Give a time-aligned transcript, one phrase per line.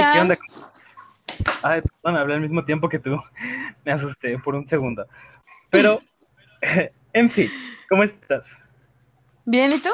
[0.00, 0.12] Hola.
[0.12, 0.38] ¿qué onda?
[1.62, 3.20] Ay, perdón, hablé al mismo tiempo que tú.
[3.84, 5.06] Me asusté por un segundo.
[5.70, 6.00] Pero,
[7.12, 7.50] en fin,
[7.88, 8.48] ¿cómo estás?
[9.44, 9.90] Bien, ¿y tú?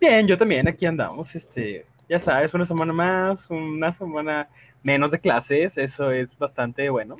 [0.00, 1.34] Bien, yo también, aquí andamos.
[1.34, 4.48] Este, ya sabes, una semana más, una semana
[4.82, 7.16] menos de clases, eso es bastante bueno.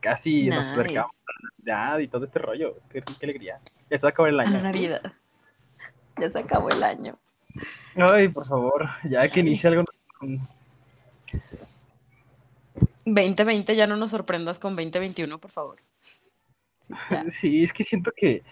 [0.00, 2.74] Casi nos acercamos a la Navidad y todo este rollo.
[2.90, 3.56] Qué, qué alegría.
[3.90, 4.60] Ya se va a acabar el año.
[4.60, 5.12] Navidad.
[6.20, 7.18] Ya se acabó el año.
[7.96, 9.84] Ay, por favor, ya que inicie algo.
[13.04, 15.78] 2020, ya no nos sorprendas con 2021, por favor.
[16.86, 17.24] Sí, ya.
[17.30, 18.42] Sí, es que siento que,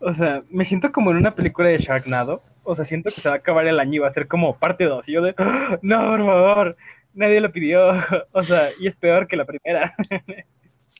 [0.00, 2.40] o sea, me siento como en una película de Sharknado.
[2.64, 4.56] O sea, siento que se va a acabar el año y va a ser como
[4.56, 5.08] parte 2.
[5.08, 6.76] Y yo de, "Ah, no, por favor,
[7.14, 7.90] nadie lo pidió.
[8.32, 9.94] O sea, y es peor que la primera.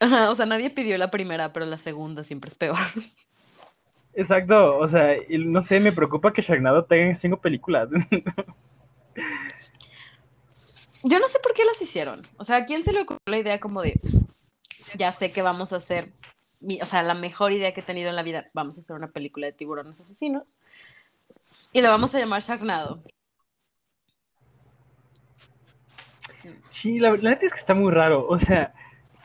[0.01, 2.79] Ajá, o sea, nadie pidió la primera, pero la segunda siempre es peor.
[4.15, 7.89] Exacto, o sea, y no sé, me preocupa que Sharknado tenga cinco películas.
[11.03, 12.27] Yo no sé por qué las hicieron.
[12.37, 13.99] O sea, ¿a quién se le ocurrió la idea como de,
[14.99, 16.13] ya sé que vamos a hacer,
[16.61, 18.97] mi- o sea, la mejor idea que he tenido en la vida, vamos a hacer
[18.97, 20.57] una película de tiburones asesinos
[21.73, 22.99] y la vamos a llamar Sharknado?
[26.71, 28.27] Sí, la, neta es que está muy raro.
[28.27, 28.75] O sea,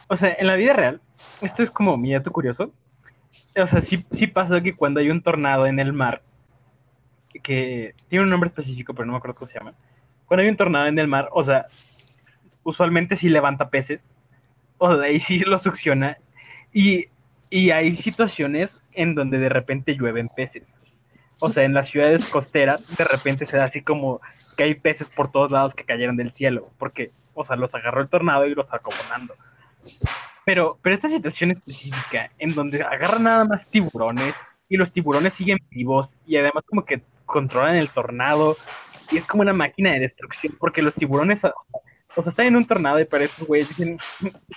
[0.08, 1.02] o sea, en la vida real,
[1.42, 2.72] esto es como mi dato curioso.
[3.56, 6.22] O sea, sí, sí pasa que cuando hay un tornado en el mar,
[7.44, 9.74] que tiene un nombre específico, pero no me acuerdo cómo se llama.
[10.26, 11.68] Cuando hay un tornado en el mar, o sea,
[12.64, 14.04] usualmente sí levanta peces,
[14.78, 16.18] o sea, y sí los succiona.
[16.74, 17.06] Y,
[17.50, 20.68] y hay situaciones en donde de repente llueven peces.
[21.40, 24.20] O sea, en las ciudades costeras, de repente se da así como
[24.56, 28.02] que hay peces por todos lados que cayeron del cielo, porque, o sea, los agarró
[28.02, 29.36] el tornado y los sacó volando.
[30.46, 34.36] Pero, pero esta situación específica, en donde agarran nada más tiburones
[34.70, 38.56] y los tiburones siguen vivos y además como que controlan el tornado
[39.12, 42.66] y es como una máquina de destrucción, porque los tiburones, o sea, están en un
[42.66, 43.98] tornado y para estos güeyes dicen,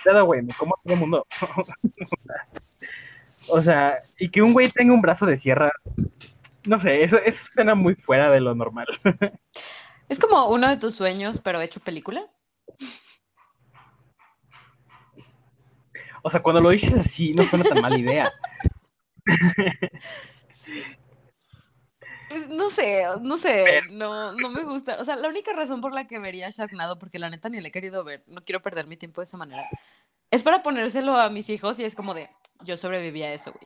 [0.05, 1.27] nada, güey, me como a todo el mundo.
[3.49, 5.71] o sea, y que un güey tenga un brazo de sierra,
[6.65, 8.87] no sé, eso, eso suena muy fuera de lo normal.
[10.09, 12.25] Es como uno de tus sueños, pero hecho película.
[16.23, 18.31] O sea, cuando lo dices así, no suena tan mala idea.
[22.29, 24.97] Pues, No sé, no sé, no, no me gusta.
[25.01, 27.67] O sea, la única razón por la que vería Sharknado, porque la neta ni la
[27.67, 29.67] he querido ver, no quiero perder mi tiempo de esa manera,
[30.31, 32.29] es para ponérselo a mis hijos y es como de,
[32.61, 33.65] yo sobreviví a eso, güey.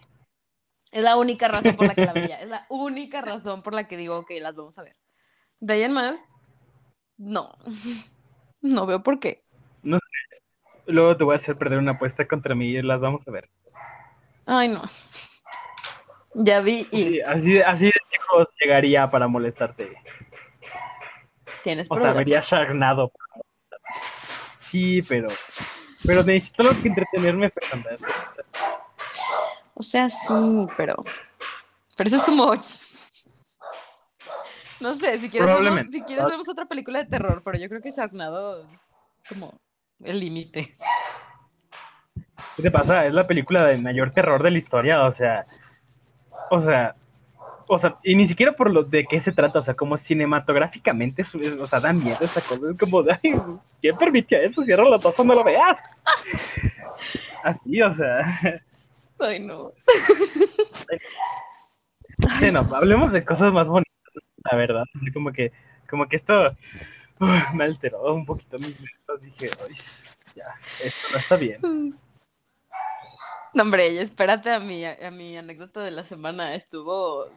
[0.92, 3.88] Es la única razón por la que la vería, es la única razón por la
[3.88, 4.96] que digo, ok, las vamos a ver.
[5.60, 6.24] De ahí en más,
[7.18, 7.56] no,
[8.62, 9.44] no veo por qué.
[10.86, 13.50] Luego te voy a hacer perder una apuesta contra mí y las vamos a ver.
[14.46, 14.84] Ay, no.
[16.36, 19.96] Ya vi y Sí, así, así de lejos llegaría para molestarte.
[21.64, 23.12] tienes O sea, vería Sharknado.
[24.60, 25.28] Sí, pero.
[26.06, 27.98] Pero necesito que entretenerme, Fernanda.
[29.76, 31.04] O sea, sí, pero.
[31.96, 32.66] Pero eso es much.
[34.80, 37.82] No sé, si quieres, vemos, si quieres vemos otra película de terror, pero yo creo
[37.82, 38.68] que Sharknado
[39.30, 39.62] como
[40.04, 40.76] el límite.
[42.58, 43.06] ¿Qué te pasa?
[43.06, 45.46] Es la película de mayor terror de la historia, o sea.
[46.54, 46.96] O sea.
[47.68, 51.22] O sea, y ni siquiera por lo de qué se trata, o sea, como cinematográficamente,
[51.22, 53.32] es- o sea, da miedo esa cosa, es como de, ay,
[53.82, 54.62] ¿quién permitió eso?
[54.64, 55.78] Cierra los ojos, no lo veas.
[57.44, 58.62] Así, o sea,
[59.20, 59.72] Ay, no.
[62.40, 63.92] bueno, hablemos de cosas más bonitas,
[64.52, 65.52] la verdad, como que,
[65.90, 66.52] como que esto
[67.54, 69.76] me alteró un poquito mis minutos, dije, ay,
[70.36, 70.46] ya,
[70.84, 71.96] esto no está bien.
[73.56, 76.56] No, hombre, y espérate a mi, a mi anécdota de la semana.
[76.56, 77.28] Estuvo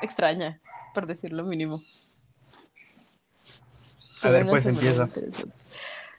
[0.00, 0.60] extraña,
[0.94, 1.82] por decirlo mínimo.
[4.22, 5.06] A ver, pues, empieza.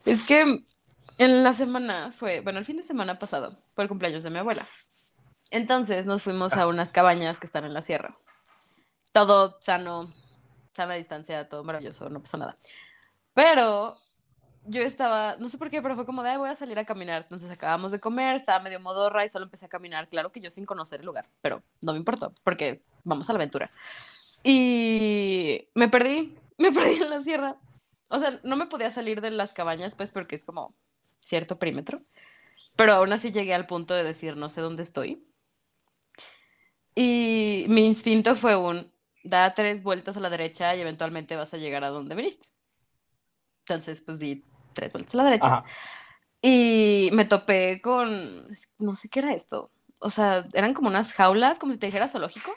[0.05, 0.63] Es que
[1.17, 4.37] en la semana fue, bueno, el fin de semana pasado fue el cumpleaños de mi
[4.37, 4.67] abuela.
[5.49, 8.15] Entonces nos fuimos a unas cabañas que están en la sierra.
[9.13, 10.13] Todo sano,
[10.75, 12.57] sana distancia, todo maravilloso, no pasó nada.
[13.33, 13.97] Pero
[14.67, 16.85] yo estaba, no sé por qué, pero fue como de, "Ay, voy a salir a
[16.85, 17.23] caminar.
[17.23, 20.07] Entonces acabamos de comer, estaba medio modorra y solo empecé a caminar.
[20.09, 23.37] Claro que yo sin conocer el lugar, pero no me importó, porque vamos a la
[23.37, 23.71] aventura.
[24.43, 27.57] Y me perdí, me perdí en la sierra.
[28.09, 30.73] O sea, no me podía salir de las cabañas, pues, porque es como
[31.25, 32.01] cierto perímetro.
[32.75, 35.23] Pero aún así llegué al punto de decir, no sé dónde estoy.
[36.95, 38.91] Y mi instinto fue un,
[39.23, 42.47] da tres vueltas a la derecha y eventualmente vas a llegar a donde viniste.
[43.67, 44.43] Entonces, pues di
[44.77, 45.47] tres vueltas a la derecha.
[45.47, 45.65] Ajá.
[46.41, 48.47] Y me topé con,
[48.77, 49.71] no sé qué era esto.
[49.99, 52.53] O sea, eran como unas jaulas, como si te dijera zoológico.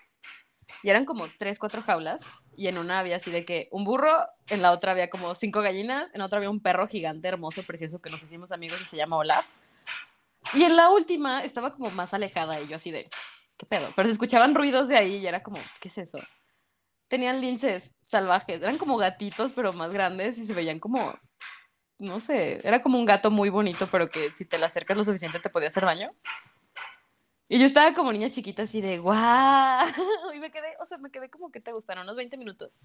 [0.83, 2.21] Y eran como tres, cuatro jaulas.
[2.57, 5.63] y en una había así de que un burro, en la otra había como cinco
[5.63, 8.99] gallinas, en otra había un perro gigante, hermoso, precioso, que nos hicimos amigos y se
[8.99, 9.47] llama Olaf.
[10.53, 13.09] Y en la última estaba como más alejada y yo así de,
[13.57, 13.93] ¿qué pedo?
[13.97, 16.19] Pero se escuchaban ruidos de ahí y era como, ¿qué es eso?
[17.09, 21.19] Tenían linces salvajes, eran como gatitos, pero más grandes y se veían como,
[22.01, 25.05] no sé, era como un gato muy bonito, pero que si te le acercas lo
[25.05, 26.11] suficiente te podía hacer daño.
[27.49, 29.87] Y yo estaba como niña chiquita así de, guau.
[30.35, 32.79] Y me quedé, o sea, me quedé como que te gustaron unos 20 minutos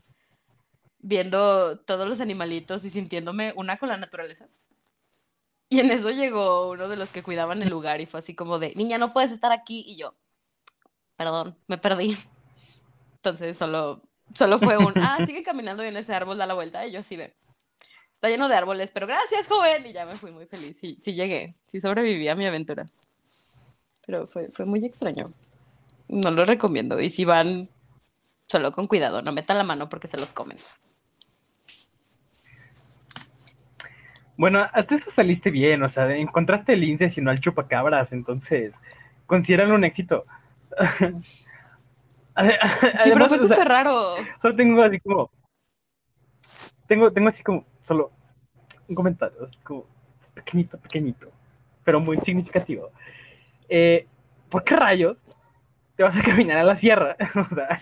[1.05, 4.47] viendo todos los animalitos y sintiéndome una con la naturaleza.
[5.69, 8.57] Y en eso llegó uno de los que cuidaban el lugar y fue así como
[8.57, 9.83] de, niña, no puedes estar aquí.
[9.87, 10.15] Y yo,
[11.15, 12.17] perdón, me perdí.
[13.17, 14.01] Entonces solo,
[14.33, 16.87] solo fue un, ah, sigue caminando y en ese árbol da la vuelta.
[16.87, 17.35] Y yo así de,
[18.25, 19.85] está lleno de árboles, pero gracias, joven.
[19.85, 20.77] Y ya me fui muy feliz.
[20.81, 22.85] Sí, sí llegué, sí sobreviví a mi aventura
[24.05, 25.33] pero fue, fue muy extraño.
[26.07, 26.99] No lo recomiendo.
[27.01, 27.69] Y si van,
[28.47, 30.57] solo con cuidado, no metan la mano porque se los comen.
[34.37, 38.75] Bueno, hasta eso saliste bien, o sea, encontraste el lince y no al chupacabras, entonces,
[39.25, 40.25] considéralo un éxito.
[43.03, 44.17] sí, pero fue súper raro.
[44.41, 45.31] Solo tengo así como,
[46.85, 48.11] tengo, tengo así como, solo
[48.87, 49.85] un comentario, como,
[50.33, 51.27] pequeñito, pequeñito,
[51.83, 52.91] pero muy significativo
[53.69, 54.07] eh,
[54.49, 55.17] ¿por qué rayos
[55.95, 57.15] te vas a caminar a la sierra?
[57.35, 57.77] o sea,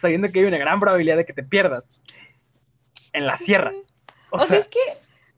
[0.00, 1.84] sabiendo que hay una gran probabilidad de que te pierdas
[3.12, 3.72] en la sierra.
[4.30, 4.78] O, sea, es que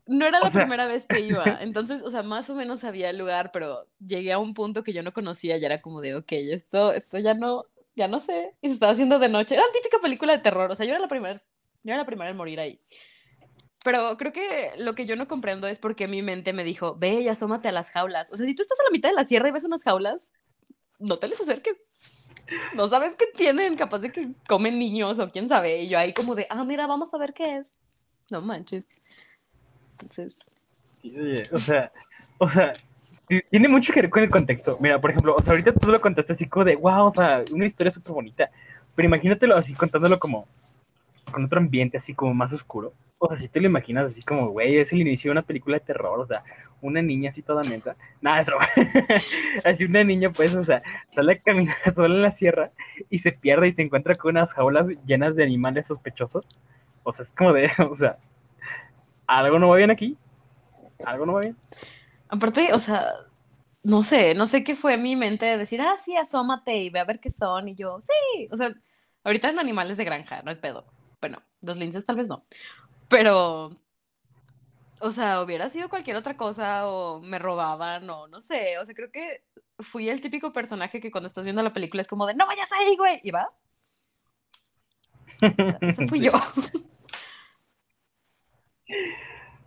[0.05, 3.17] no era la primera vez que iba, entonces, o sea, más o menos sabía el
[3.17, 6.31] lugar, pero llegué a un punto que yo no conocía y era como de, ok,
[6.31, 7.65] esto, esto ya no,
[7.95, 9.55] ya no sé, y se estaba haciendo de noche.
[9.55, 11.41] Era una típica película de terror, o sea, yo era la primera,
[11.83, 12.79] yo era la primera en morir ahí.
[13.83, 17.21] Pero creo que lo que yo no comprendo es porque mi mente me dijo, ve
[17.21, 18.31] y asómate a las jaulas.
[18.31, 20.21] O sea, si tú estás a la mitad de la sierra y ves unas jaulas,
[20.99, 21.75] no te les acerques.
[22.75, 25.83] No sabes qué tienen, capaz de que comen niños o quién sabe.
[25.83, 27.65] Y yo ahí como de, ah, mira, vamos a ver qué es.
[28.31, 28.85] No manches.
[29.99, 30.35] Entonces.
[31.51, 31.91] o sea,
[32.37, 32.73] o sea,
[33.49, 34.77] tiene mucho que ver con el contexto.
[34.79, 37.43] Mira, por ejemplo, o sea, ahorita tú lo contaste así como de, wow, o sea,
[37.51, 38.49] una historia súper bonita.
[38.95, 40.47] Pero imagínatelo así contándolo como
[41.31, 42.93] con otro ambiente así como más oscuro.
[43.25, 45.77] O sea, si te lo imaginas así como, güey, es el inicio de una película
[45.77, 46.41] de terror, o sea,
[46.81, 47.95] una niña así toda mensa.
[48.19, 48.51] Nada, eso.
[49.63, 50.81] así una niña, pues, o sea,
[51.15, 52.71] sale a caminar sola en la sierra
[53.09, 56.45] y se pierde y se encuentra con unas jaulas llenas de animales sospechosos.
[57.03, 58.17] O sea, es como de, o sea,
[59.25, 60.17] algo no va bien aquí.
[61.05, 61.55] Algo no va bien.
[62.27, 63.07] Aparte, o sea,
[63.83, 66.99] no sé, no sé qué fue mi mente de decir, ah, sí, asómate y ve
[66.99, 67.69] a ver qué son.
[67.69, 68.73] Y yo, sí, o sea,
[69.23, 70.85] ahorita en animales de granja, no hay pedo
[71.23, 72.43] bueno, los linces tal vez no,
[73.09, 73.71] pero,
[74.99, 78.95] o sea, hubiera sido cualquier otra cosa o me robaban o no sé, o sea,
[78.95, 79.43] creo que
[79.79, 82.71] fui el típico personaje que cuando estás viendo la película es como de, no vayas
[82.71, 83.51] ahí, güey, y va.
[85.41, 86.31] Eso fui yo.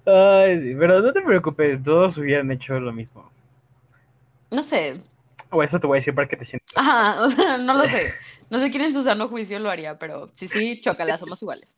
[0.06, 3.28] Ay, sí, pero no te preocupes, todos hubieran hecho lo mismo.
[4.50, 4.94] No sé.
[5.50, 6.76] O eso te voy a decir para que te sientas.
[6.76, 8.14] Ajá, o sea, no lo sé.
[8.48, 11.76] No sé quién en su sano juicio lo haría, pero sí, sí, chócala, somos iguales.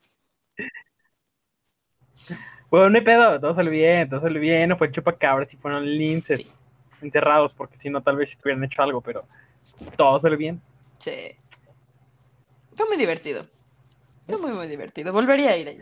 [2.71, 5.85] Bueno, no hay pedo, todo salió bien, todo salió bien, no fue chupacabras y fueron
[5.87, 6.47] linces
[7.01, 9.25] encerrados, porque si no, tal vez hubieran hecho algo, pero
[9.97, 10.61] todo salió bien.
[10.99, 11.35] Sí.
[12.77, 13.47] Fue muy divertido.
[14.27, 15.13] Fue muy, muy divertido.
[15.13, 15.79] Volvería a ir ahí.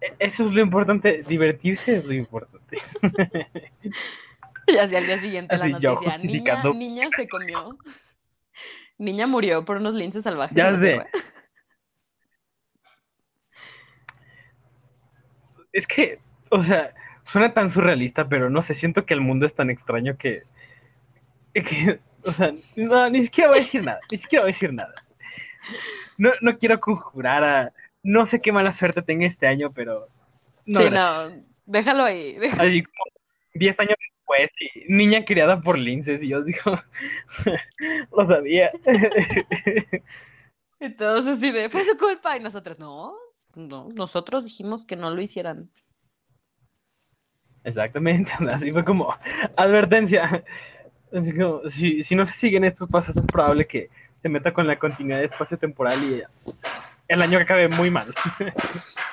[0.00, 2.78] E-, eso es lo importante, divertirse es lo importante.
[4.66, 7.76] y así al día siguiente la noticia, niña, niña se comió
[9.00, 10.54] Niña murió por unos linces salvajes.
[10.54, 11.02] Ya sé.
[15.72, 16.18] Es que,
[16.50, 16.90] o sea,
[17.30, 20.42] suena tan surrealista, pero no sé, siento que el mundo es tan extraño que,
[22.24, 24.94] o sea, no, ni siquiera voy a decir nada, ni siquiera voy a decir nada.
[26.18, 27.72] No, no quiero conjurar a,
[28.02, 30.08] no sé qué mala suerte tenga este año, pero...
[30.66, 32.36] No, sí, no, déjalo ahí.
[32.58, 33.04] Así como
[33.54, 33.96] 10 años
[34.30, 34.50] pues,
[34.88, 36.80] niña criada por linces, y yo digo,
[38.16, 38.70] lo sabía.
[40.80, 43.16] Entonces, sí, de, fue su culpa, y nosotros, no,
[43.54, 45.70] no, nosotros dijimos que no lo hicieran.
[47.64, 49.14] Exactamente, así fue como,
[49.56, 50.44] advertencia.
[51.72, 53.90] si, si no se siguen estos pasos, es probable que
[54.22, 56.22] se meta con la continuidad de espacio temporal y
[57.08, 58.14] el año que acabe muy mal.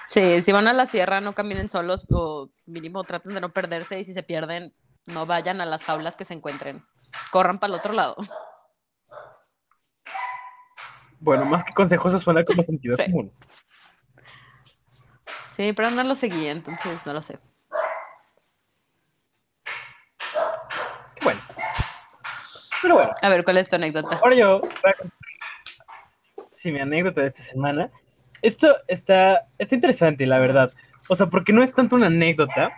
[0.09, 3.99] Sí, si van a la sierra, no caminen solos o mínimo traten de no perderse
[3.99, 4.73] y si se pierden,
[5.05, 6.81] no vayan a las jaulas que se encuentren.
[7.29, 8.15] Corran para el otro lado.
[11.19, 13.33] Bueno, más que consejos, eso suena como sentido común.
[15.57, 17.39] Sí, pero no lo seguí, entonces no lo sé.
[21.23, 21.41] Bueno.
[22.83, 23.11] Pero bueno.
[23.23, 24.19] A ver, ¿cuál es tu anécdota?
[24.21, 24.61] Ahora yo.
[26.63, 27.89] y mi anécdota de esta semana.
[28.43, 30.71] Esto está, está interesante, la verdad.
[31.09, 32.71] O sea, porque no es tanto una anécdota,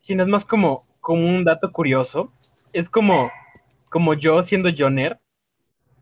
[0.00, 2.32] sino es más como, como un dato curioso.
[2.72, 3.30] Es como,
[3.90, 5.18] como yo siendo Joner.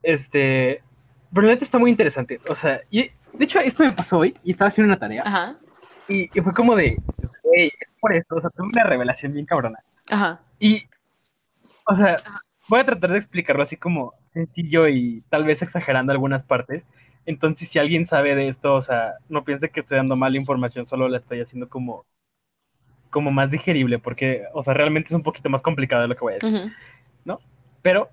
[0.04, 0.84] Este,
[1.34, 2.38] pero la neta está muy interesante.
[2.48, 5.24] O sea, y, de hecho, esto me pasó hoy y estaba haciendo una tarea.
[5.26, 5.56] Ajá.
[6.08, 6.96] Y, y fue como de,
[7.54, 8.36] hey, es por esto.
[8.36, 9.78] O sea, tuve una revelación bien cabrona.
[10.08, 10.40] Ajá.
[10.58, 10.86] Y,
[11.86, 12.16] o sea,
[12.68, 16.86] voy a tratar de explicarlo así como sencillo y tal vez exagerando algunas partes.
[17.24, 20.86] Entonces, si alguien sabe de esto, o sea, no piense que estoy dando mala información,
[20.86, 22.04] solo la estoy haciendo como,
[23.10, 26.20] como más digerible, porque, o sea, realmente es un poquito más complicado de lo que
[26.20, 26.70] voy a decir, Ujú.
[27.24, 27.40] ¿no?
[27.82, 28.10] Pero,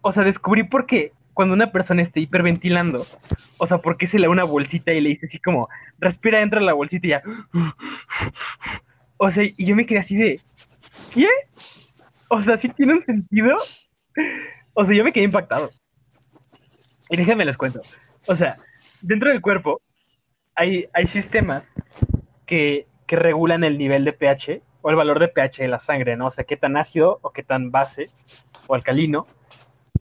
[0.00, 3.06] o sea, descubrí por qué cuando una persona esté hiperventilando,
[3.58, 5.68] o sea, por qué se le da una bolsita y le dice así como,
[5.98, 7.22] respira dentro de la bolsita y ya.
[9.16, 10.40] O sea, y yo me quedé así de,
[11.12, 11.28] ¿qué?
[12.28, 13.56] O sea, ¿sí tiene un sentido?
[14.74, 15.70] O sea, yo me quedé impactado.
[17.10, 17.82] Y déjenme les cuento.
[18.26, 18.56] O sea,
[19.02, 19.82] dentro del cuerpo
[20.54, 21.70] hay, hay sistemas
[22.46, 26.16] que, que regulan el nivel de pH o el valor de pH de la sangre,
[26.16, 26.26] ¿no?
[26.26, 28.10] O sea, qué tan ácido o qué tan base
[28.66, 29.26] o alcalino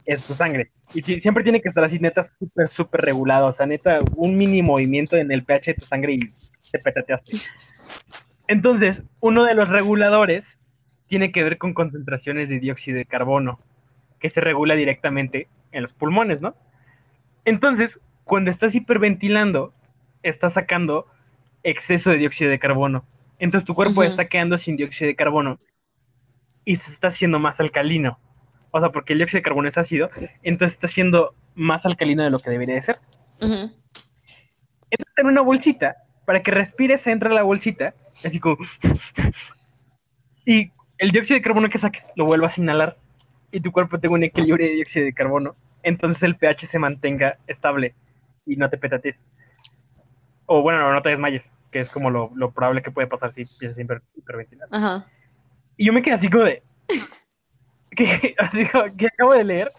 [0.05, 0.71] es tu sangre.
[0.93, 3.47] Y siempre tiene que estar así, neta, súper, súper regulado.
[3.47, 6.19] O sea, neta, un mini movimiento en el pH de tu sangre y
[6.71, 7.37] te petateaste.
[8.47, 10.57] Entonces, uno de los reguladores
[11.07, 13.59] tiene que ver con concentraciones de dióxido de carbono,
[14.19, 16.55] que se regula directamente en los pulmones, ¿no?
[17.45, 19.73] Entonces, cuando estás hiperventilando,
[20.23, 21.07] estás sacando
[21.63, 23.05] exceso de dióxido de carbono.
[23.39, 25.59] Entonces tu cuerpo está quedando sin dióxido de carbono
[26.65, 28.19] y se está haciendo más alcalino.
[28.71, 30.09] O sea, porque el dióxido de carbono es ácido,
[30.43, 32.99] entonces está siendo más alcalino de lo que debería de ser.
[33.41, 33.71] Ujú.
[34.91, 38.57] Entonces en una bolsita, para que respires, entra la bolsita, así como...
[40.45, 42.97] Y el dióxido de carbono que saques lo vuelvas a inhalar
[43.51, 47.37] y tu cuerpo tenga un equilibrio de dióxido de carbono, entonces el pH se mantenga
[47.47, 47.95] estable
[48.45, 49.21] y no te petates.
[50.45, 53.31] O bueno, no, no te desmayes, que es como lo, lo probable que puede pasar
[53.31, 54.67] si empiezas a hiper- hiperventilar.
[54.71, 55.07] Ajá.
[55.77, 56.61] Y yo me quedé así como de...
[57.91, 59.69] ¿Qué, así como, ¿qué acabo de leer?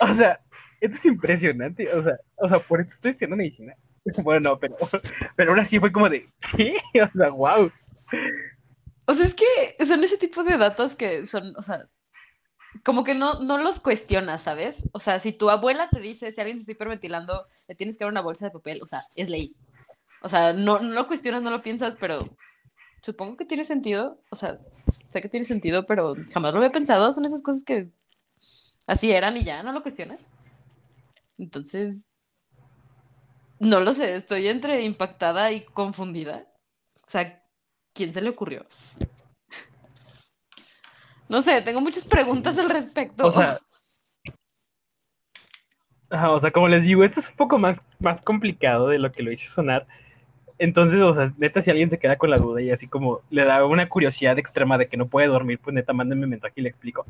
[0.00, 0.40] O sea,
[0.80, 1.92] esto es impresionante.
[1.92, 3.74] O sea, o sea por eso estoy estudiando medicina.
[4.22, 4.74] Bueno, no, pero,
[5.36, 6.26] pero aún así fue como de...
[6.56, 6.78] ¿Qué?
[7.02, 7.70] O sea, wow.
[9.04, 11.86] O sea, es que son ese tipo de datos que son, o sea,
[12.84, 14.76] como que no, no los cuestionas, ¿sabes?
[14.92, 18.04] O sea, si tu abuela te dice, si alguien se está hiperventilando, le tienes que
[18.04, 19.54] dar una bolsa de papel, o sea, es ley.
[20.22, 22.18] O sea, no, no lo cuestionas, no lo piensas, pero
[23.02, 24.20] supongo que tiene sentido.
[24.30, 24.58] O sea,
[25.08, 27.12] sé que tiene sentido, pero jamás lo había pensado.
[27.12, 27.90] Son esas cosas que
[28.86, 30.26] así eran y ya, no lo cuestionas.
[31.38, 31.96] Entonces,
[33.60, 36.46] no lo sé, estoy entre impactada y confundida.
[37.06, 37.42] O sea,
[37.92, 38.66] ¿quién se le ocurrió?
[41.28, 43.26] No sé, tengo muchas preguntas al respecto.
[43.26, 43.58] O sea,
[46.10, 49.12] ajá, o sea, como les digo, esto es un poco más, más complicado de lo
[49.12, 49.86] que lo hice sonar.
[50.58, 53.44] Entonces, o sea, neta, si alguien se queda con la duda y así como le
[53.44, 56.68] da una curiosidad extrema de que no puede dormir, pues neta, mándenme mensaje y le
[56.68, 57.04] explico.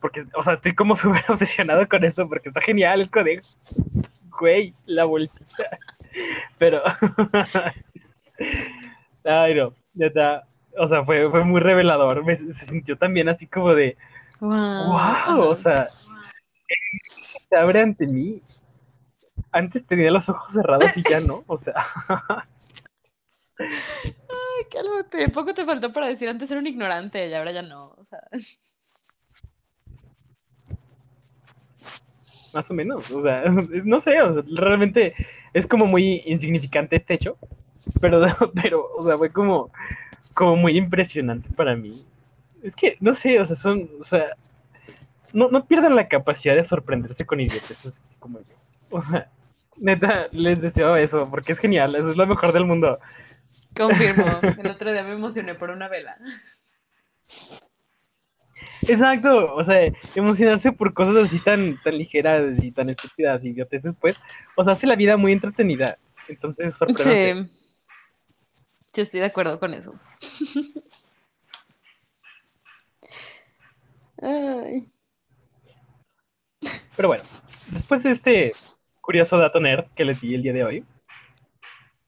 [0.00, 3.40] Porque, o sea, estoy como súper obsesionado con esto porque está genial, es como de,
[4.38, 5.78] güey, la bolsita.
[6.58, 6.82] Pero,
[9.24, 10.44] ay, no, neta,
[10.78, 12.24] o sea, fue, fue muy revelador.
[12.24, 13.96] Me, se sintió también así como de,
[14.40, 15.88] wow, wow, o sea,
[17.48, 18.42] se abre ante mí.
[19.52, 21.74] Antes tenía los ojos cerrados y ya no, o sea,
[23.58, 27.86] Ay, cálmate, poco te faltó para decir antes era un ignorante y ahora ya no.
[27.88, 28.20] O sea,
[32.56, 33.44] más o menos, o sea,
[33.84, 35.14] no sé, o sea, realmente
[35.52, 37.36] es como muy insignificante este hecho,
[38.00, 38.20] pero,
[38.54, 39.70] pero, o sea, fue como,
[40.34, 42.04] como muy impresionante para mí.
[42.62, 44.30] Es que, no sé, o sea, son, o sea,
[45.34, 48.56] no, no pierdan la capacidad de sorprenderse con idioteces así como yo.
[48.90, 49.28] O sea,
[49.76, 52.96] neta, les deseo eso, porque es genial, eso es lo mejor del mundo.
[53.76, 54.40] Confirmo.
[54.42, 56.16] El otro día me emocioné por una vela.
[58.88, 63.94] Exacto, o sea, emocionarse por cosas así tan, tan ligeras y tan estúpidas y idioteces,
[64.00, 64.16] pues,
[64.54, 65.98] o sea, hace la vida muy entretenida.
[66.28, 67.44] Entonces, sorprenderse.
[67.44, 67.50] Sí.
[68.94, 69.94] Sí, estoy de acuerdo con eso.
[74.22, 74.88] Ay.
[76.96, 77.24] Pero bueno,
[77.72, 78.54] después de este
[79.02, 80.84] curioso dato nerd que les di el día de hoy,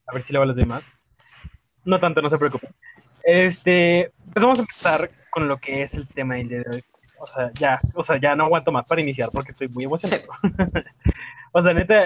[0.06, 0.82] a ver si luego les doy más.
[1.84, 2.70] No tanto, no se preocupen.
[3.24, 6.84] Este, pues vamos a empezar con lo que es el tema del día de hoy.
[7.20, 10.24] O sea, ya, o sea, ya no aguanto más para iniciar porque estoy muy emocionado.
[11.52, 12.04] o sea, neta,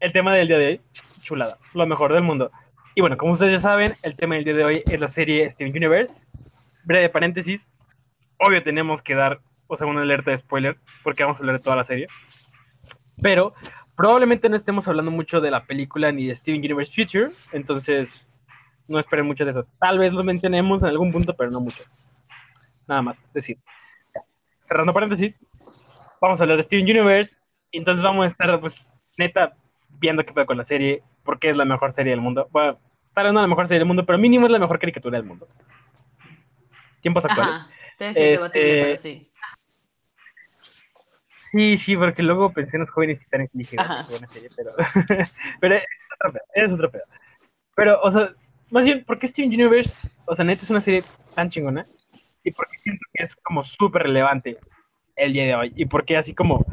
[0.00, 0.80] el tema del día de hoy,
[1.22, 2.50] chulada, lo mejor del mundo.
[2.94, 5.50] Y bueno, como ustedes ya saben, el tema del día de hoy es la serie
[5.52, 6.14] Steven Universe.
[6.84, 7.68] Breve paréntesis,
[8.38, 11.62] obvio tenemos que dar, o sea, una alerta de spoiler, porque vamos a hablar de
[11.62, 12.08] toda la serie.
[13.20, 13.54] Pero
[13.98, 18.27] Probablemente no estemos hablando mucho de la película ni de Steven Universe Future, entonces
[18.88, 19.66] no esperen mucho de eso.
[19.78, 21.82] Tal vez lo mencionemos en algún punto, pero no mucho.
[22.86, 23.58] Nada más, decir.
[24.64, 25.40] Cerrando paréntesis,
[26.20, 27.36] vamos a hablar de Steven Universe,
[27.70, 28.84] y entonces vamos a estar, pues,
[29.16, 29.54] neta,
[29.90, 32.48] viendo qué pasa con la serie, porque es la mejor serie del mundo.
[32.50, 32.78] Bueno,
[33.14, 35.26] tal vez no la mejor serie del mundo, pero mínimo es la mejor caricatura del
[35.26, 35.46] mundo.
[37.00, 37.54] Tiempos actuales.
[37.54, 37.70] Ajá.
[37.98, 39.30] Que Este, batería, pero sí.
[41.50, 43.94] Sí, sí, porque luego pensé en los jóvenes titanes y dije, Ajá.
[43.94, 44.70] "Bueno, qué buena serie, pero,
[45.60, 45.82] pero es
[46.20, 47.02] otro pedo, es otro pedo.
[47.74, 48.34] Pero, o sea,
[48.70, 49.92] más bien, ¿por qué Steven Universe,
[50.26, 51.86] o sea, neta es una serie tan chingona?
[52.44, 54.56] Y porque siento que es como súper relevante
[55.16, 55.72] el día de hoy.
[55.76, 56.64] Y porque así como,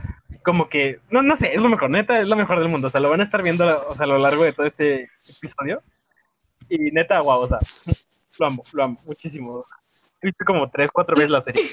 [0.44, 2.88] como que, no, no sé, es lo mejor, neta, es lo mejor del mundo.
[2.88, 5.10] O sea, lo van a estar viendo, o sea, a lo largo de todo este
[5.28, 5.82] episodio.
[6.70, 7.60] Y neta, guau, o sea,
[8.40, 9.66] lo amo, lo amo muchísimo.
[10.22, 11.64] He visto como tres, cuatro veces la serie.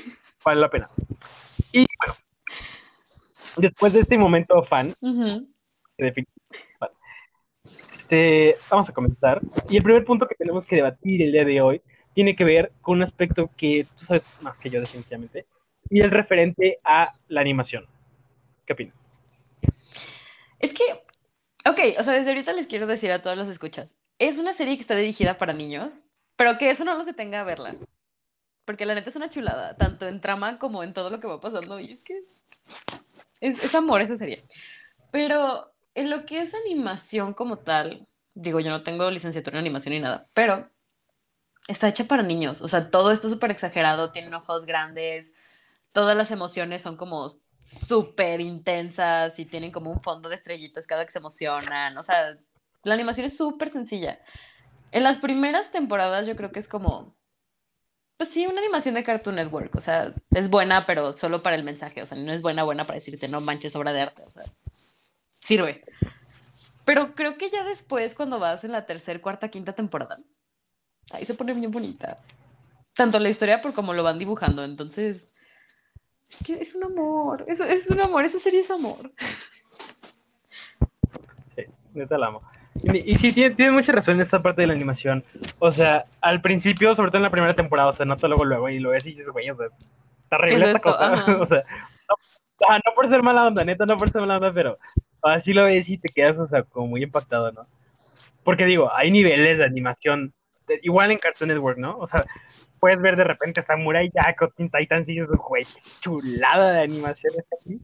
[0.45, 0.89] Vale la pena.
[1.71, 2.15] Y bueno,
[3.57, 5.47] después de este momento fan, Ujú.
[5.97, 6.91] que definitivamente fan,
[8.13, 9.41] este, vamos a comenzar.
[9.71, 11.83] Y el primer punto que tenemos que debatir el día de hoy
[12.15, 15.47] tiene que ver con un aspecto que tú sabes más que yo definitivamente,
[15.89, 17.87] y es referente a la animación.
[18.67, 18.95] ¿Qué opinas?
[20.59, 20.83] Es que,
[21.69, 24.77] ok, o sea, desde ahorita les quiero decir a todos los escuchas, es una serie
[24.77, 25.91] que está dirigida para niños,
[26.37, 27.75] pero que eso no los detenga a verla.
[28.67, 31.41] Porque la neta es una chulada, tanto en trama como en todo lo que va
[31.41, 31.81] pasando.
[31.81, 32.21] Y es que
[33.41, 34.45] es, es amor esa serie.
[35.11, 39.95] Pero en lo que es animación como tal, digo, yo no tengo licenciatura en animación
[39.95, 40.69] ni nada, pero
[41.69, 42.61] está hecha para niños.
[42.63, 45.27] O sea, todo está súper exagerado, tienen ojos grandes,
[45.93, 47.31] todas las emociones son como
[47.87, 51.97] súper intensas y tienen como un fondo de estrellitas cada que se emocionan.
[51.97, 52.37] O sea,
[52.83, 54.21] la animación es súper sencilla.
[54.91, 57.15] En las primeras temporadas yo creo que es como,
[58.19, 59.75] pues sí, una animación de Cartoon Network.
[59.75, 62.03] O sea, es buena, pero solo para el mensaje.
[62.03, 64.23] O sea, no es buena, buena para decirte, no manches obra de arte.
[64.23, 64.45] O sea,
[65.43, 65.83] sirve.
[66.85, 70.19] Pero creo que ya después, cuando vas en la tercera, cuarta, quinta temporada,
[71.13, 72.19] ahí se pone bien bonita.
[72.95, 74.65] Tanto la historia por como lo van dibujando.
[74.65, 75.29] Entonces,
[76.29, 77.45] es que es un amor.
[77.47, 78.25] Es, es un amor.
[78.25, 79.13] Esa serie es amor.
[81.55, 82.43] Sí, neta la amo.
[82.83, 85.25] Y, y sí, tiene, tiene mucha razón en esta parte de la animación.
[85.59, 88.69] O sea, al principio, sobre todo en la primera temporada, o sea, nota luego, luego,
[88.69, 89.67] y lo ves y dices, güey, o sea,
[90.25, 91.25] está horrible ¿Qué es esta cosa.
[91.41, 91.63] O sea,
[92.87, 94.79] no por ser mala onda, neta, no por ser mala onda, pero
[95.23, 97.67] así lo ves y te quedas, o sea, como muy impactado, ¿no?
[98.45, 100.33] Porque digo, hay niveles de animación,
[100.67, 101.97] de- igual en Cartoon Network, ¿no?
[101.99, 102.25] O sea,
[102.81, 105.65] puedes ver de repente Samurai Jack o Teen Titans y dices, güey,
[106.01, 107.81] chulada de animación aquí.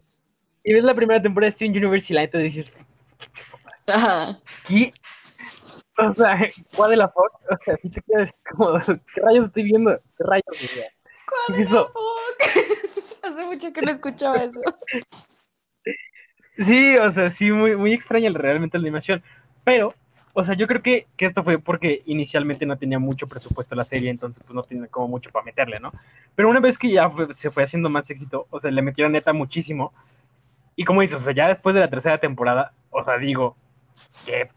[0.65, 2.65] Y ves la primera temporada de Steven Universe y la neta dices,
[3.87, 4.39] Ajá.
[4.67, 4.93] ¿qué?
[5.97, 6.39] O sea,
[6.77, 7.33] ¿cuál de la fuck?
[7.51, 8.79] O sea, sí te quedas como,
[9.15, 9.91] ¿qué rayos estoy viendo?
[10.17, 10.45] ¿Qué rayos?
[10.49, 10.85] O sea,
[11.27, 12.39] ¿Cuál ¿Qué es es la fuck?
[13.23, 14.61] Hace mucho que no escuchaba eso.
[16.59, 19.23] Sí, o sea, sí, muy, muy extraña realmente la animación.
[19.65, 19.95] Pero,
[20.33, 23.85] o sea, yo creo que, que esto fue porque inicialmente no tenía mucho presupuesto la
[23.85, 25.93] serie, entonces pues no tenía como mucho para meterle, ¿no?
[26.35, 29.33] Pero una vez que ya se fue haciendo más éxito, o sea, le metieron neta
[29.33, 29.93] muchísimo.
[30.75, 33.57] Y como dices, o sea, ya después de la tercera temporada, o sea, digo,
[34.27, 34.49] qué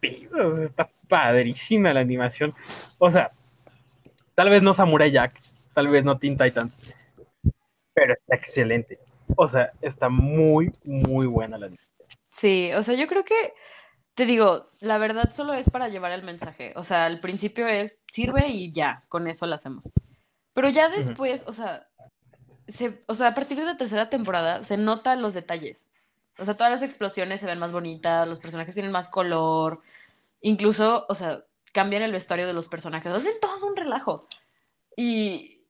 [0.00, 2.54] pido, está padrísima la animación.
[2.98, 3.30] O sea,
[4.34, 5.38] tal vez no Samurai Jack,
[5.74, 6.94] tal vez no Teen Titans,
[7.94, 8.98] pero está excelente.
[9.36, 11.92] O sea, está muy, muy buena la animación.
[12.30, 13.54] Sí, o sea, yo creo que,
[14.14, 16.72] te digo, la verdad solo es para llevar el mensaje.
[16.76, 19.88] O sea, al principio es, sirve y ya, con eso lo hacemos.
[20.54, 21.86] Pero ya después, o sea,
[22.68, 25.78] se, o sea, a partir de la tercera temporada se notan los detalles.
[26.38, 29.80] O sea, todas las explosiones se ven más bonitas, los personajes tienen más color,
[30.40, 34.28] incluso, o sea, cambian el vestuario de los personajes, hacen todo un relajo.
[34.96, 35.62] Y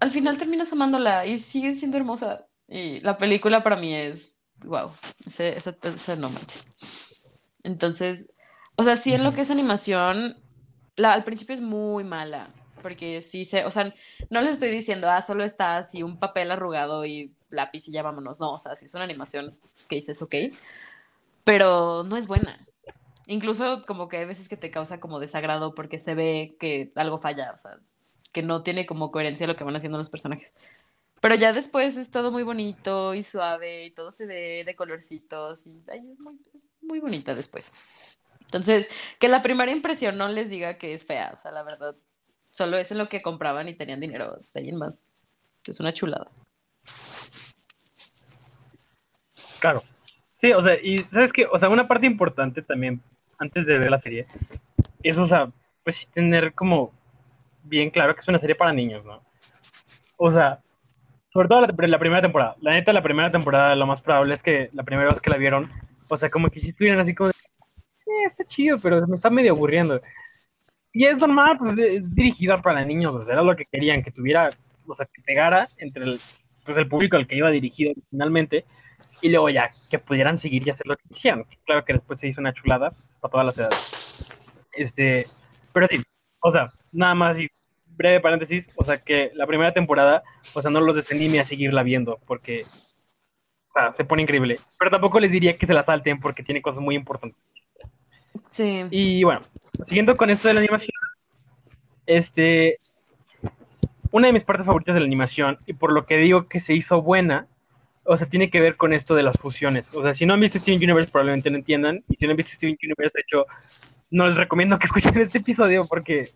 [0.00, 2.46] al final terminas amándola y sigue siendo hermosa.
[2.68, 4.90] Y la película para mí es, wow,
[5.26, 6.62] ese, ese, ese no manches.
[7.62, 8.26] Entonces,
[8.76, 10.36] o sea, sí en lo que es animación,
[10.96, 12.50] la, al principio es muy mala,
[12.82, 13.94] porque sí se, o sea,
[14.30, 18.02] no les estoy diciendo, ah, solo está así un papel arrugado y lápiz y ya
[18.02, 19.56] vámonos, no, o sea, sí es una animación
[19.88, 20.34] que dices, ok,
[21.44, 22.66] pero no es buena.
[23.26, 27.18] Incluso como que hay veces que te causa como desagrado porque se ve que algo
[27.18, 27.78] falla, o sea,
[28.32, 30.52] que no tiene como coherencia lo que van haciendo los personajes.
[31.20, 35.60] Pero ya después es todo muy bonito y suave y todo se ve de colorcitos
[35.66, 36.38] y ay, es, muy,
[36.82, 37.72] muy bonita después.
[38.42, 41.96] Entonces, que la primera impresión no les diga que es fea, o sea, la verdad,
[42.48, 44.94] solo es en lo que compraban y tenían dinero, está bien más.
[45.66, 46.30] Es una chulada.
[49.58, 49.82] Claro.
[50.36, 53.00] Sí, o sea, y sabes que, o sea, una parte importante también,
[53.38, 54.26] antes de ver la serie,
[55.02, 55.50] es, o sea,
[55.82, 56.92] pues tener como
[57.64, 59.22] bien claro que es una serie para niños, ¿no?
[60.16, 60.62] O sea,
[61.36, 62.56] sobre todo la, la primera temporada.
[62.62, 65.36] La neta, la primera temporada, lo más probable es que la primera vez que la
[65.36, 65.68] vieron,
[66.08, 69.52] O sea, como que si estuvieran así como, eh, está chido, pero me está medio
[69.52, 70.00] aburriendo.
[70.92, 74.48] Y es normal, pues es dirigida para niños, era lo que querían, que tuviera,
[74.86, 76.20] o sea, que pegara entre el,
[76.64, 78.64] pues, el público al que iba dirigido originalmente,
[79.20, 81.44] y luego ya que pudieran seguir y hacer lo que quisieran.
[81.66, 84.16] Claro que después se hizo una chulada para todas las edades.
[84.72, 85.26] Este,
[85.74, 86.02] pero sí,
[86.40, 87.50] o sea, nada más y
[87.96, 90.22] breve paréntesis, o sea, que la primera temporada,
[90.54, 94.58] o sea, no los desanime a seguirla viendo, porque o sea, se pone increíble.
[94.78, 97.50] Pero tampoco les diría que se la salten porque tiene cosas muy importantes.
[98.44, 98.84] Sí.
[98.90, 99.42] Y bueno,
[99.86, 100.92] siguiendo con esto de la animación,
[102.06, 102.78] este,
[104.10, 106.74] una de mis partes favoritas de la animación, y por lo que digo que se
[106.74, 107.48] hizo buena,
[108.04, 109.92] o sea, tiene que ver con esto de las fusiones.
[109.94, 112.04] O sea, si no han visto Steven Universe, probablemente no entiendan.
[112.08, 113.46] Y si no han visto Steven Universe, de hecho,
[114.10, 116.28] no les recomiendo que escuchen este episodio porque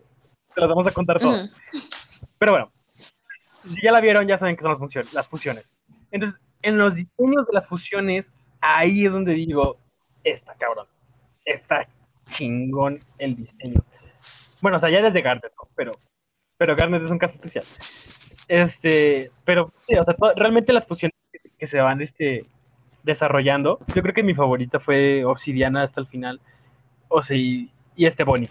[0.54, 1.48] te las vamos a contar todo.
[2.38, 2.72] Pero bueno,
[3.62, 5.82] si ya la vieron, ya saben que son las, funciones, las fusiones.
[6.10, 9.78] Entonces, en los diseños de las fusiones, ahí es donde digo,
[10.24, 10.86] está cabrón,
[11.44, 11.88] está
[12.28, 13.80] chingón el diseño.
[14.60, 15.98] Bueno, o sea, ya desde Garnet, pero,
[16.56, 17.64] pero Garnet es un caso especial.
[18.48, 21.14] Este, pero sí, o sea, realmente las fusiones
[21.58, 22.40] que, se van este,
[23.02, 26.40] desarrollando, yo creo que mi favorita fue Obsidiana hasta el final.
[27.08, 28.48] O sea, y, este Bonnie.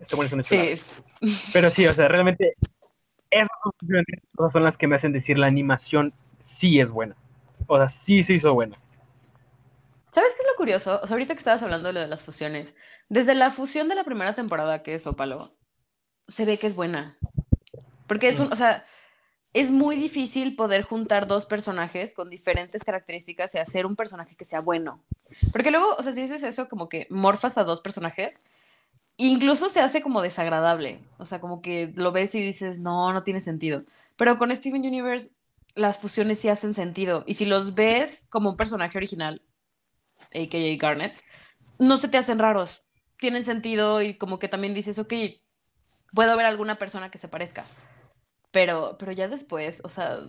[0.00, 0.80] Este Bonnie es una sí.
[1.52, 2.54] Pero sí, o sea, realmente
[3.30, 7.16] esas cosas son las que me hacen decir la animación sí es buena.
[7.66, 8.78] O sea, sí se hizo buena.
[10.12, 11.00] ¿Sabes qué es lo curioso?
[11.02, 12.74] O sea, ahorita que estabas hablando de lo de las fusiones,
[13.08, 15.52] desde la fusión de la primera temporada, que es Opalo,
[16.28, 17.18] se ve que es buena.
[18.06, 18.84] Porque es un, o sea,
[19.52, 24.44] es muy difícil poder juntar dos personajes con diferentes características y hacer un personaje que
[24.44, 25.02] sea bueno.
[25.52, 28.40] Porque luego, o sea, si dices eso, como que morfas a dos personajes,
[29.16, 31.00] incluso se hace como desagradable.
[31.18, 33.84] O sea, como que lo ves y dices, no, no tiene sentido.
[34.16, 35.30] Pero con Steven Universe,
[35.74, 37.24] las fusiones sí hacen sentido.
[37.26, 39.42] Y si los ves como un personaje original,
[40.34, 40.76] a.k.a.
[40.78, 41.14] Garnet,
[41.78, 42.82] no se te hacen raros.
[43.18, 45.12] Tienen sentido y como que también dices, ok,
[46.12, 47.64] puedo ver alguna persona que se parezca.
[48.50, 50.20] Pero, pero ya después, o sea,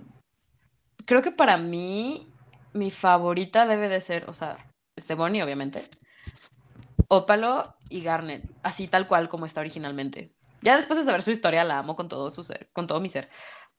[1.06, 2.18] creo que para mí,
[2.74, 4.58] mi favorita debe de ser, o sea,
[5.16, 5.84] Bonnie, obviamente.
[7.08, 10.34] Ópalo y Garnet, así tal cual como está originalmente.
[10.62, 13.10] Ya después de saber su historia, la amo con todo su ser, con todo mi
[13.10, 13.30] ser.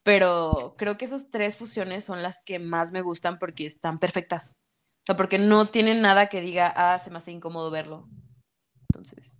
[0.02, 4.54] Pero creo que esas tres fusiones son las que más me gustan porque están perfectas.
[5.02, 8.08] O sea, porque no tienen nada que diga, ah, se me hace incómodo verlo.
[8.88, 9.36] Entonces.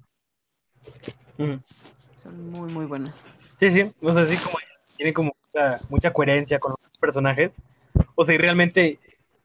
[1.37, 3.24] Son muy, muy buenas.
[3.59, 3.90] Sí, sí.
[4.03, 4.59] O sea, sí, como
[4.96, 5.33] tiene como
[5.88, 7.53] mucha, coherencia con los personajes.
[8.14, 8.98] O sea, y realmente,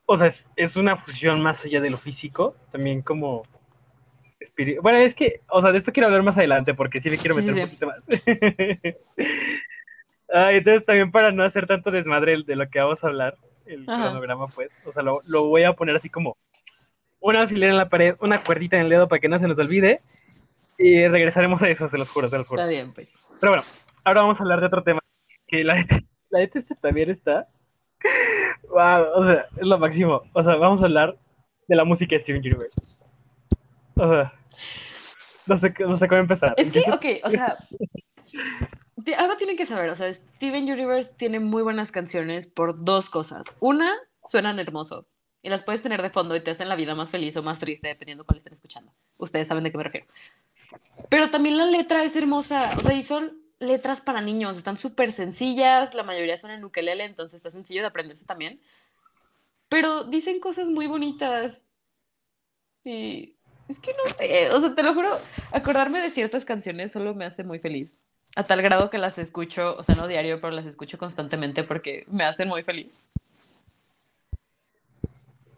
[0.05, 3.43] o sea, es, una fusión más allá de lo físico, también como
[4.81, 7.35] bueno, es que, o sea, de esto quiero hablar más adelante porque sí le quiero
[7.35, 8.05] meter un poquito más.
[10.33, 13.85] ah, entonces también para no hacer tanto desmadre de lo que vamos a hablar, el
[13.85, 16.37] cronograma, pues, o sea, lo, lo, voy a poner así como
[17.19, 19.59] una alfiler en la pared, una cuerdita en el dedo para que no se nos
[19.59, 19.99] olvide
[20.77, 22.61] y regresaremos a eso, se los juro, se los juro.
[22.61, 23.07] Está bien, pues.
[23.39, 23.63] Pero bueno,
[24.03, 24.99] ahora vamos a hablar de otro tema
[25.47, 25.85] que la
[26.33, 27.47] la ETC también está.
[28.69, 30.21] Wow, o sea, es lo máximo.
[30.33, 31.15] O sea, vamos a hablar
[31.67, 32.73] de la música de Steven Universe.
[33.95, 34.33] O sea,
[35.45, 36.53] no sé, no sé cómo empezar.
[36.57, 37.57] Es que, ok, o sea,
[39.17, 39.89] algo tienen que saber.
[39.89, 43.43] O sea, Steven Universe tiene muy buenas canciones por dos cosas.
[43.59, 43.93] Una,
[44.27, 45.05] suenan hermoso.
[45.41, 47.59] Y las puedes tener de fondo y te hacen la vida más feliz o más
[47.59, 48.93] triste, dependiendo cuál estén escuchando.
[49.17, 50.07] Ustedes saben de qué me refiero.
[51.09, 52.71] Pero también la letra es hermosa.
[52.77, 57.03] O sea, y son letras para niños, están súper sencillas, la mayoría son en ukelele,
[57.05, 58.61] entonces está sencillo de aprenderse también.
[59.69, 61.65] Pero dicen cosas muy bonitas.
[62.85, 63.35] Y
[63.69, 65.09] es que no sé, o sea, te lo juro,
[65.51, 67.91] acordarme de ciertas canciones solo me hace muy feliz.
[68.35, 72.05] A tal grado que las escucho, o sea, no diario, pero las escucho constantemente porque
[72.07, 73.07] me hacen muy feliz.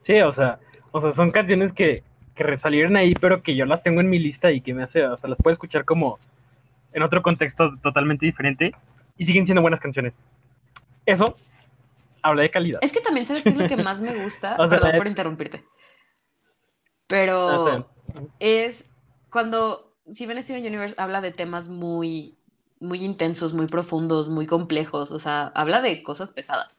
[0.03, 0.59] Sí, o sea,
[0.91, 2.03] o sea, son canciones que,
[2.35, 5.05] que resalieron ahí, pero que yo las tengo en mi lista y que me hace,
[5.05, 6.19] o sea, las puedo escuchar como
[6.93, 8.73] en otro contexto totalmente diferente
[9.17, 10.17] y siguen siendo buenas canciones.
[11.05, 11.35] Eso
[12.21, 12.79] habla de calidad.
[12.81, 15.63] Es que también sabes qué es lo que más me gusta, perdón por interrumpirte.
[17.07, 17.87] Pero ah,
[18.39, 18.83] es
[19.29, 22.37] cuando Steven Steven Universe habla de temas muy
[22.79, 26.69] muy intensos, muy profundos, muy complejos, o sea, habla de cosas pesadas.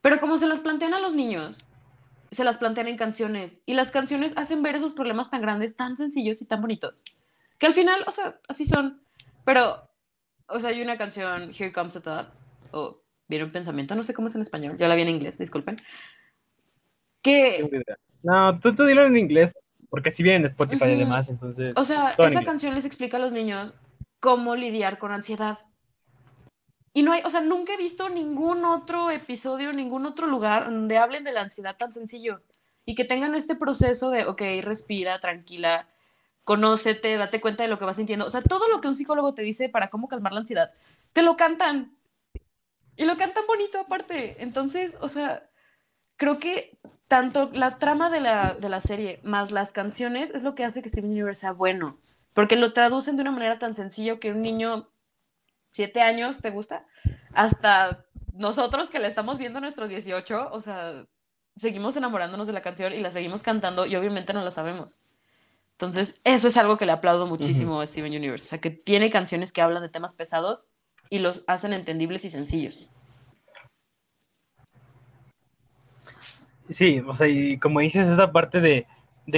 [0.00, 1.62] Pero como se las plantean a los niños,
[2.30, 5.96] se las plantean en canciones y las canciones hacen ver esos problemas tan grandes, tan
[5.96, 7.00] sencillos y tan bonitos.
[7.58, 9.02] Que al final, o sea, así son.
[9.44, 9.88] Pero,
[10.48, 12.28] o sea, hay una canción, Here Comes a Thought,
[12.72, 15.38] o Viene un pensamiento, no sé cómo es en español, ya la vi en inglés,
[15.38, 15.76] disculpen.
[18.22, 19.54] No, tú, tú dilo en inglés,
[19.92, 21.74] porque si viene en Spotify y demás, entonces...
[21.76, 23.74] O sea, esa canción les explica a los niños
[24.20, 25.58] cómo lidiar con ansiedad.
[26.94, 30.96] Y no hay, o sea, nunca he visto ningún otro episodio, ningún otro lugar donde
[30.96, 32.40] hablen de la ansiedad tan sencillo.
[32.84, 35.86] y que tengan este proceso de, ok, respira, tranquila,
[36.44, 38.26] conócete, date cuenta de lo que vas sintiendo.
[38.26, 40.72] O sea, todo lo que un psicólogo te dice para cómo calmar la ansiedad,
[41.12, 41.94] te lo cantan.
[42.96, 44.42] Y lo cantan bonito aparte.
[44.42, 45.48] Entonces, o sea,
[46.16, 50.54] creo que tanto la trama de la, de la serie más las canciones es lo
[50.54, 51.98] que hace que Steven Universe sea bueno.
[52.34, 54.88] Porque lo traducen de una manera tan sencilla que un niño,
[55.70, 56.86] siete años, ¿te gusta?
[57.34, 61.04] Hasta nosotros que la estamos viendo a nuestros 18, o sea,
[61.56, 64.98] seguimos enamorándonos de la canción y la seguimos cantando y obviamente no la sabemos.
[65.72, 68.46] Entonces, eso es algo que le aplaudo muchísimo a Steven Universe.
[68.46, 70.60] O sea, que tiene canciones que hablan de temas pesados
[71.10, 72.88] y los hacen entendibles y sencillos.
[76.70, 78.86] Sí, o sea, y como dices, esa parte de,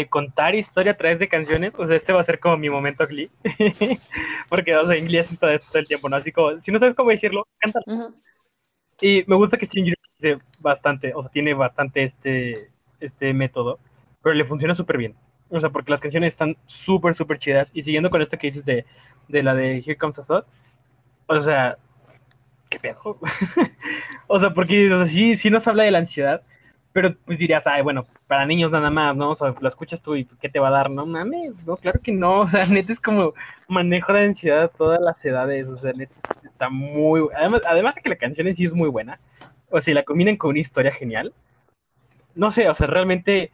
[0.08, 3.30] contar historia a través de canciones, pues este va a ser como mi momento Glee.
[4.48, 6.16] Porque, o sea, en Glee es todo, el tiempo, ¿no?
[6.16, 8.12] Así como, si no sabes cómo decirlo, cántalo.
[9.00, 13.78] Y me gusta que Universe dice bastante, o sea, tiene bastante este, este método,
[14.22, 15.16] pero le funciona súper bien.
[15.50, 17.70] O sea, porque las canciones están súper, súper chidas.
[17.74, 18.86] Y siguiendo con esto que dices de,
[19.28, 20.46] de la de Here Comes a Thought,
[21.26, 21.78] o sea,
[22.68, 23.18] ¿qué pedo?
[24.26, 26.40] o sea, porque o sea, sí, sí nos habla de la ansiedad,
[26.94, 29.30] pero pues dirías, ay, bueno, para niños nada más, ¿no?
[29.30, 30.90] O sea, lo escuchas tú y ¿qué te va a dar?
[30.92, 32.40] No mames, no, claro que no.
[32.42, 33.32] O sea, neta es como
[33.68, 35.66] manejo de ansiedad a todas las edades.
[35.66, 37.28] O sea, neta está muy.
[37.36, 39.18] Además, además de que la canción en sí es muy buena,
[39.70, 41.34] o sea, la combinan con una historia genial,
[42.36, 43.50] no sé, o sea, realmente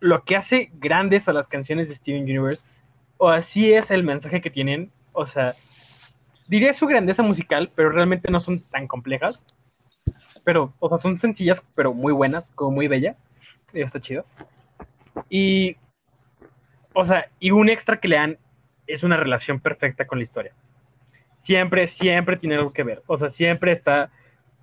[0.00, 2.64] lo que hace grandes a las canciones de Steven Universe,
[3.16, 5.54] o así es el mensaje que tienen, o sea,
[6.48, 9.38] diría su grandeza musical, pero realmente no son tan complejas,
[10.44, 13.16] pero, o sea, son sencillas, pero muy buenas, como muy bellas,
[13.72, 14.24] y está chido.
[15.28, 15.76] Y,
[16.94, 18.38] o sea, y un extra que le dan
[18.86, 20.52] es una relación perfecta con la historia.
[21.38, 24.10] Siempre, siempre tiene algo que ver, o sea, siempre está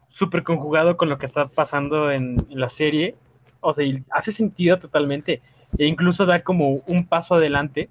[0.10, 3.16] súper conjugado con lo que está pasando en la serie
[3.62, 5.42] o sea, hace sentido totalmente.
[5.78, 7.90] E incluso da como un paso adelante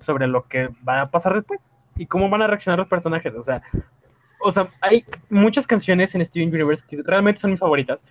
[0.00, 1.60] sobre lo que va a pasar después
[1.96, 3.34] y cómo van a reaccionar los personajes.
[3.34, 3.62] O sea,
[4.40, 8.02] o sea, hay muchas canciones en Steven Universe que realmente son mis favoritas,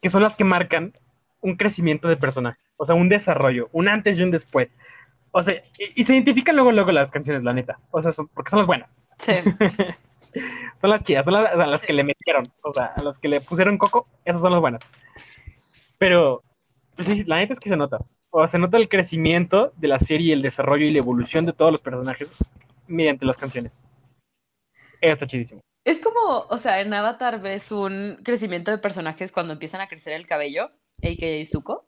[0.00, 0.92] que son las que marcan
[1.40, 4.76] un crecimiento de personaje, o sea, un desarrollo, un antes y un después.
[5.32, 5.54] O sea,
[5.96, 7.78] y, se identifican luego, luego las canciones, la neta.
[7.90, 8.90] O sea, porque son las buenas.
[9.18, 9.32] Sí.
[10.80, 13.40] son las chidas, son las, las que le metieron, o sea, a las que le
[13.40, 14.82] pusieron coco, esas son las buenas.
[15.98, 16.42] Pero,
[16.96, 17.98] pues sí, la neta es que se nota.
[18.30, 21.52] O sea, se nota el crecimiento de la serie, el desarrollo y la evolución de
[21.52, 22.30] todos los personajes
[22.86, 23.81] mediante las canciones.
[25.02, 25.60] Está chidísimo.
[25.84, 30.12] Es como, o sea, en Avatar ves un crecimiento de personajes cuando empiezan a crecer
[30.12, 30.66] el cabello,
[31.02, 31.44] a.k.a.
[31.46, 31.86] Zuko.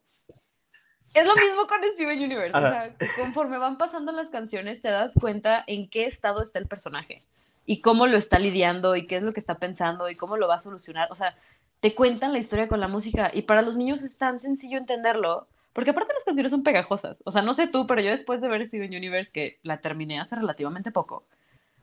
[1.15, 2.57] Es lo mismo con Steven Universe.
[2.57, 6.67] O sea, conforme van pasando las canciones, te das cuenta en qué estado está el
[6.67, 7.23] personaje
[7.67, 10.49] y cómo lo está lidiando y qué es lo que está pensando y cómo lo
[10.49, 11.13] va a solucionar.
[11.13, 11.37] O sea,
[11.79, 15.47] te cuentan la historia con la música y para los niños es tan sencillo entenderlo,
[15.73, 17.23] porque aparte las canciones son pegajosas.
[17.25, 20.19] O sea, no sé tú, pero yo después de ver Steven Universe, que la terminé
[20.19, 21.25] hace relativamente poco,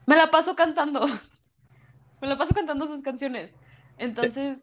[0.06, 1.06] me la paso cantando.
[2.20, 3.52] me la paso cantando sus canciones.
[3.98, 4.58] Entonces,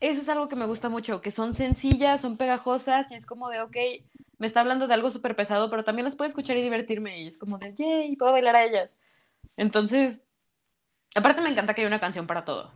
[0.00, 3.48] eso es algo que me gusta mucho, que son sencillas, son pegajosas y es como
[3.48, 3.76] de, ok,
[4.38, 7.28] me está hablando de algo súper pesado, pero también las puedo escuchar y divertirme y
[7.28, 8.96] es como de, yay, puedo bailar a ellas.
[9.56, 10.20] Entonces,
[11.14, 12.72] aparte me encanta que haya una canción para todo.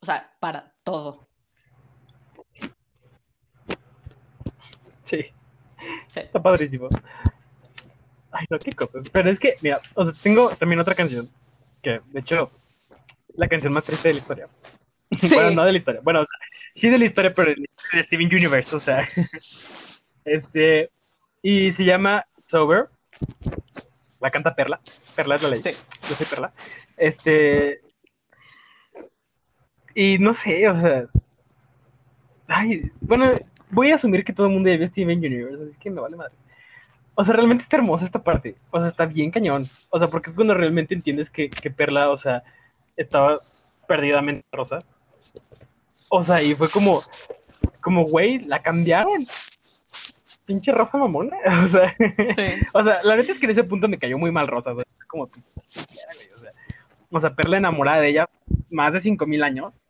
[0.00, 1.26] O sea, para todo.
[5.02, 5.26] Sí.
[6.14, 6.88] Está padrísimo.
[8.32, 8.72] Ay, no, qué.
[9.12, 11.28] Pero es que, mira, o sea, tengo también otra canción.
[11.82, 12.50] Que, de hecho,
[13.34, 14.48] la canción más triste de la historia.
[15.22, 16.00] bueno, no de la historia.
[16.02, 16.38] Bueno, o sea,
[16.74, 19.06] sí de la historia, pero de Steven Universe, o sea.
[20.24, 20.90] este.
[21.42, 22.88] Y se llama Sober.
[24.20, 24.80] La canta Perla.
[25.14, 25.62] Perla es la ley.
[25.62, 25.70] Sí.
[26.08, 26.52] Yo soy Perla.
[26.96, 27.80] Este.
[29.94, 31.06] Y no sé, o sea.
[32.48, 33.32] Ay, bueno,
[33.70, 36.16] voy a asumir que todo el mundo ya ve Steven Universe, así que me vale
[36.16, 36.34] madre.
[37.18, 38.56] O sea, realmente está hermosa esta parte.
[38.70, 39.66] O sea, está bien cañón.
[39.90, 42.42] O sea, porque es cuando realmente entiendes que, que Perla, o sea,
[42.96, 43.40] estaba
[43.88, 44.80] perdidamente rosa.
[46.10, 47.02] O sea, y fue como,
[47.80, 49.26] como, güey, la cambiaron.
[50.44, 51.36] Pinche rosa mamona.
[51.64, 51.94] O sea,
[52.74, 54.84] o sea, la verdad es que en ese punto me cayó muy mal rosa, güey.
[55.08, 55.28] Como, o
[56.36, 56.52] sea,
[57.10, 58.28] o sea, Perla enamorada de ella
[58.70, 59.86] más de 5000 años.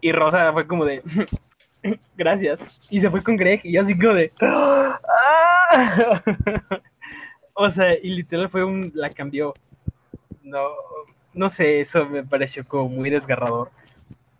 [0.00, 1.02] Y Rosa fue como de,
[2.16, 2.80] gracias.
[2.90, 4.98] Y se fue con Greg y así como de, ¡Ah!
[7.54, 9.54] o sea, y literal fue un, la cambió.
[10.42, 10.68] No,
[11.32, 13.70] no sé, eso me pareció como muy desgarrador.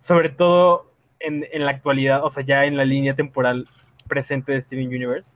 [0.02, 3.68] Sobre todo en, en la actualidad, o sea, ya en la línea temporal
[4.08, 5.28] presente de Steven Universe,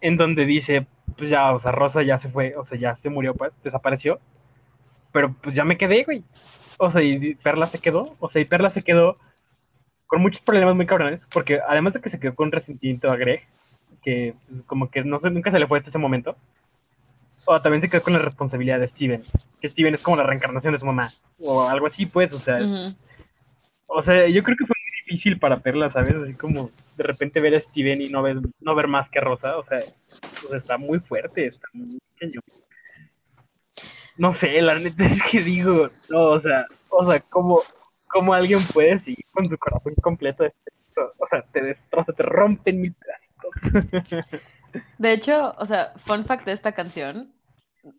[0.00, 3.10] en donde dice, pues ya, o sea, Rosa ya se fue, o sea, ya se
[3.10, 4.20] murió, pues, desapareció.
[5.12, 6.24] Pero pues ya me quedé, güey.
[6.78, 9.16] O sea, y Perla se quedó, o sea, y Perla se quedó
[10.06, 13.16] con muchos problemas muy cabrones, porque además de que se quedó con resentimiento a
[14.04, 16.36] que pues, como que no sé, nunca se le fue hasta ese momento,
[17.46, 19.22] o también se quedó con la responsabilidad de Steven,
[19.60, 22.58] que Steven es como la reencarnación de su mamá, o algo así, pues, o sea,
[23.86, 26.14] o sea, yo creo que fue muy difícil para Perla, ¿sabes?
[26.14, 29.22] Así como de repente ver a Steven y no ver, no ver más que a
[29.22, 29.80] Rosa, o sea,
[30.54, 32.40] está muy fuerte, está muy pequeño.
[34.16, 37.60] No sé, la neta es que digo, no, o sea, o sea, como,
[38.06, 40.44] como alguien puede seguir con su corazón completo,
[41.18, 43.23] o sea, te destroza, te rompen mil pedazos.
[44.98, 47.32] De hecho, o sea, fun fact de esta canción,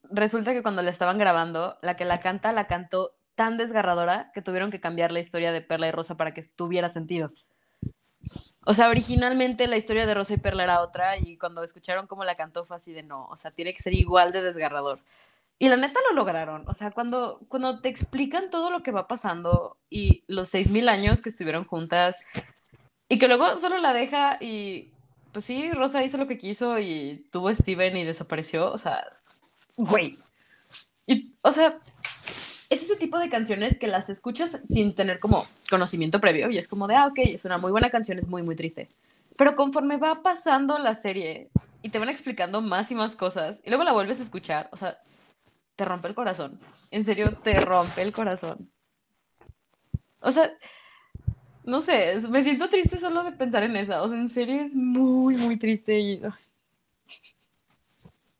[0.10, 4.42] resulta que cuando la estaban grabando, la que la canta la cantó tan desgarradora que
[4.42, 7.32] tuvieron que cambiar la historia de Perla y Rosa para que tuviera sentido.
[8.66, 12.24] O sea, originalmente la historia de Rosa y Perla era otra y cuando escucharon cómo
[12.24, 15.00] la cantó fue así de no, o sea, tiene que ser igual de desgarrador.
[15.60, 19.08] Y la neta lo lograron, o sea, cuando, cuando te explican todo lo que va
[19.08, 22.16] pasando y los seis mil años que estuvieron juntas
[23.08, 24.95] y que luego solo la deja y
[25.36, 29.06] pues sí, Rosa hizo lo que quiso y tuvo a Steven y desapareció, o sea,
[29.76, 30.16] güey.
[31.06, 31.78] Y, o sea,
[32.70, 36.70] es ese tipo de canciones que las escuchas sin tener como conocimiento previo y es
[36.70, 38.88] como de, ah, ok, es una muy buena canción, es muy, muy triste.
[39.36, 41.50] Pero conforme va pasando la serie
[41.82, 44.78] y te van explicando más y más cosas y luego la vuelves a escuchar, o
[44.78, 44.98] sea,
[45.76, 46.62] te rompe el corazón.
[46.92, 48.72] En serio, te rompe el corazón.
[50.22, 50.50] O sea,
[51.66, 54.04] no sé, me siento triste solo de pensar en esa.
[54.04, 56.22] O sea, en serio es muy, muy triste y...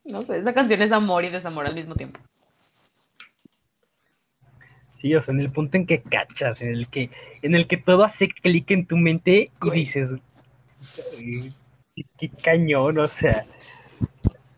[0.04, 2.20] No sé, esa canción es amor y desamor al mismo tiempo.
[4.98, 7.10] Sí, o sea, en el punto en que cachas, en el que,
[7.42, 10.12] en el que todo hace clic en tu mente y dices,
[12.18, 13.44] qué cañón, o sea,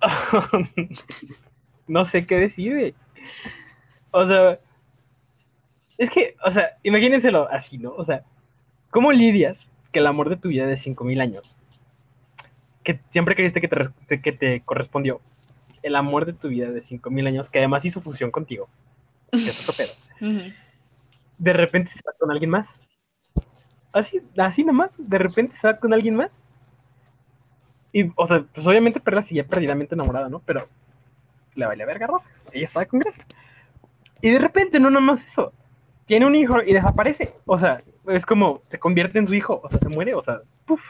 [1.88, 2.94] no sé qué decir.
[4.12, 4.60] O sea,
[5.98, 7.92] es que, o sea, imagínenselo así, ¿no?
[7.92, 8.24] O sea,
[8.98, 11.56] ¿Cómo lidias que el amor de tu vida de 5000 años,
[12.84, 15.22] que siempre creíste que te, que te correspondió,
[15.84, 18.68] el amor de tu vida de 5000 años, que además hizo fusión contigo,
[19.32, 19.94] que es otro pedo,
[21.38, 22.82] de repente se va con alguien más?
[23.94, 26.32] Así, así nomás, de repente se va con alguien más.
[27.94, 30.40] Y, o sea, pues obviamente Perla sigue perdidamente enamorada, ¿no?
[30.40, 30.66] Pero
[31.54, 32.26] le vale verga Rosa.
[32.52, 33.14] Ella estaba con Greg.
[34.24, 35.54] Y de repente, no nomás eso,
[36.08, 37.30] tiene un hijo y desaparece.
[37.46, 40.42] O sea, es como se convierte en su hijo, o sea, se muere, o sea,
[40.66, 40.82] puff,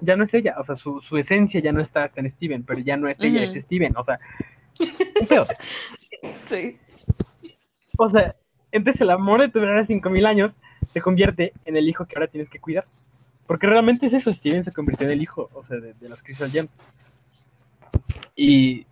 [0.00, 2.96] ya no es ella, o sea, su, esencia ya no está en Steven, pero ya
[2.96, 4.20] no es ella, es Steven, o sea,
[6.48, 6.78] Sí.
[7.98, 8.36] O sea,
[8.70, 10.52] entonces el amor de tu vida de 5000 años
[10.88, 12.86] se convierte en el hijo que ahora tienes que cuidar.
[13.46, 16.22] Porque realmente es eso, Steven se convirtió en el hijo, o sea, de, de las
[16.22, 16.70] Crystal Gems.
[18.34, 18.86] Y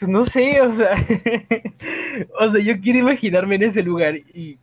[0.00, 0.94] pues no sé, o sea,
[2.40, 4.58] o sea, yo quiero imaginarme en ese lugar y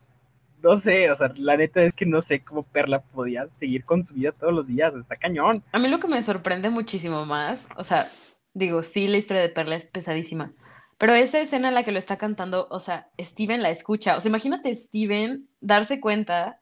[0.63, 4.03] no sé, o sea, la neta es que no sé cómo Perla podía seguir con
[4.03, 5.63] su vida todos los días, está cañón.
[5.71, 8.09] A mí lo que me sorprende muchísimo más, o sea,
[8.55, 10.53] digo, sí, la historia de Perla es pesadísima,
[10.97, 14.21] pero esa escena en la que lo está cantando, o sea, Steven la escucha, o
[14.21, 16.61] sea, imagínate Steven darse cuenta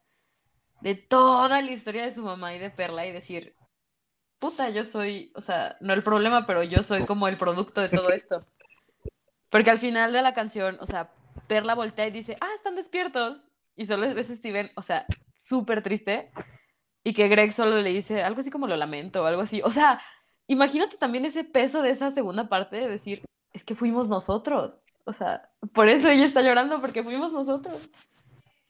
[0.81, 3.55] de toda la historia de su mamá y de Perla y decir,
[4.37, 7.87] puta, yo soy, o sea, no el problema, pero yo soy como el producto de
[7.87, 8.45] todo esto.
[9.55, 11.13] Porque al final de la canción, o sea,
[11.47, 13.41] Perla voltea y dice, ah, están despiertos.
[13.77, 15.05] Y solo ves a Steven, o sea,
[15.47, 16.29] súper triste.
[17.05, 19.61] Y que Greg solo le dice algo así como lo lamento o algo así.
[19.63, 20.01] O sea,
[20.47, 24.73] imagínate también ese peso de esa segunda parte de decir, es que fuimos nosotros.
[25.05, 27.89] O sea, por eso ella está llorando, porque fuimos nosotros.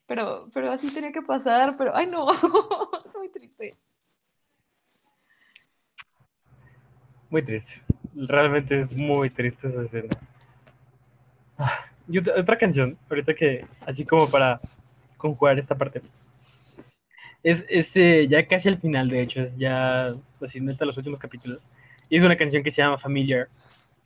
[0.06, 2.32] Pero, pero así tenía que pasar, pero, ay no,
[3.06, 3.76] es muy triste.
[7.32, 7.82] Muy triste.
[8.14, 10.10] Realmente es muy triste esa escena.
[12.08, 14.60] Y otra, canción, ahorita que, así como para
[15.18, 16.02] conjugar esta parte.
[17.42, 21.60] Es, este ya casi al final, de hecho, es ya, así, neta, los últimos capítulos.
[22.10, 23.48] Y es una canción que se llama Familiar,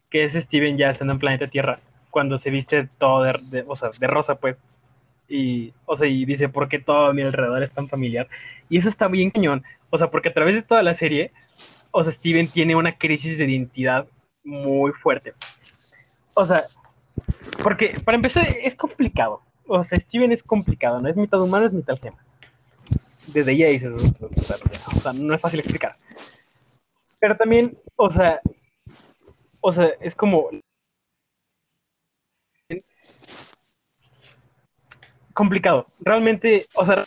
[0.10, 3.90] que es Steven ya estando en planeta Tierra, cuando se viste todo de, o sea,
[3.98, 4.62] de rosa, pues.
[5.28, 8.28] Y, o sea, y dice, ¿por qué todo a mi alrededor es tan familiar?
[8.68, 9.64] Y eso está bien cañón.
[9.90, 11.32] O sea, porque a través de toda la serie,
[11.92, 14.08] o sea, Steven tiene una crisis de identidad
[14.44, 15.34] muy fuerte.
[16.34, 16.64] O sea,
[17.64, 19.42] porque para empezar es complicado.
[19.68, 22.18] O sea, Steven es complicado, no es mitad humano, es mitad gema.
[23.28, 23.92] Desde ahí dices,
[24.22, 25.96] o sea, no es fácil explicar.
[27.20, 28.42] Pero también, o sea,
[29.62, 30.50] o sea, es como
[35.34, 35.86] complicado.
[36.02, 37.06] Realmente, o sea,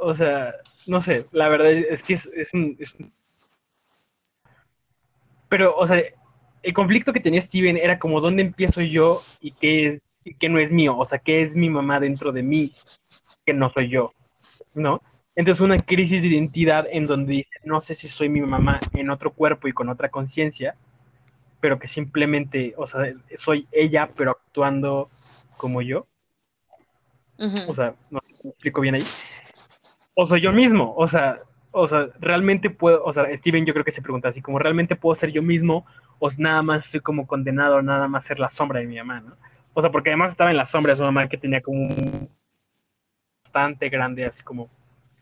[0.00, 0.54] o sea,
[0.86, 3.12] no sé, la verdad es que es, es, es un...
[5.48, 6.02] Pero, o sea,
[6.62, 10.02] el conflicto que tenía Steven era como dónde empiezo yo y qué es
[10.38, 12.72] que no es mío, o sea, que es mi mamá dentro de mí,
[13.46, 14.12] que no soy yo,
[14.74, 15.00] ¿no?
[15.34, 19.10] Entonces una crisis de identidad en donde dice, no sé si soy mi mamá en
[19.10, 20.76] otro cuerpo y con otra conciencia,
[21.60, 23.02] pero que simplemente, o sea,
[23.36, 25.08] soy ella, pero actuando
[25.56, 26.06] como yo.
[27.68, 29.04] O sea, no sé si me explico bien ahí.
[30.14, 31.36] O soy yo mismo, o sea,
[31.70, 34.96] o sea, realmente puedo, o sea, Steven yo creo que se pregunta así, como realmente
[34.96, 35.86] puedo ser yo mismo,
[36.18, 39.36] o nada más estoy como condenado, nada más ser la sombra de mi mamá, ¿no?
[39.74, 42.28] O sea, porque además estaba en la sombra de su mamá que tenía como un
[43.44, 44.68] bastante grande, así como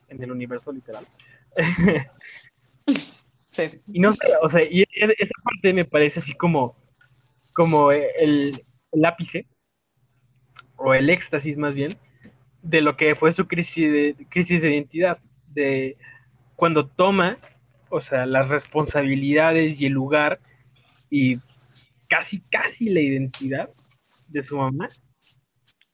[0.09, 1.05] en el universo literal.
[3.51, 3.81] Sí.
[3.91, 6.77] Y no sé, o sea, y esa parte me parece así como,
[7.55, 8.61] como el,
[8.93, 9.47] el ápice,
[10.77, 11.97] o el éxtasis más bien,
[12.63, 15.19] de lo que fue su crisis de, crisis de identidad,
[15.49, 15.97] de
[16.57, 17.37] cuando toma,
[17.91, 20.41] o sea, las responsabilidades y el lugar
[21.11, 21.39] y
[22.09, 23.69] casi, casi la identidad
[24.29, 24.89] de su mamá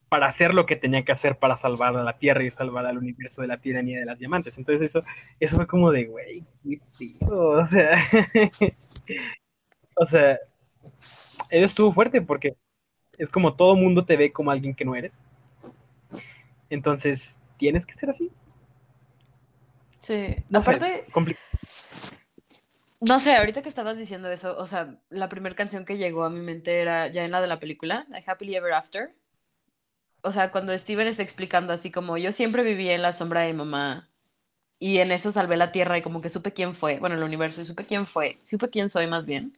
[0.08, 2.98] para hacer lo que tenía que hacer para salvar a la Tierra y salvar al
[2.98, 4.58] universo de la tiranía de las diamantes.
[4.58, 5.00] Entonces eso,
[5.40, 6.44] eso fue como de, güey,
[7.30, 8.08] o sea,
[9.96, 10.38] o sea,
[11.50, 12.56] eso estuvo fuerte porque
[13.18, 15.12] es como todo mundo te ve como alguien que no eres.
[16.70, 18.30] Entonces, tienes que ser así.
[20.02, 21.36] Sí, No sé, aparte, compli-
[23.00, 26.30] no sé, ahorita que estabas diciendo eso, o sea, la primera canción que llegó a
[26.30, 29.12] mi mente era ya en la de la película, like Happily Ever After.
[30.22, 33.52] O sea, cuando Steven está explicando así como yo siempre viví en la sombra de
[33.52, 34.08] mi mamá
[34.78, 37.60] y en eso salvé la tierra y como que supe quién fue, bueno, el universo
[37.60, 39.56] y supe quién fue, supe quién soy más bien.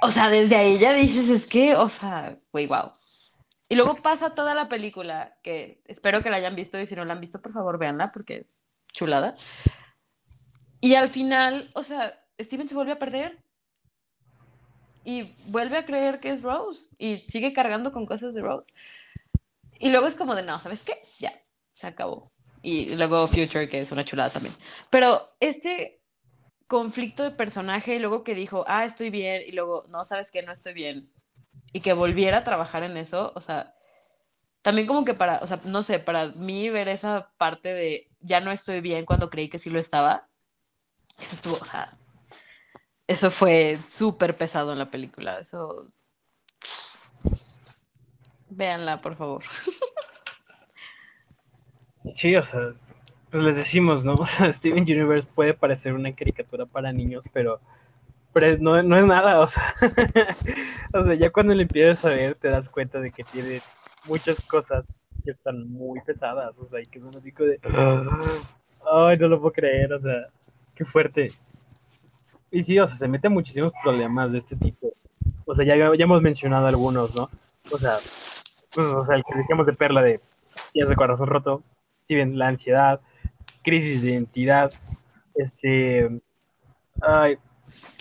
[0.00, 2.92] O sea, desde ahí ya dices, es que, o sea, güey, wow.
[3.68, 7.04] Y luego pasa toda la película, que espero que la hayan visto y si no
[7.04, 8.46] la han visto, por favor, véanla porque
[8.92, 9.36] chulada.
[10.80, 13.38] Y al final, o sea, Steven se vuelve a perder
[15.04, 18.72] y vuelve a creer que es Rose y sigue cargando con cosas de Rose.
[19.78, 21.02] Y luego es como de, no, ¿sabes qué?
[21.18, 21.32] Ya,
[21.74, 22.30] se acabó.
[22.62, 24.54] Y luego Future, que es una chulada también.
[24.90, 26.00] Pero este
[26.68, 30.42] conflicto de personaje y luego que dijo, ah, estoy bien, y luego, no, ¿sabes qué?
[30.42, 31.12] No estoy bien.
[31.72, 33.74] Y que volviera a trabajar en eso, o sea,
[34.62, 38.40] también como que para, o sea, no sé, para mí ver esa parte de ya
[38.40, 40.28] no estoy bien cuando creí que sí lo estaba,
[41.18, 41.58] eso estuvo,
[43.06, 45.86] eso fue súper pesado en la película, eso...
[48.48, 49.42] Véanla, por favor.
[52.16, 52.60] Sí, o sea,
[53.30, 54.16] pues les decimos, ¿no?
[54.52, 57.60] Steven Universe puede parecer una caricatura para niños, pero,
[58.32, 59.74] pero no, no es nada, o sea,
[60.92, 63.62] o sea, ya cuando le empiezas a ver te das cuenta de que tiene
[64.04, 64.84] muchas cosas
[65.22, 67.58] que están muy pesadas, o sea, y que son así de,
[68.92, 70.14] ay, no lo puedo creer, o sea,
[70.74, 71.30] qué fuerte.
[72.50, 74.92] Y sí, o sea, se mete muchísimos problemas de este tipo.
[75.46, 77.28] O sea, ya, ya hemos mencionado algunos, ¿no?
[77.70, 77.98] O sea,
[78.74, 80.20] pues, o sea, el que decíamos de Perla de
[80.74, 81.62] ya de corazón roto,
[82.06, 83.00] si bien la ansiedad,
[83.62, 84.70] crisis de identidad,
[85.34, 86.10] este,
[87.00, 87.38] ay,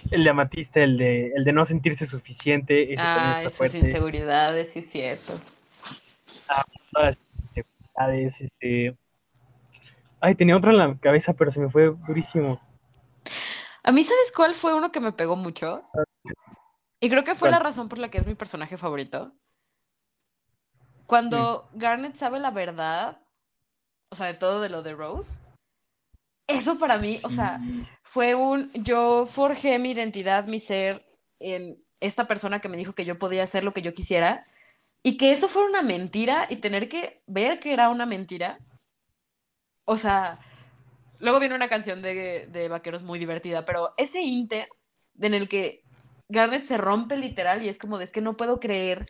[0.10, 3.58] el de Amatista, el de, el de no sentirse suficiente, ese también Ah, está esas
[3.58, 3.78] fuerte.
[3.80, 5.40] inseguridades, sí cierto.
[6.92, 7.18] Todas
[7.96, 8.98] las este,
[10.20, 12.60] ay, tenía otro en la cabeza, pero se me fue durísimo.
[13.84, 15.84] A mí, ¿sabes cuál fue uno que me pegó mucho?
[17.00, 17.52] Y creo que fue ¿Cuál?
[17.52, 19.34] la razón por la que es mi personaje favorito.
[21.06, 23.20] Cuando Garnet sabe la verdad,
[24.10, 25.42] o sea, de todo de lo de Rose,
[26.48, 27.60] eso para mí, o sea,
[28.04, 31.06] fue un, yo forjé mi identidad, mi ser
[31.40, 34.46] en esta persona que me dijo que yo podía hacer lo que yo quisiera
[35.04, 38.60] y que eso fuera una mentira y tener que ver que era una mentira.
[39.86, 40.40] O sea,
[41.20, 44.70] luego viene una canción de, de vaqueros muy divertida, pero ese inter
[45.20, 45.84] en el que
[46.30, 49.08] Garnet se rompe literal y es como de es que no puedo creer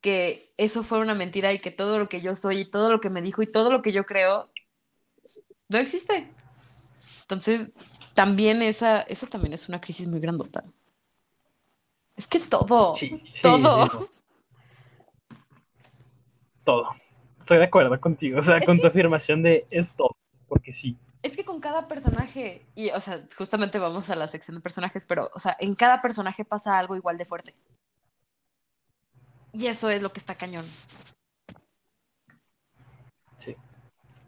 [0.00, 3.00] que eso fue una mentira y que todo lo que yo soy y todo lo
[3.00, 4.50] que me dijo y todo lo que yo creo
[5.68, 6.28] no existe.
[7.22, 7.70] Entonces,
[8.14, 10.64] también esa, eso también es una crisis muy grandota.
[12.16, 13.10] Es que todo, sí,
[13.42, 13.88] todo.
[13.90, 14.06] sí,
[16.64, 16.88] todo.
[17.40, 20.16] Estoy de acuerdo contigo, o sea, Es con que- tu afirmación de es todo,
[20.48, 20.96] porque sí.
[21.22, 25.04] Es que con cada personaje, y o sea, justamente vamos a la sección de personajes,
[25.06, 27.54] pero, o sea, en cada personaje pasa algo igual de fuerte.
[29.52, 30.64] Y eso es lo que está cañón.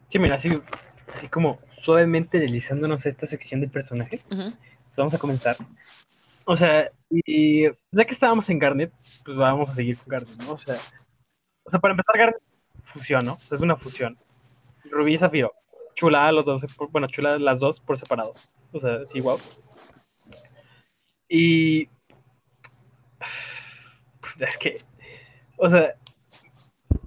[0.09, 0.49] Sí, mira, así,
[1.15, 4.53] así como suavemente deslizándonos a esta sección de personajes, Ujú.
[4.95, 5.57] vamos a comenzar.
[6.45, 8.93] O sea, y ya que estábamos en Garnet,
[9.25, 10.53] pues vamos a seguir con Garnet, ¿no?
[10.53, 10.79] O sea,
[11.67, 12.41] o sea para empezar, Garnet
[12.85, 13.33] fusión, ¿no?
[13.33, 14.17] O sea, es una fusión.
[14.89, 15.53] Rubí y Zafiro,
[15.95, 18.33] chulada los dos, por- bueno, chulada las dos por separado.
[18.71, 19.37] O sea, sí, wow.
[21.29, 21.89] Y.
[24.39, 24.77] Es que.
[25.57, 25.95] O sea,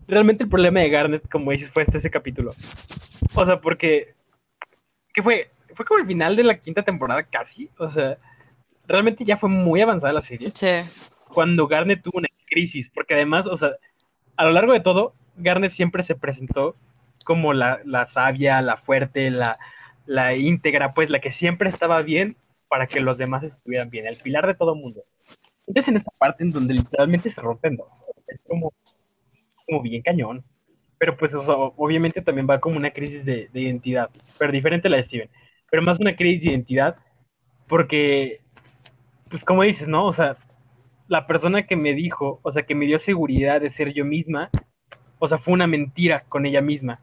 [0.09, 2.51] realmente el problema de Garnet, como dices, fue este ese capítulo.
[3.35, 4.15] O sea, porque,
[5.15, 5.51] ¿qué fue?
[5.75, 8.17] Fue como el final de la quinta temporada casi, o sea,
[8.89, 10.51] realmente ya fue muy avanzada la serie.
[10.53, 10.67] Sí.
[11.33, 13.71] Cuando Garnet tuvo una crisis, porque además, o sea,
[14.41, 16.75] a lo largo de todo, Garnet siempre se presentó
[17.27, 19.59] como la, la sabia, la fuerte, la,
[20.07, 22.37] la íntegra, pues la que siempre estaba bien
[22.67, 25.03] para que los demás estuvieran bien, el pilar de todo mundo.
[25.67, 27.89] Entonces en esta parte en donde literalmente se rompen dos,
[28.29, 28.73] es como,
[29.67, 30.43] como bien cañón.
[30.97, 34.97] Pero pues obviamente también va como una crisis de, de, identidad, pero diferente a la
[34.97, 35.31] de Steven.
[35.71, 36.97] Pero más una crisis de identidad
[37.69, 38.41] porque,
[39.29, 40.07] pues como dices, ¿no?
[40.07, 40.39] O sea,
[41.11, 44.49] la persona que me dijo, o sea, que me dio seguridad de ser yo misma,
[45.19, 47.01] o sea, fue una mentira con ella misma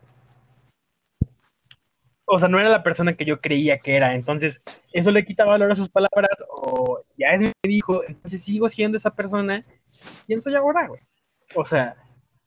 [2.30, 4.14] o sea, no era la persona que yo creía que era.
[4.14, 8.68] Entonces, eso le quita valor a sus palabras, o ya es me dijo, entonces sigo
[8.68, 9.64] siendo esa persona.
[10.26, 11.00] ¿Quién soy ahora, güey?
[11.56, 11.96] O sea,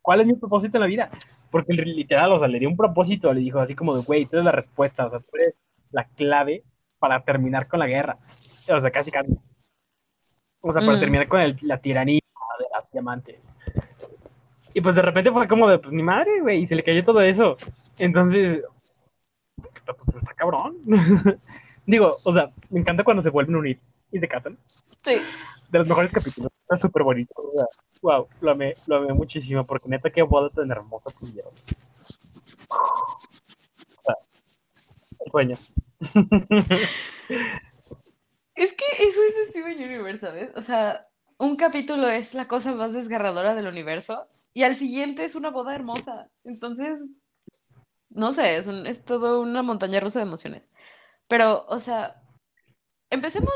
[0.03, 1.11] ¿cuál es mi propósito en la vida?
[1.51, 4.37] Porque literal, o sea, le dio un propósito, le dijo así como de, güey, tú
[4.37, 5.55] eres la respuesta, o sea, tú eres
[5.91, 6.63] la clave
[6.99, 8.19] para terminar con la guerra.
[8.69, 9.33] O sea, casi casi.
[10.61, 11.01] O sea, para mm.
[11.01, 12.21] terminar con la tiranía
[12.59, 13.47] de las diamantes.
[14.75, 17.03] Y pues de repente fue como de, pues ni madre, güey, y se le cayó
[17.03, 17.57] todo eso.
[17.99, 18.63] Entonces,
[19.85, 20.77] pues está cabrón.
[21.87, 23.81] Digo, o sea, me encanta cuando se vuelven a unir
[24.13, 24.59] y se casan.
[25.05, 25.21] Sí.
[25.71, 26.53] De los mejores capítulos.
[26.63, 27.33] Está súper bonito.
[27.37, 27.67] O sea,
[28.03, 31.53] wow, lo amé, lo amé muchísimo porque neta qué boda tan hermosa tuvieron.
[32.69, 34.17] O sea,
[35.31, 35.57] sueño.
[38.61, 40.51] Es que eso es Steven Universe, ¿sabes?
[40.55, 41.07] O sea,
[41.39, 45.75] un capítulo es la cosa más desgarradora del universo y al siguiente es una boda
[45.75, 46.29] hermosa.
[46.45, 46.99] Entonces,
[48.11, 50.63] no sé, es, un, todo una montaña rusa de emociones.
[51.27, 52.21] Pero, o sea,
[53.09, 53.51] empecemos,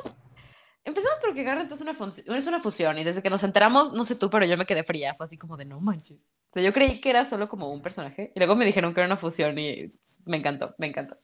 [0.85, 1.95] empecemos porque Garrett es una,
[2.39, 4.85] es una fusión y desde que nos enteramos, no sé tú, pero yo me quedé
[4.85, 6.17] fría, fue así como de no manches.
[6.17, 9.01] O sea, yo creí que era solo como un personaje y luego me dijeron que
[9.01, 9.93] era una fusión y
[10.25, 11.17] me encantó, me encantó.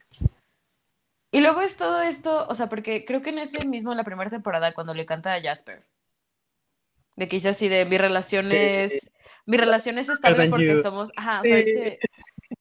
[1.33, 4.05] Y luego es todo esto, o sea, porque creo que en ese mismo, en la
[4.05, 5.85] primera temporada, cuando le canta a Jasper,
[7.17, 9.11] de que dice así de mi relación es,
[9.47, 11.99] mi relación es estable porque somos, ajá, o sea, dice,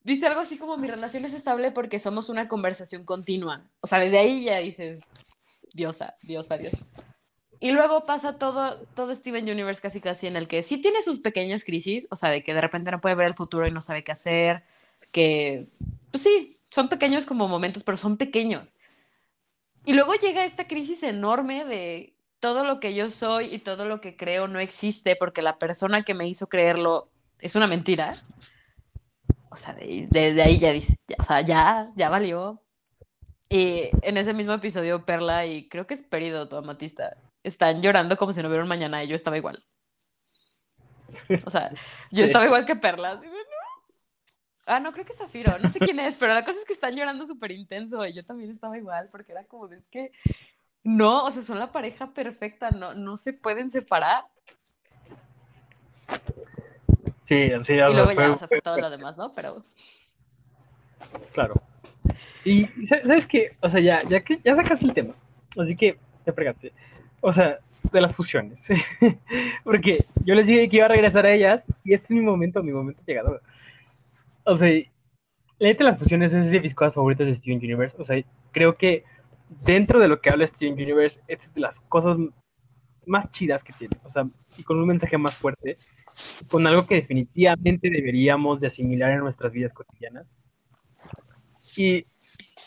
[0.04, 3.64] dice algo así como mi relación es estable porque somos una conversación continua.
[3.82, 5.00] O sea, desde ahí ya dices,
[5.74, 6.86] diosa, diosa, diosa.
[7.60, 11.20] Y luego pasa todo, todo Steven Universe casi casi en el que sí tiene sus
[11.20, 13.82] pequeñas crisis, o sea, de que de repente no puede ver el futuro y no
[13.82, 14.64] sabe qué hacer,
[15.12, 15.68] que,
[16.12, 18.74] pues sí, son pequeños como momentos, pero son pequeños.
[19.86, 24.02] Y luego llega esta crisis enorme de todo lo que yo soy y todo lo
[24.02, 27.10] que creo no existe porque la persona que me hizo creerlo
[27.40, 28.14] es una mentira
[29.50, 32.62] o sea, desde ahí ya ya, o sea, ya, ya valió.
[33.50, 38.32] Y en ese mismo episodio, Perla y creo que es Perido, Amatista, están llorando como
[38.32, 39.64] si no hubiera un mañana y yo estaba igual.
[41.46, 41.72] O sea,
[42.12, 43.20] yo estaba igual que Perla.
[44.70, 46.74] Ah, no, creo que es Zafiro, no sé quién es, pero la cosa es que
[46.74, 50.12] están llorando súper intenso y yo también estaba igual porque era como, es que
[50.84, 54.26] no, o sea, son la pareja perfecta, no, no se pueden separar.
[57.26, 59.34] Sí, sí, Y luego ya, o sea, todo lo demás, ¿no?
[59.34, 59.64] Pero.
[61.34, 61.56] Claro.
[62.46, 63.50] Y, ¿sabes qué?
[63.62, 65.16] O sea, ya, ya que ya sacaste el tema,
[65.58, 66.74] así que te fregaste.
[67.22, 67.60] O sea,
[67.92, 68.62] de las fusiones.
[69.64, 72.64] Porque yo les dije que iba a regresar a ellas y este es mi momento,
[72.64, 73.42] mi momento llegado.
[74.50, 74.70] O sea,
[75.60, 77.95] la las fusiones es de mis cosas favoritas de Steven Universe.
[78.00, 78.22] O sea,
[78.52, 79.04] creo que
[79.66, 82.18] dentro de lo que habla Steven Universe, es de las cosas
[83.06, 83.97] más chidas que tiene.
[84.04, 84.28] O sea,
[84.58, 85.78] y con un mensaje más fuerte
[86.50, 90.28] con algo que definitivamente deberíamos de asimilar en nuestras vidas cotidianas.
[91.78, 92.06] Y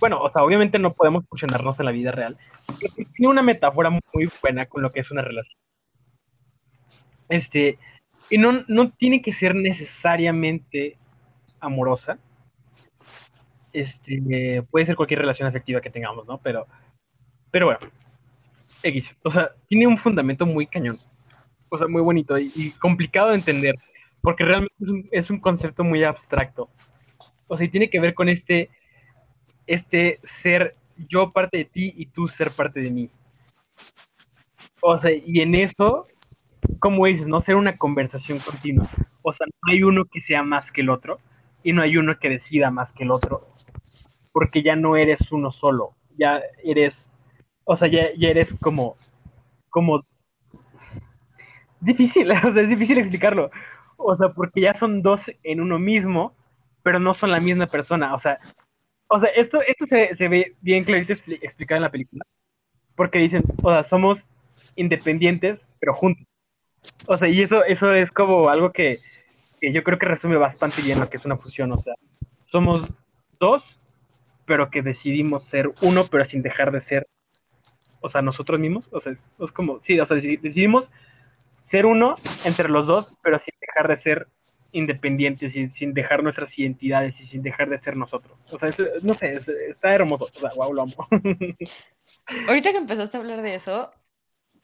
[0.00, 2.38] bueno, o sea, obviamente no podemos fusionarnos en la vida real.
[2.78, 5.58] tiene una metáfora muy buena con lo que es una relación.
[7.28, 7.78] Este,
[8.30, 10.98] y no, no tiene que ser necesariamente
[11.62, 12.18] amorosa.
[13.72, 16.36] Este, puede ser cualquier relación afectiva que tengamos, ¿no?
[16.38, 16.66] Pero,
[17.50, 17.80] pero bueno,
[18.82, 20.98] X, o sea, tiene un fundamento muy cañón
[21.72, 23.74] o sea, muy bonito y, complicado de entender,
[24.20, 24.74] porque realmente
[25.10, 26.68] es un, concepto muy abstracto.
[27.46, 28.68] O sea, y tiene que ver con este,
[29.66, 30.76] este ser
[31.08, 33.08] yo parte de ti y tú ser parte de mí.
[34.82, 36.06] O sea, y en eso,
[36.78, 38.90] como dices, no ser una conversación continua.
[39.22, 41.20] O sea, no hay uno que sea más que el otro
[41.62, 43.40] y no hay uno que decida más que el otro,
[44.32, 47.12] porque ya no eres uno solo, ya eres,
[47.64, 48.96] o sea, ya, ya eres como,
[49.68, 50.04] como
[51.82, 53.50] difícil, o sea, es difícil explicarlo.
[53.96, 56.34] O sea, porque ya son dos en uno mismo,
[56.82, 58.14] pero no son la misma persona.
[58.14, 58.38] O sea,
[59.08, 62.24] o sea esto, esto se, se ve bien clarito explicado en la película.
[62.96, 64.26] Porque dicen, o sea, somos
[64.76, 66.26] independientes, pero juntos.
[67.06, 69.00] O sea, y eso, eso es como algo que,
[69.62, 71.70] que yo creo que resume bastante bien lo que es una fusión.
[71.70, 71.94] O sea,
[72.50, 72.82] somos
[73.38, 73.80] dos,
[74.44, 77.06] pero que decidimos ser uno, pero sin dejar de ser,
[78.00, 78.88] o sea, nosotros mismos.
[78.90, 80.90] O sea, es, es como, sí, o sea, decidimos
[81.60, 84.26] ser uno entre los dos, pero sin dejar de ser
[84.72, 88.36] independientes y sin dejar nuestras identidades y sin dejar de ser nosotros.
[88.50, 88.68] O sea,
[89.02, 89.38] no sé,
[89.68, 90.24] está hermoso.
[90.24, 91.08] O sea, wow, lo amo.
[92.48, 93.92] Ahorita que empezaste a hablar de eso,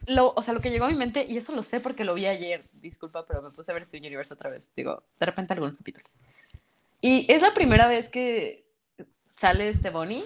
[0.07, 2.14] lo, o sea, lo que llegó a mi mente, y eso lo sé porque lo
[2.14, 5.53] vi ayer, disculpa, pero me puse a ver Steven Universe otra vez, digo, de repente
[5.53, 6.11] algunos capítulos.
[7.01, 8.64] Y es la primera vez que
[9.28, 10.24] sale este Bonnie.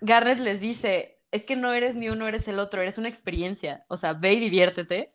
[0.00, 3.84] Garrett les dice, es que no eres ni uno, eres el otro, eres una experiencia,
[3.88, 5.12] o sea, ve y diviértete.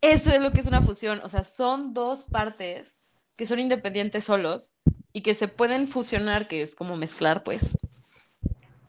[0.00, 2.94] Eso es lo que es una fusión, o sea, son dos partes
[3.36, 4.72] que son independientes solos
[5.12, 7.62] y que se pueden fusionar, que es como mezclar, pues.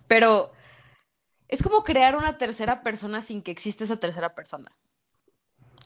[0.07, 0.51] Pero
[1.47, 4.71] es como crear una tercera persona sin que exista esa tercera persona.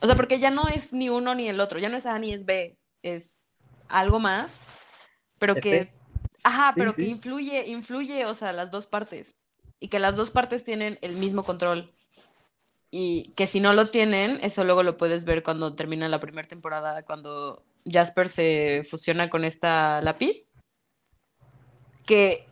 [0.00, 2.18] O sea, porque ya no es ni uno ni el otro, ya no es A
[2.18, 3.32] ni es B, es
[3.88, 4.52] algo más,
[5.38, 5.92] pero que,
[6.42, 9.34] ajá, pero que influye, influye, o sea, las dos partes.
[9.78, 11.92] Y que las dos partes tienen el mismo control.
[12.90, 16.48] Y que si no lo tienen, eso luego lo puedes ver cuando termina la primera
[16.48, 20.46] temporada, cuando Jasper se fusiona con esta lápiz.
[22.04, 22.46] Que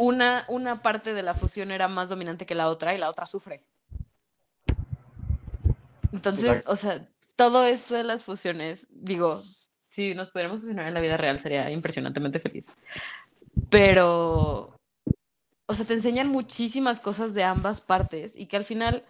[0.00, 3.26] una, una parte de la fusión era más dominante que la otra y la otra
[3.26, 3.62] sufre.
[6.10, 9.42] Entonces, o sea, todo esto de las fusiones, digo,
[9.90, 12.64] si nos pudiéramos fusionar en la vida real sería impresionantemente feliz.
[13.68, 14.74] Pero,
[15.66, 19.04] o sea, te enseñan muchísimas cosas de ambas partes y que al final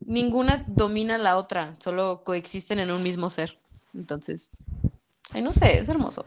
[0.00, 3.58] ninguna domina la otra, solo coexisten en un mismo ser.
[3.94, 4.50] Entonces,
[5.30, 6.26] ay, no sé, es hermoso.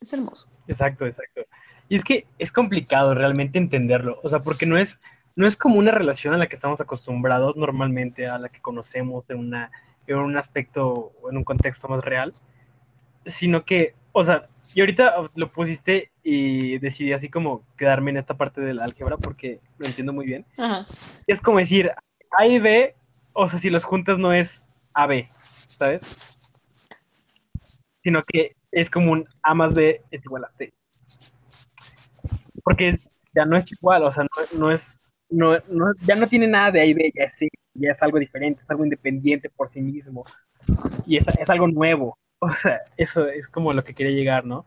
[0.00, 0.48] Es hermoso.
[0.66, 1.42] Exacto, exacto.
[1.88, 5.00] Y es que es complicado realmente entenderlo, o sea, porque no es,
[5.36, 9.28] no es como una relación a la que estamos acostumbrados normalmente, a la que conocemos
[9.30, 9.70] en, una,
[10.06, 12.32] en un aspecto o en un contexto más real,
[13.26, 18.34] sino que, o sea, y ahorita lo pusiste y decidí así como quedarme en esta
[18.34, 20.44] parte de la álgebra porque lo entiendo muy bien.
[21.26, 21.90] Es como decir,
[22.38, 22.94] A y B,
[23.32, 24.62] o sea, si los juntas no es
[24.92, 25.26] AB,
[25.70, 26.02] ¿sabes?
[28.02, 30.70] Sino que es como un A más B es igual a C
[32.68, 32.98] porque
[33.34, 34.98] ya no es igual, o sea, no, es,
[35.30, 35.56] no,
[36.02, 37.34] ya no tiene nada de ahí de ya es,
[37.72, 40.22] ya es algo diferente, es algo independiente por sí mismo,
[41.06, 44.66] y es, es algo nuevo, o sea, eso es como lo que quiere llegar, ¿no?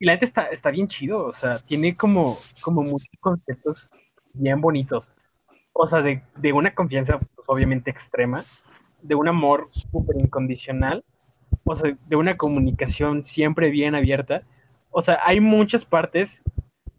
[0.00, 3.92] Y la gente está, está bien chido, o sea, tiene como, como muchos conceptos
[4.32, 5.08] bien bonitos,
[5.74, 8.44] o sea, de, de una confianza pues, obviamente extrema,
[9.00, 11.04] de un amor súper incondicional,
[11.64, 14.42] o sea, de una comunicación siempre bien abierta,
[14.90, 16.42] o sea, hay muchas partes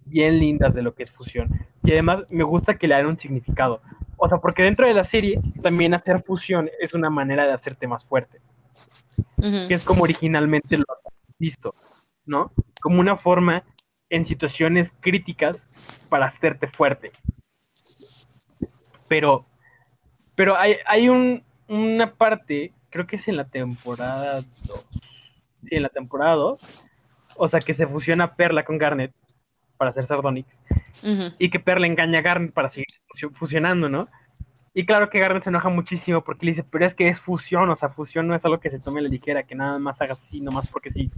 [0.06, 1.50] bien lindas de lo que es fusión.
[1.84, 3.82] Y además me gusta que le den un significado.
[4.18, 7.88] O sea, porque dentro de la serie también hacer fusión es una manera de hacerte
[7.88, 8.40] más fuerte.
[9.38, 10.86] Que es como originalmente lo
[11.38, 11.76] visto,
[12.26, 12.52] ¿no?
[12.82, 13.64] Como una forma
[14.10, 15.70] en situaciones críticas
[16.10, 17.12] para hacerte fuerte.
[19.08, 19.46] Pero,
[20.36, 24.86] pero hay, hay un, una parte, creo que es en la temporada 2.
[25.64, 26.62] Sí, en la temporada 2.
[27.38, 29.14] O sea, que se fusiona Perla con Garnet
[29.86, 30.48] para hacer Sardonyx,
[31.38, 32.88] y que Per le engaña a Garnet para seguir
[33.34, 34.08] fusionando, ¿no?
[34.74, 37.70] Y claro que Garnet se enoja muchísimo porque le dice, pero es que es fusión,
[37.70, 40.02] o sea, fusión no es algo que se tome a la ligera, que nada más
[40.02, 41.12] hagas así, nomás porque sí.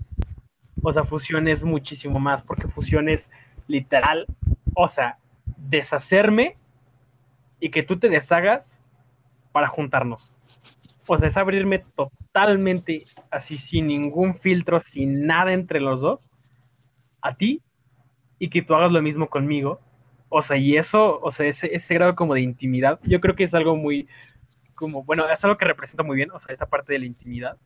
[0.84, 3.30] O sea, fusión es muchísimo más, porque fusión es
[3.68, 4.28] literal,
[4.76, 5.18] o sea,
[5.56, 6.58] deshacerme
[7.60, 8.70] y que tú te deshagas
[9.54, 10.30] para juntarnos.
[11.08, 16.20] O sea, es abrirme totalmente así, sin ningún filtro, sin nada entre los dos,
[17.22, 17.62] a ti
[18.40, 19.80] y que tú hagas lo mismo conmigo.
[20.30, 23.46] O sea, y eso, o sea, ese, ese grado como de intimidad, yo creo que
[23.46, 24.08] es algo muy,
[24.76, 27.58] como, bueno, es algo que representa muy bien, o sea, esta parte de la intimidad.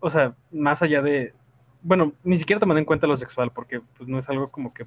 [0.00, 1.34] O sea, más allá de,
[1.82, 4.86] bueno, ni siquiera tomando en cuenta lo sexual, porque pues no es algo como que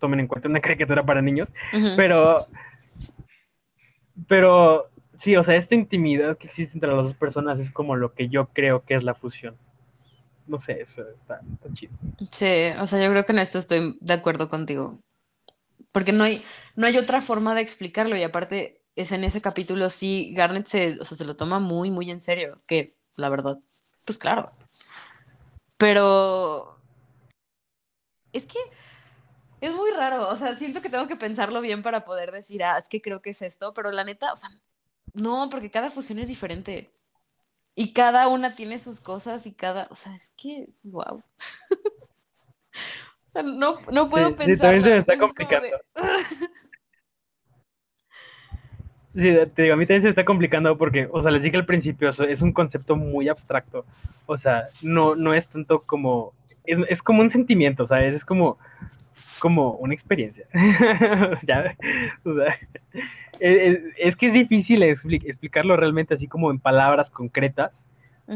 [0.00, 1.52] tomen en cuenta una caricatura para niños,
[1.96, 2.46] pero,
[4.26, 4.88] pero
[5.18, 8.28] sí, o sea, esta intimidad que existe entre las dos personas es como lo que
[8.28, 9.54] yo creo que es la fusión
[10.46, 11.40] no sé, eso está,
[11.74, 11.92] chido.
[12.30, 14.98] Sí, o sea, yo creo que en esto estoy de acuerdo contigo.
[15.92, 16.44] Porque no hay,
[16.76, 18.16] no hay otra forma de explicarlo.
[18.16, 21.90] Y aparte, es en ese capítulo sí, Garnet se, o sea, se lo toma muy,
[21.90, 22.60] muy en serio.
[22.66, 23.58] Que, la verdad,
[24.04, 24.52] pues claro.
[25.76, 26.78] Pero
[28.32, 28.58] es que
[29.60, 30.28] es muy raro.
[30.28, 33.22] O sea, siento que tengo que pensarlo bien para poder decir, ah, es que creo
[33.22, 33.74] que es esto.
[33.74, 34.50] Pero la neta, o sea,
[35.14, 36.90] no, porque cada fusión es diferente.
[37.74, 41.22] Y cada una tiene sus cosas y cada, o sea, es que, wow.
[43.44, 44.56] no, no puedo pensar.
[44.56, 45.68] Sí, también se me está complicando.
[49.12, 51.66] Sí, te digo, a mí también se está complicando porque, o sea, les dije al
[51.66, 53.84] principio, es un concepto muy abstracto.
[54.26, 56.32] O sea, no, no es tanto como,
[56.64, 58.58] es, es como un sentimiento, o sea, es como,
[59.40, 60.46] como una experiencia.
[61.42, 61.76] ya,
[62.24, 62.56] o sea,
[63.40, 67.86] es, que es difícil explicarlo realmente así como en palabras concretas.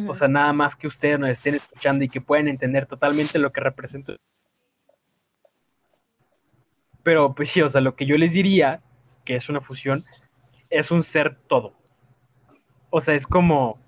[0.08, 3.50] O sea, nada más que ustedes nos estén escuchando y que pueden entender totalmente lo
[3.50, 4.16] que representa.
[7.04, 8.82] Pero pues sí, o sea, lo que yo les diría,
[9.24, 10.02] que es una fusión,
[10.68, 11.74] es un ser todo.
[12.90, 13.78] O sea, es como...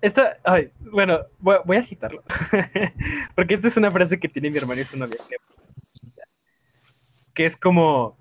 [0.00, 2.22] Esta, ay, bueno, voy, a citarlo.
[3.34, 5.16] Porque esta es una frase que tiene mi hermano y su novia.
[5.28, 5.36] Que,
[7.34, 8.16] que es como,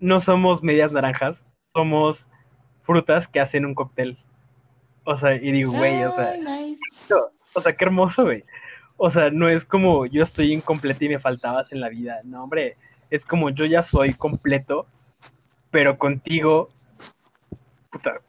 [0.00, 2.26] no somos medias naranjas, somos
[2.82, 4.18] frutas que hacen un cóctel.
[5.04, 6.34] O sea, y digo, güey, o sea,
[7.54, 8.44] o sea, qué hermoso, güey.
[8.96, 12.20] O sea, no es como yo estoy incompleto y me faltabas en la vida.
[12.24, 12.76] No, hombre,
[13.10, 14.86] es como yo ya soy completo
[15.74, 16.68] pero contigo,
[17.90, 18.20] puta,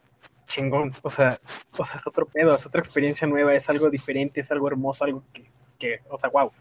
[0.45, 1.39] chingón, o sea,
[1.78, 5.03] o sea, es otro pedo, es otra experiencia nueva, es algo diferente, es algo hermoso,
[5.03, 5.45] algo que,
[5.78, 6.51] que o sea, wow,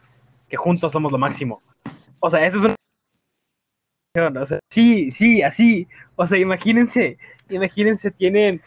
[0.46, 1.62] que juntos somos lo máximo.
[2.20, 2.74] O sea, eso es una...
[4.15, 7.19] O sea, sí, sí, así, o sea, imagínense,
[7.51, 8.62] imagínense, tienen,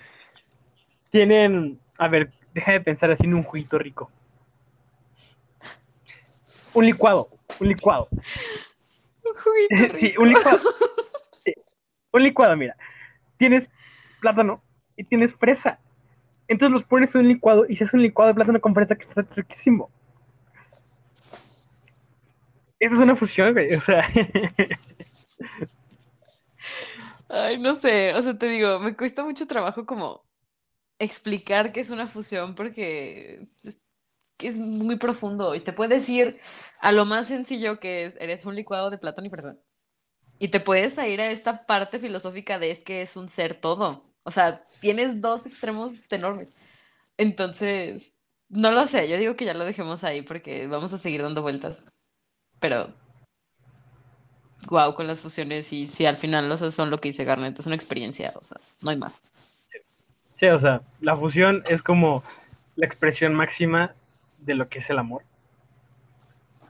[1.10, 4.12] tienen, a ver, deja de pensar así en un juguito rico.
[6.74, 7.30] Un licuado,
[7.62, 8.08] un licuado.
[8.12, 9.98] Un juguito rico.
[10.00, 10.60] Sí, un licuado
[12.18, 12.76] un licuado, mira,
[13.38, 13.70] tienes
[14.20, 14.62] plátano
[14.95, 15.80] y tienes fresa.
[16.48, 18.95] Entonces los pones en un licuado y se hace un licuado de plátano con fresa
[18.95, 19.89] que está riquísimo.
[22.80, 24.08] Esa es una fusión, güey, o sea.
[27.29, 30.23] Ay, no sé, o sea, te digo, me cuesta mucho trabajo como
[30.99, 33.47] explicar qué es una fusión porque
[34.39, 36.39] es, muy profundo y te puedes ir
[36.79, 39.57] a lo más sencillo que es, eres un licuado de plátano y fresa.
[40.39, 44.03] Y te puedes ir a esta parte filosófica de es que es un ser todo.
[44.23, 46.49] O sea, tienes dos extremos enormes.
[47.17, 48.03] Entonces,
[48.49, 51.41] no lo sé, yo digo que ya lo dejemos ahí porque vamos a seguir dando
[51.41, 51.77] vueltas.
[52.59, 52.93] Pero,
[54.70, 57.66] wow, con las fusiones y si al final los son lo que dice Garnet, es
[57.66, 59.22] una experiencia, o sea, no hay más.
[60.39, 62.24] Sí, o sea, la fusión es como
[62.76, 63.95] la expresión máxima
[64.39, 65.24] de lo que es el amor.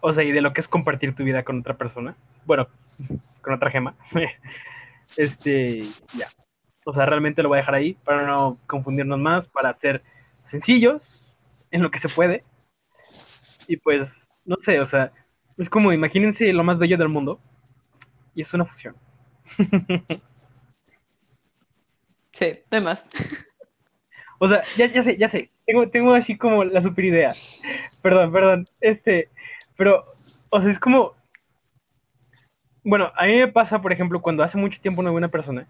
[0.02, 2.16] O sea, y de lo que es compartir tu vida con otra persona.
[2.46, 2.68] Bueno,
[3.42, 3.94] con otra gema.
[5.18, 5.84] este,
[6.14, 6.30] ya.
[6.86, 10.02] O sea, realmente lo voy a dejar ahí para no confundirnos más, para ser
[10.44, 11.04] sencillos
[11.72, 12.44] en lo que se puede.
[13.68, 14.10] Y pues,
[14.46, 15.12] no sé, o sea,
[15.58, 17.42] es como, imagínense lo más bello del mundo.
[18.38, 18.96] Y es una fusión.
[22.34, 23.04] sí, más.
[24.38, 25.50] O sea, ya, ya sé, ya sé.
[25.66, 27.34] Tengo, tengo así como la super idea.
[28.04, 28.68] Perdón, perdón.
[28.80, 29.30] Este,
[29.76, 30.06] pero,
[30.52, 31.16] o sea, es como,
[32.84, 35.68] bueno, a mí me pasa, por ejemplo, cuando hace mucho tiempo no veo una persona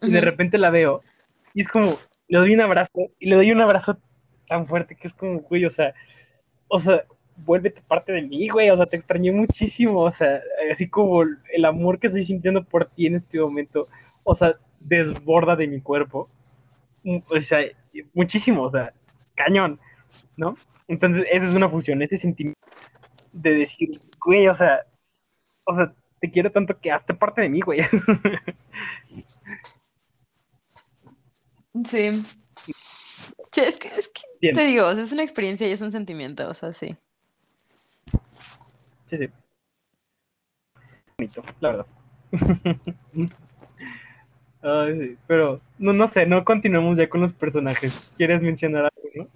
[0.00, 1.02] y de repente la veo
[1.54, 1.98] y es como,
[2.28, 3.98] le doy un abrazo y le doy un abrazo
[4.46, 5.92] tan fuerte que es como, güey, o sea,
[6.68, 7.04] o sea,
[7.38, 11.64] vuélvete parte de mí, güey, o sea, te extrañé muchísimo, o sea, así como el
[11.64, 13.86] amor que estoy sintiendo por ti en este momento,
[14.24, 16.28] o sea, desborda de mi cuerpo,
[17.04, 17.60] mm, o sea,
[18.14, 18.92] muchísimo, o sea,
[19.34, 19.78] cañón,
[20.36, 20.56] ¿no?
[20.88, 22.60] Entonces, esa es una fusión, ese sentimiento
[23.32, 24.80] de decir, güey, o sea,
[25.66, 27.80] o sea, te quiero tanto que hazte parte de mí, güey.
[31.90, 32.24] Sí.
[33.56, 36.72] es que, es que te digo, es una experiencia y es un sentimiento, o sea,
[36.72, 36.96] sí.
[39.10, 39.28] Sí, sí.
[41.18, 41.86] Bonito, la verdad.
[44.62, 48.12] Ay, pero no, no sé, no continuamos ya con los personajes.
[48.16, 49.28] ¿Quieres mencionar algo, no?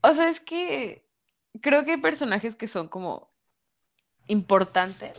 [0.00, 1.04] O sea, es que
[1.60, 3.28] creo que hay personajes que son como
[4.26, 5.16] importantes,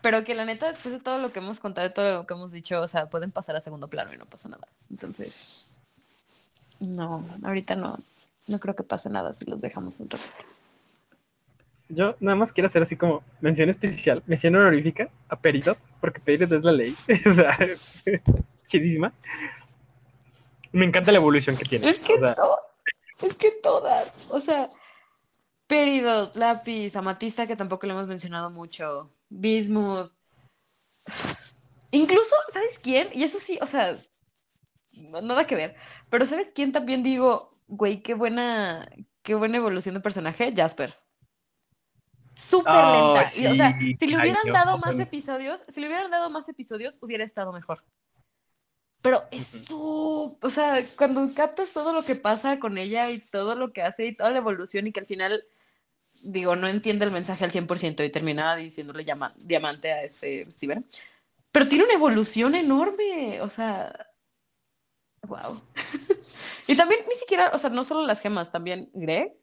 [0.00, 2.34] pero que la neta, después de todo lo que hemos contado, de todo lo que
[2.34, 4.68] hemos dicho, o sea, pueden pasar a segundo plano y no pasa nada.
[4.90, 5.74] Entonces,
[6.80, 7.98] no, ahorita no,
[8.46, 10.24] no creo que pase nada si los dejamos un rato.
[11.88, 16.52] Yo nada más quiero hacer así como mención especial, mención honorífica a Peridot, porque Peridot
[16.52, 16.94] es la ley.
[17.26, 17.56] o sea,
[18.66, 19.12] chidísima.
[20.72, 21.88] Me encanta la evolución que tiene.
[21.88, 22.14] Es que,
[23.22, 24.70] es que todas, o sea,
[25.66, 30.12] Peridot, Lápiz, Amatista, que tampoco le hemos mencionado mucho, Bismuth.
[31.90, 33.08] Incluso, ¿sabes quién?
[33.14, 33.96] Y eso sí, o sea,
[34.92, 35.76] nada que ver.
[36.10, 38.90] Pero ¿sabes quién también digo, güey, qué buena,
[39.22, 40.52] qué buena evolución de personaje?
[40.54, 40.94] Jasper.
[42.38, 43.50] Súper oh, lenta.
[43.50, 47.24] o sea, si le hubieran dado más episodios, si le hubieran dado más episodios, hubiera
[47.24, 47.84] estado mejor.
[49.02, 53.54] Pero es tú, o sea, cuando captas todo lo que pasa con ella y todo
[53.54, 55.44] lo que hace y toda la evolución y que al final
[56.22, 60.88] digo, no entiende el mensaje al 100% y termina diciéndole diamante a ese Steven.
[61.52, 64.08] Pero tiene una evolución enorme, o sea,
[65.26, 65.60] wow.
[66.66, 69.34] y también ni siquiera, o sea, no solo las gemas, también Greg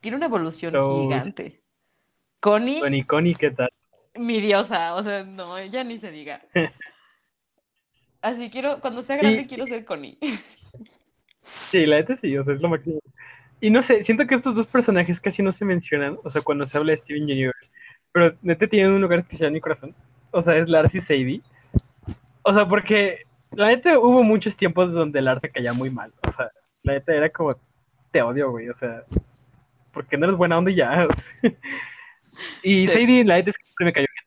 [0.00, 1.59] tiene una evolución gigante.
[2.40, 2.80] Connie.
[2.80, 3.70] Connie, Connie, ¿qué tal?
[4.14, 6.40] Mi diosa, o sea, no, ella ni se diga.
[8.22, 10.18] Así quiero, cuando sea grande, quiero ser Connie.
[11.70, 13.00] Sí, la neta sí, o sea, es lo máximo.
[13.60, 16.66] Y no sé, siento que estos dos personajes casi no se mencionan, o sea, cuando
[16.66, 17.70] se habla de Steven Universe,
[18.12, 19.94] pero neta tienen un lugar especial en mi corazón.
[20.30, 21.42] O sea, es Lars y Sadie.
[22.42, 26.12] O sea, porque la neta hubo muchos tiempos donde Lars se caía muy mal.
[26.26, 26.50] O sea,
[26.82, 27.54] la neta era como,
[28.10, 29.00] te odio, güey, o sea,
[29.92, 31.06] porque no eres buena onda y ya.
[32.62, 34.24] y Sadie, la neta es que siempre me cayó bien.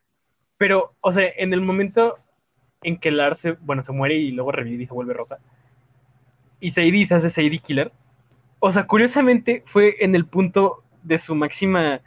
[0.58, 2.18] Pero, o sea, en el momento
[2.82, 5.40] en que Lars, se, bueno, se muere y luego revive y se vuelve rosa,
[6.60, 7.92] y Sadie se hace Sadie Killer,
[8.60, 12.02] o sea, curiosamente fue en el punto de su máxima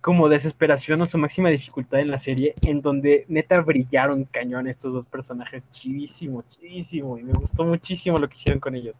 [0.00, 4.94] como desesperación o su máxima dificultad en la serie, en donde neta brillaron cañón estos
[4.94, 8.96] dos personajes, chidísimo, chidísimo, y me gustó muchísimo lo que hicieron con ellos.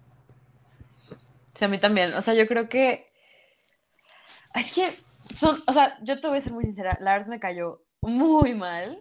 [1.55, 3.07] Sí, a mí también, o sea, yo creo que,
[4.55, 4.93] es que,
[5.37, 9.01] son, o sea, yo te voy a ser muy sincera, Lars me cayó muy mal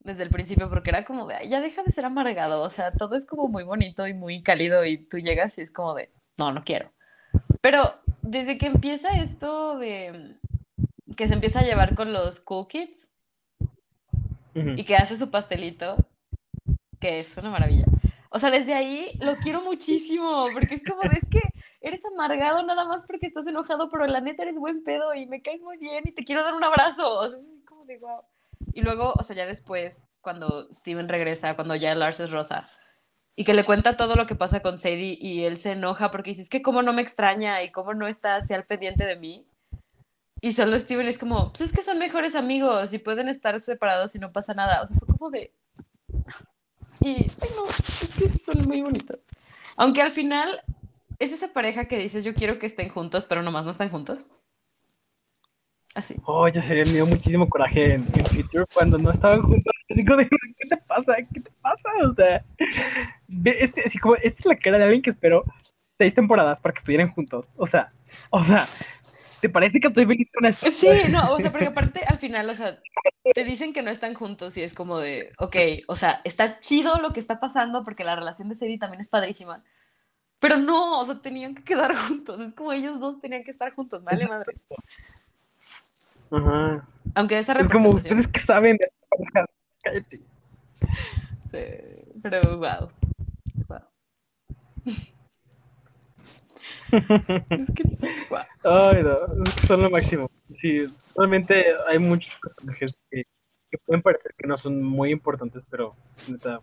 [0.00, 3.16] desde el principio, porque era como de, ya deja de ser amargado, o sea, todo
[3.16, 6.52] es como muy bonito y muy cálido, y tú llegas y es como de, no,
[6.52, 6.90] no quiero.
[7.60, 10.36] Pero desde que empieza esto de
[11.16, 12.96] que se empieza a llevar con los cool kids
[14.54, 15.96] y que hace su pastelito,
[17.00, 17.84] que es una maravilla.
[18.30, 21.40] O sea, desde ahí lo quiero muchísimo, porque es como, es que
[21.80, 25.42] eres amargado nada más porque estás enojado, pero la neta eres buen pedo y me
[25.42, 27.08] caes muy bien y te quiero dar un abrazo.
[27.08, 28.22] O sea, como de wow.
[28.72, 32.68] Y luego, o sea, ya después, cuando Steven regresa, cuando ya Lars es rosa,
[33.38, 36.30] y que le cuenta todo lo que pasa con Sadie y él se enoja porque
[36.30, 39.14] dice, es que cómo no me extraña y cómo no está así al pendiente de
[39.14, 39.46] mí.
[40.40, 44.16] Y solo Steven es como, pues es que son mejores amigos y pueden estar separados
[44.16, 44.82] y no pasa nada.
[44.82, 45.52] O sea, fue como de...
[47.00, 49.20] Y, ay no, es que son muy bonitos.
[49.76, 50.60] Aunque al final
[51.18, 54.28] es esa pareja que dices, yo quiero que estén juntos, pero nomás no están juntos.
[55.94, 56.14] Así.
[56.24, 59.72] Oh, yo sería, me dio muchísimo coraje en, en Future cuando no estaban juntos.
[59.88, 61.16] Digo, ¿qué te pasa?
[61.16, 61.88] ¿Qué te pasa?
[62.08, 62.44] O sea,
[63.44, 65.42] este, así como, esta es la cara de alguien que esperó
[65.96, 67.46] seis temporadas para que estuvieran juntos.
[67.56, 67.86] O sea,
[68.30, 68.68] o sea,
[69.40, 70.70] ¿te parece que estoy feliz con esto?
[70.70, 72.78] Sí, no, o sea, porque aparte al final, o sea,
[73.34, 75.56] te dicen que no están juntos y es como de, ok,
[75.88, 79.08] o sea, está chido lo que está pasando porque la relación de Sadie también es
[79.08, 79.64] padrísima.
[80.40, 82.40] Pero no, o sea, tenían que quedar juntos.
[82.40, 84.56] Es como ellos dos tenían que estar juntos, vale, madre.
[86.30, 86.86] Ajá.
[87.14, 88.78] Aunque esa Es como ustedes que saben.
[89.82, 90.20] Cállate.
[91.50, 91.58] Sí,
[92.22, 92.90] pero wow.
[93.68, 93.80] wow.
[97.50, 97.82] es que,
[98.30, 98.40] wow.
[98.64, 100.30] Ay, no, son lo máximo.
[100.60, 100.84] Sí,
[101.16, 103.22] realmente hay muchos personajes que,
[103.70, 105.94] que, pueden parecer que no son muy importantes, pero
[106.28, 106.60] neta.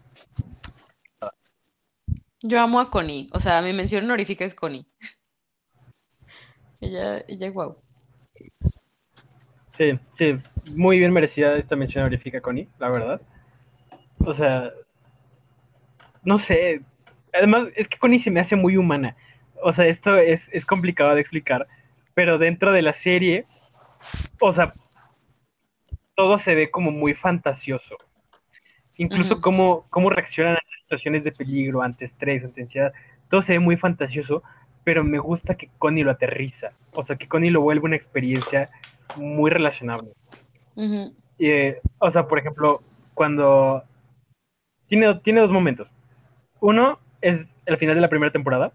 [2.48, 4.86] Yo amo a Connie, o sea, mi mención honorífica es Connie.
[6.80, 7.76] ella, ella wow.
[9.76, 10.38] Sí, sí,
[10.76, 13.22] muy bien merecida esta mención honorífica, Connie, la verdad.
[14.20, 14.72] O sea,
[16.24, 16.82] no sé.
[17.34, 19.16] Además, es que Connie se me hace muy humana.
[19.64, 21.66] O sea, esto es, es complicado de explicar,
[22.14, 23.48] pero dentro de la serie,
[24.40, 24.76] o sea,
[26.16, 27.98] todo se ve como muy fantasioso.
[28.98, 29.42] Incluso uh -huh.
[29.42, 32.94] cómo, cómo reaccionan a situaciones de peligro, ante estrés, ante ansiedad,
[33.30, 34.44] todo se ve muy fantasioso,
[34.84, 36.72] pero me gusta que Connie lo aterriza.
[36.94, 38.70] O sea, que Connie lo vuelve una experiencia
[39.16, 40.10] muy relacionable.
[40.76, 41.14] Uh -huh.
[41.40, 42.80] eh, o sea, por ejemplo,
[43.14, 43.84] cuando
[44.88, 45.92] tiene, tiene dos momentos.
[46.60, 48.72] Uno es el final de la primera temporada,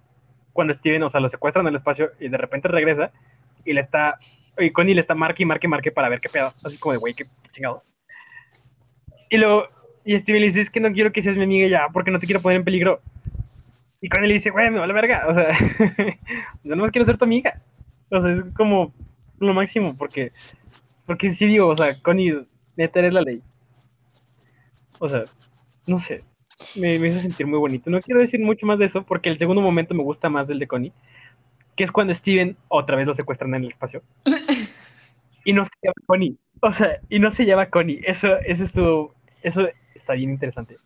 [0.52, 3.12] cuando Steven, o sea, lo secuestran en el espacio y de repente regresa
[3.64, 4.18] y le está,
[4.58, 6.92] y Connie le está marque y marque y marque para ver qué pedo, así como
[6.92, 7.82] de, güey, qué chingado.
[9.28, 9.68] Y luego,
[10.05, 12.18] y Steven le dice, es que no quiero que seas mi amiga ya, porque no
[12.18, 13.01] te quiero poner en peligro.
[14.01, 15.57] Y Connie le dice, güey, me vale verga, o sea,
[16.64, 17.61] yo no más quiero ser tu amiga.
[18.11, 18.94] O sea, es como
[19.38, 20.32] lo máximo, porque,
[21.07, 22.46] porque sí digo, o sea, Connie,
[22.76, 23.42] neta eres la ley.
[24.98, 25.24] O sea,
[25.86, 26.22] no sé,
[26.76, 27.90] me, me, hizo sentir muy bonito.
[27.90, 30.59] No quiero decir mucho más de eso, porque el segundo momento me gusta más del
[30.59, 30.92] de Connie,
[31.76, 34.03] que es cuando Steven otra vez lo secuestran en el espacio.
[35.44, 36.36] y no se llama Connie.
[36.62, 38.01] O sea, y no se llama Connie.
[38.05, 39.68] Eso, eso estuvo, eso
[40.11, 40.76] está bien interesante.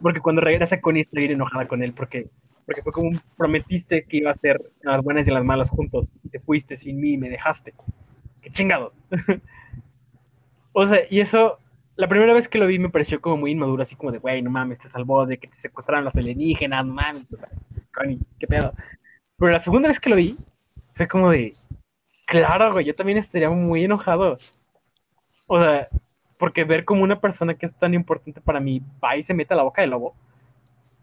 [0.00, 2.28] Porque cuando regresa Connie está bien enojada con él, porque,
[2.64, 6.06] porque fue como un, prometiste que iba a ser las buenas y las malas juntos.
[6.30, 7.74] Te fuiste sin mí y me dejaste.
[8.40, 8.94] ¡Qué chingados!
[10.72, 11.58] o sea, y eso
[11.96, 14.40] la primera vez que lo vi me pareció como muy inmaduro, así como de, güey,
[14.40, 17.50] no mames, te salvó de que te secuestraran los alienígenas, no mames, o sea,
[17.94, 18.72] Connie, qué pedo.
[19.36, 20.34] Pero la segunda vez que lo vi,
[20.94, 21.54] fue como de,
[22.26, 24.38] claro, güey, yo también estaría muy enojado.
[25.46, 25.88] O sea,
[26.42, 29.54] porque ver como una persona que es tan importante para mí va y se mete
[29.54, 30.16] a la boca del lobo,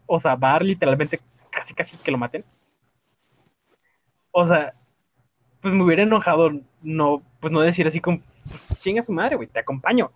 [0.04, 1.18] o sea, va a literalmente
[1.50, 2.44] casi casi que lo maten.
[4.32, 4.70] O sea,
[5.62, 6.50] pues me hubiera enojado
[6.82, 8.20] no, pues no decir así como,
[8.50, 10.12] pues, chinga su madre, güey, te acompaño.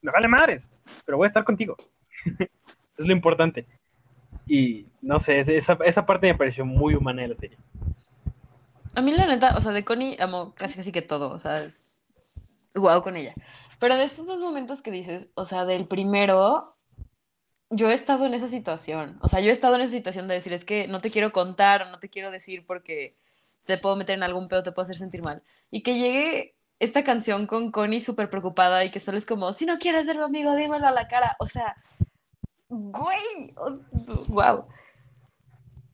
[0.00, 0.66] Me vale madres,
[1.04, 1.76] pero voy a estar contigo.
[2.38, 3.66] es lo importante.
[4.46, 7.58] Y no sé, esa, esa parte me pareció muy humana de la serie.
[8.94, 11.62] A mí la neta, o sea, de Connie amo casi casi que todo, o sea,
[11.62, 11.92] es
[12.74, 13.34] guau con ella.
[13.82, 16.76] Pero de estos dos momentos que dices, o sea, del primero,
[17.68, 20.34] yo he estado en esa situación, o sea, yo he estado en esa situación de
[20.34, 23.16] decir, es que no te quiero contar, no te quiero decir porque
[23.66, 25.42] te puedo meter en algún pedo, te puedo hacer sentir mal.
[25.72, 29.66] Y que llegue esta canción con Connie súper preocupada y que solo es como, si
[29.66, 31.34] no quieres ser mi amigo, dímelo a la cara.
[31.40, 31.74] O sea,
[32.68, 33.52] güey,
[34.28, 34.64] wow.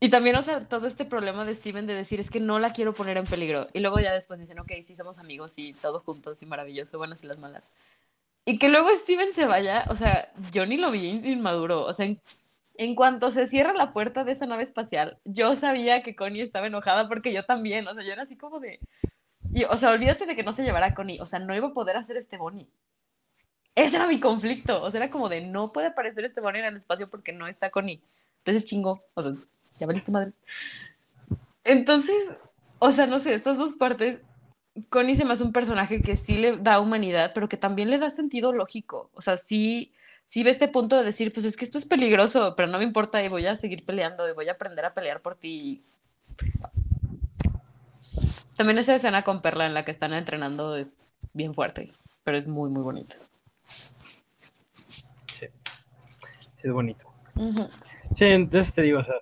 [0.01, 2.73] Y también, o sea, todo este problema de Steven de decir es que no la
[2.73, 3.67] quiero poner en peligro.
[3.73, 7.23] Y luego ya después dicen, ok, sí somos amigos y todos juntos y maravilloso, buenas
[7.23, 7.65] y las malas.
[8.45, 11.85] Y que luego Steven se vaya, o sea, yo ni lo vi inmaduro.
[11.85, 12.21] O sea, en,
[12.77, 16.69] en cuanto se cierra la puerta de esa nave espacial, yo sabía que Connie estaba
[16.69, 17.87] enojada porque yo también.
[17.89, 18.81] O sea, yo era así como de.
[19.53, 21.21] Y, o sea, olvídate de que no se llevara a Connie.
[21.21, 22.69] O sea, no iba a poder hacer este Bonnie.
[23.75, 24.83] Ese era mi conflicto.
[24.83, 27.49] O sea, era como de no puede aparecer este Bonnie en el espacio porque no
[27.49, 28.01] está Connie.
[28.39, 29.03] Entonces chingo.
[29.15, 29.33] O sea,
[29.79, 30.33] ya valiste madre.
[31.65, 32.17] Entonces,
[32.79, 34.21] o sea, no sé, estas dos partes,
[34.89, 37.99] Connie se me hace un personaje que sí le da humanidad, pero que también le
[37.99, 39.11] da sentido lógico.
[39.15, 39.93] O sea, sí,
[40.27, 42.85] sí ve este punto de decir, pues es que esto es peligroso, pero no me
[42.85, 45.83] importa y voy a seguir peleando y voy a aprender a pelear por ti.
[48.57, 50.97] También esa escena con Perla en la que están entrenando es
[51.33, 51.93] bien fuerte,
[52.25, 53.15] pero es muy, muy bonita.
[55.39, 55.47] Sí,
[56.41, 57.13] sí es bonito.
[58.17, 59.15] Sí, entonces te digo, o sea,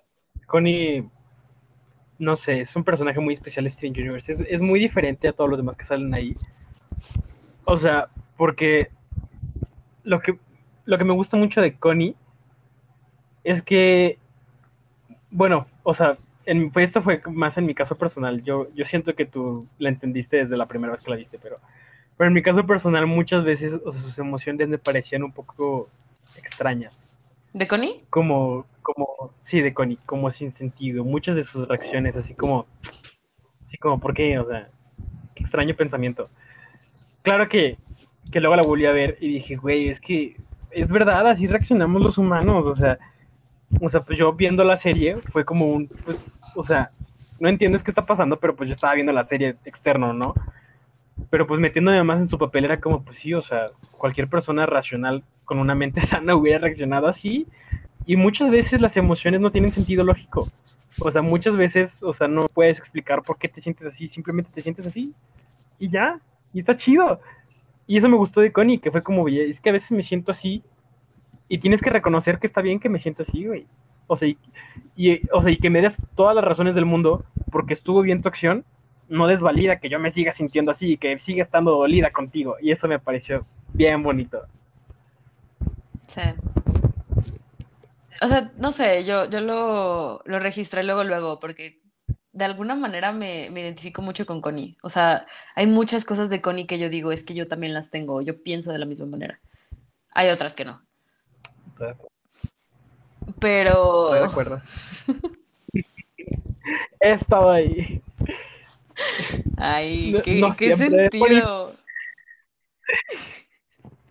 [0.47, 1.07] Connie,
[2.17, 4.47] no sé, es un personaje muy especial de Steven Universe.
[4.49, 6.35] Es, muy diferente a todos los demás que salen ahí.
[7.65, 8.89] O sea, porque
[10.03, 10.39] lo que,
[10.85, 12.15] lo que me gusta mucho de Connie
[13.43, 14.17] es que,
[15.29, 18.41] bueno, o sea, en, pues esto fue más en mi caso personal.
[18.43, 21.59] Yo, yo siento que tú la entendiste desde la primera vez que la viste, pero,
[22.15, 25.89] pero en mi caso personal muchas veces o sea, sus emociones me parecían un poco
[26.37, 27.03] extrañas.
[27.53, 28.03] ¿De Connie?
[28.09, 31.03] Como, como, sí, de Connie, como sin sentido.
[31.03, 32.65] Muchas de sus reacciones, así como,
[33.65, 34.39] así como, ¿por qué?
[34.39, 34.69] O sea,
[35.35, 36.29] extraño pensamiento.
[37.21, 37.77] Claro que,
[38.31, 40.37] que luego la volví a ver y dije, güey, es que
[40.71, 42.97] es verdad, así reaccionamos los humanos, o sea,
[43.81, 46.17] o sea, pues yo viendo la serie fue como un, pues,
[46.55, 46.91] o sea,
[47.39, 50.33] no entiendes qué está pasando, pero pues yo estaba viendo la serie externo, ¿no?
[51.29, 54.65] Pero pues metiéndome más en su papel era como, pues sí, o sea, cualquier persona
[54.65, 57.47] racional con una mente sana hubiera reaccionado así.
[58.07, 60.47] Y muchas veces las emociones no tienen sentido lógico.
[60.99, 64.49] O sea, muchas veces, o sea, no puedes explicar por qué te sientes así, simplemente
[64.51, 65.13] te sientes así.
[65.77, 66.19] Y ya,
[66.53, 67.19] y está chido.
[67.85, 70.31] Y eso me gustó de Connie, que fue como, es que a veces me siento
[70.31, 70.63] así
[71.49, 73.67] y tienes que reconocer que está bien que me siento así, güey.
[74.07, 74.29] O sea,
[74.95, 78.21] y, o sea, y que me des todas las razones del mundo porque estuvo bien
[78.21, 78.65] tu acción
[79.09, 82.55] no desvalida que yo me siga sintiendo así y que siga estando dolida contigo.
[82.61, 84.41] Y eso me pareció bien bonito.
[86.07, 86.21] Sí.
[88.21, 91.79] O sea, no sé, yo, yo lo, lo registré luego, luego, porque
[92.31, 94.77] de alguna manera me, me, identifico mucho con Connie.
[94.81, 97.89] O sea, hay muchas cosas de Connie que yo digo, es que yo también las
[97.89, 99.39] tengo, yo pienso de la misma manera.
[100.13, 100.81] Hay otras que no.
[103.39, 104.05] Pero...
[104.05, 104.61] Estoy de acuerdo.
[106.99, 108.01] He estado ahí.
[109.57, 111.75] Ay, qué, ¿qué sentido.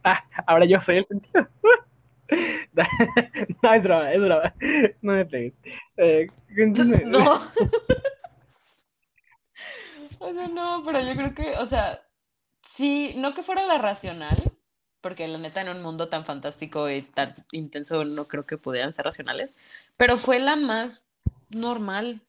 [0.05, 1.49] Ah, ahora yo soy el sentido.
[3.63, 4.55] no, es broma, es broma.
[5.03, 5.55] No me pegues.
[5.97, 6.27] Eh,
[7.05, 7.35] no.
[10.19, 12.01] o sea, no, pero yo creo que, o sea,
[12.77, 14.37] sí, no que fuera la racional,
[15.01, 18.93] porque la neta en un mundo tan fantástico y tan intenso no creo que pudieran
[18.93, 19.55] ser racionales,
[19.97, 21.07] pero fue la más
[21.49, 22.21] normal,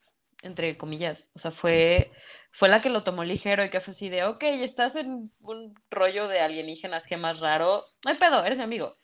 [0.44, 1.30] entre comillas.
[1.34, 2.12] O sea, fue
[2.58, 5.76] fue la que lo tomó ligero y que fue así de, ok, estás en un
[5.92, 8.98] rollo de alienígenas más raro, no hay pedo, eres mi amigo.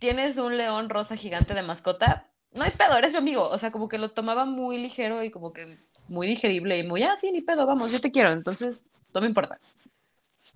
[0.00, 3.48] Tienes un león rosa gigante de mascota, no hay pedo, eres mi amigo.
[3.48, 5.66] O sea, como que lo tomaba muy ligero y como que
[6.08, 8.80] muy digerible y muy, ah, sí, ni pedo, vamos, yo te quiero, entonces
[9.12, 9.58] no me importa.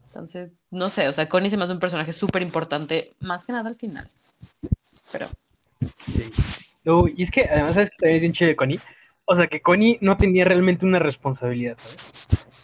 [0.07, 3.53] Entonces, no sé, o sea, Connie se me hace un personaje súper importante, más que
[3.53, 4.11] nada al final.
[5.13, 5.29] Pero.
[6.07, 6.33] Sí.
[7.17, 8.81] y es que además, ¿sabes que también es bien chido de Connie?
[9.25, 11.99] O sea, que Connie no tenía realmente una responsabilidad, ¿sabes?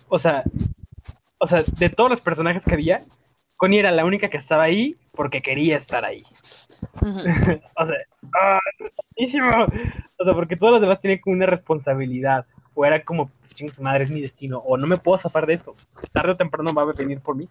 [0.09, 0.43] O sea,
[1.39, 3.01] o sea, de todos los personajes que había,
[3.65, 6.23] Connie era la única que estaba ahí porque quería estar ahí.
[7.01, 7.97] o sea,
[8.35, 8.59] ¡ah,
[10.19, 12.45] O sea, porque todos los demás tenían como una responsabilidad.
[12.75, 13.31] O era como,
[13.81, 14.59] madre, es mi destino.
[14.59, 15.75] O no me puedo zafar de esto.
[16.13, 17.49] Tarde o temprano va a venir por mí.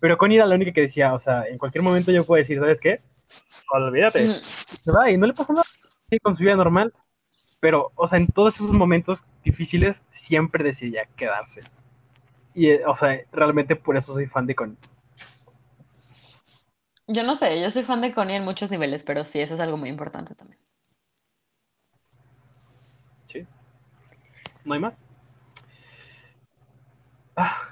[0.00, 2.58] Pero Connie era la única que decía, o sea, en cualquier momento yo puedo decir,
[2.60, 3.00] ¿sabes qué?
[3.72, 4.42] Olvídate.
[5.08, 5.64] Y no le pasa nada.
[6.10, 6.92] Sí, con su vida normal.
[7.58, 11.62] Pero, o sea, en todos esos momentos difíciles siempre decidía quedarse.
[12.52, 14.76] Y, eh, o sea, realmente por eso soy fan de Connie.
[17.12, 19.60] Yo no sé, yo soy fan de Connie en muchos niveles, pero sí, eso es
[19.60, 20.58] algo muy importante también.
[23.26, 23.46] Sí.
[24.64, 25.02] ¿No hay más?
[27.36, 27.68] Ah,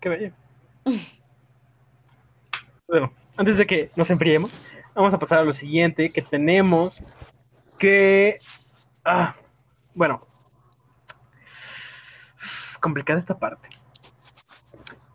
[0.00, 0.32] qué bello.
[2.88, 4.50] Bueno, antes de que nos enfriemos,
[4.94, 6.94] vamos a pasar a lo siguiente que tenemos
[7.78, 8.36] que...
[9.02, 9.34] Ah,
[9.94, 10.20] bueno.
[12.80, 13.70] Complicada esta parte.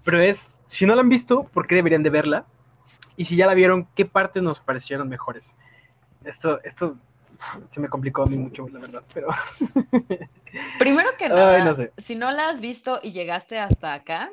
[0.03, 2.47] Pero es, si no la han visto, ¿por qué deberían de verla?
[3.18, 5.43] Y si ya la vieron, ¿qué partes nos parecieron mejores?
[6.24, 6.95] Esto, esto
[7.70, 9.28] se me complicó a mí mucho, la verdad, pero...
[10.80, 11.91] Primero que Ay, nada, no sé.
[12.05, 14.32] si no la has visto y llegaste hasta acá,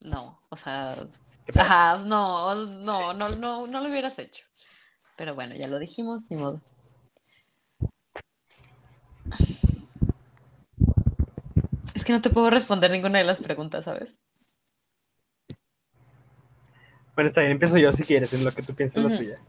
[0.00, 0.96] no, o sea,
[1.54, 4.44] ajá, no, no, no, no, no lo hubieras hecho.
[5.16, 6.62] Pero bueno, ya lo dijimos, ni modo.
[11.94, 14.14] Es que no te puedo responder ninguna de las preguntas, ¿sabes?
[17.18, 19.16] Bueno, está bien, empiezo yo si quieres, en lo que tú piensas la Ujú.
[19.16, 19.40] tuya.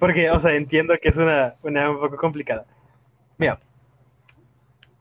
[0.00, 2.66] Porque, o sea, entiendo que es una, una un poco complicada.
[3.38, 3.60] Mira,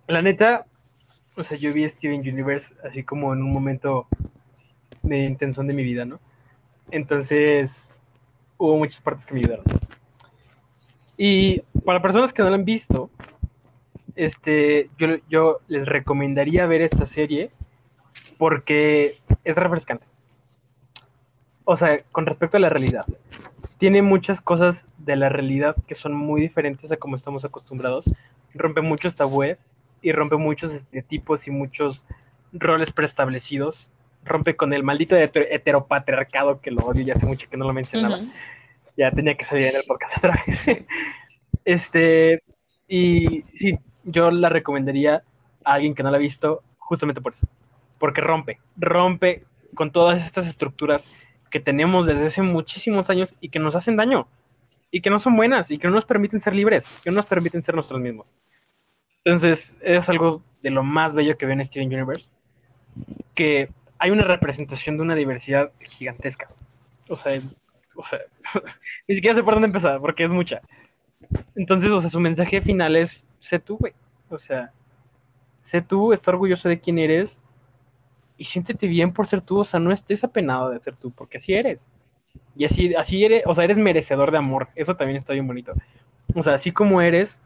[0.05, 0.67] la neta,
[1.35, 4.05] o sea, yo vi Steven Universe así como en un momento
[5.01, 6.19] de intención de mi vida, ¿no?
[6.91, 7.91] Entonces,
[8.59, 9.65] hubo muchas partes que me ayudaron.
[11.17, 13.09] Y para personas que no la han visto,
[14.15, 17.49] este, yo, yo les recomendaría ver esta serie
[18.37, 20.12] porque es refrescante.
[21.65, 23.05] O sea, con respecto a la realidad.
[23.77, 28.05] Tiene muchas cosas de la realidad que son muy diferentes a como estamos acostumbrados.
[28.53, 29.59] Rompe muchos tabúes
[30.01, 32.01] y rompe muchos estereotipos y muchos
[32.51, 33.89] roles preestablecidos.
[34.23, 37.73] Rompe con el maldito heter- heteropatriarcado que lo odio ya hace mucho que no lo
[37.73, 38.27] mencionaba Ujú.
[38.95, 40.59] ya tenía que salir en el podcast otra vez.
[41.65, 42.43] Este,
[42.89, 45.23] y sí, yo la recomendaría
[45.63, 47.47] a alguien que no la ha visto justamente por eso,
[47.99, 49.39] porque rompe, rompe
[49.75, 51.05] con todas estas estructuras
[51.53, 54.27] que tenemos desde hace muchísimos años y que nos hacen daño,
[54.89, 57.27] y que no son buenas, y que no nos permiten ser libres, que no nos
[57.27, 58.27] permiten ser nosotros mismos.
[59.23, 62.27] Entonces, es algo de lo más bello que veo en Steven Universe,
[63.35, 66.47] que hay una representación de una diversidad gigantesca.
[67.07, 67.39] O sea,
[67.93, 68.19] o sea,
[69.07, 70.59] ni siquiera sé por dónde empezar, porque es mucha.
[71.55, 73.93] Entonces, o sea, su mensaje final es, sé tú, güey.
[74.29, 74.71] O sea,
[75.61, 77.39] sé tú, está orgulloso de quién eres
[78.37, 79.59] y siéntete bien por ser tú.
[79.59, 81.85] O sea, no estés apenado de ser tú, porque así eres.
[82.55, 84.69] Y así, así eres, o sea, eres merecedor de amor.
[84.75, 85.73] Eso también está bien bonito.
[86.35, 87.39] O sea, así como eres,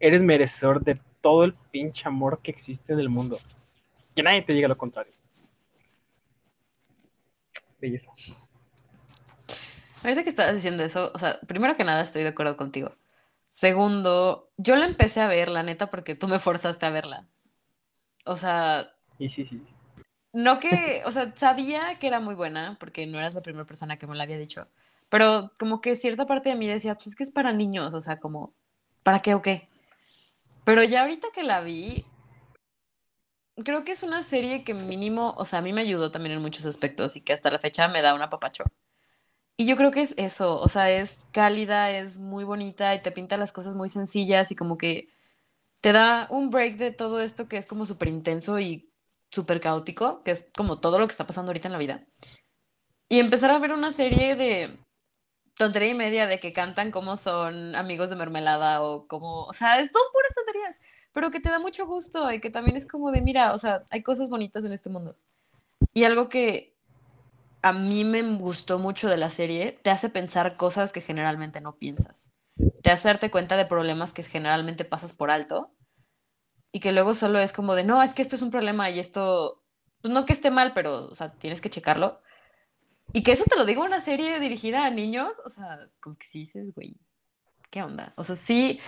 [0.00, 3.38] eres merecedor de todo el pinche amor que existe en el mundo.
[4.14, 5.12] Que nadie te diga lo contrario.
[7.80, 8.10] Belleza.
[10.02, 12.92] Ahorita que estabas diciendo eso, o sea, primero que nada estoy de acuerdo contigo.
[13.54, 17.28] Segundo, yo la empecé a ver, la neta, porque tú me forzaste a verla.
[18.24, 19.62] O sea, Y sí, sí.
[20.32, 23.98] No que, o sea, sabía que era muy buena, porque no eras la primera persona
[23.98, 24.66] que me la había dicho,
[25.08, 28.00] pero como que cierta parte de mí decía, pues es que es para niños, o
[28.00, 28.54] sea, como,
[29.02, 29.68] ¿para qué o qué?
[30.64, 32.04] Pero ya ahorita que la vi,
[33.64, 36.42] creo que es una serie que mínimo, o sea, a mí me ayudó también en
[36.42, 38.64] muchos aspectos y que hasta la fecha me da un apapacho.
[39.56, 43.12] Y yo creo que es eso, o sea, es cálida, es muy bonita y te
[43.12, 45.10] pinta las cosas muy sencillas y como que
[45.80, 48.91] te da un break de todo esto que es como súper intenso y
[49.32, 52.04] súper caótico, que es como todo lo que está pasando ahorita en la vida.
[53.08, 54.70] Y empezar a ver una serie de
[55.56, 59.80] tontería y media de que cantan como son amigos de mermelada o como, o sea,
[59.80, 60.76] es puras tonterías,
[61.12, 63.84] pero que te da mucho gusto y que también es como de, mira, o sea,
[63.90, 65.16] hay cosas bonitas en este mundo.
[65.94, 66.74] Y algo que
[67.62, 71.76] a mí me gustó mucho de la serie, te hace pensar cosas que generalmente no
[71.76, 72.16] piensas.
[72.82, 75.70] Te hace darte cuenta de problemas que generalmente pasas por alto
[76.72, 78.98] y que luego solo es como de, no, es que esto es un problema y
[78.98, 79.62] esto,
[80.00, 82.20] pues no que esté mal, pero, o sea, tienes que checarlo.
[83.12, 86.26] Y que eso te lo digo una serie dirigida a niños, o sea, como que
[86.32, 86.96] dices, güey,
[87.70, 88.12] ¿qué onda?
[88.16, 88.80] O sea, sí,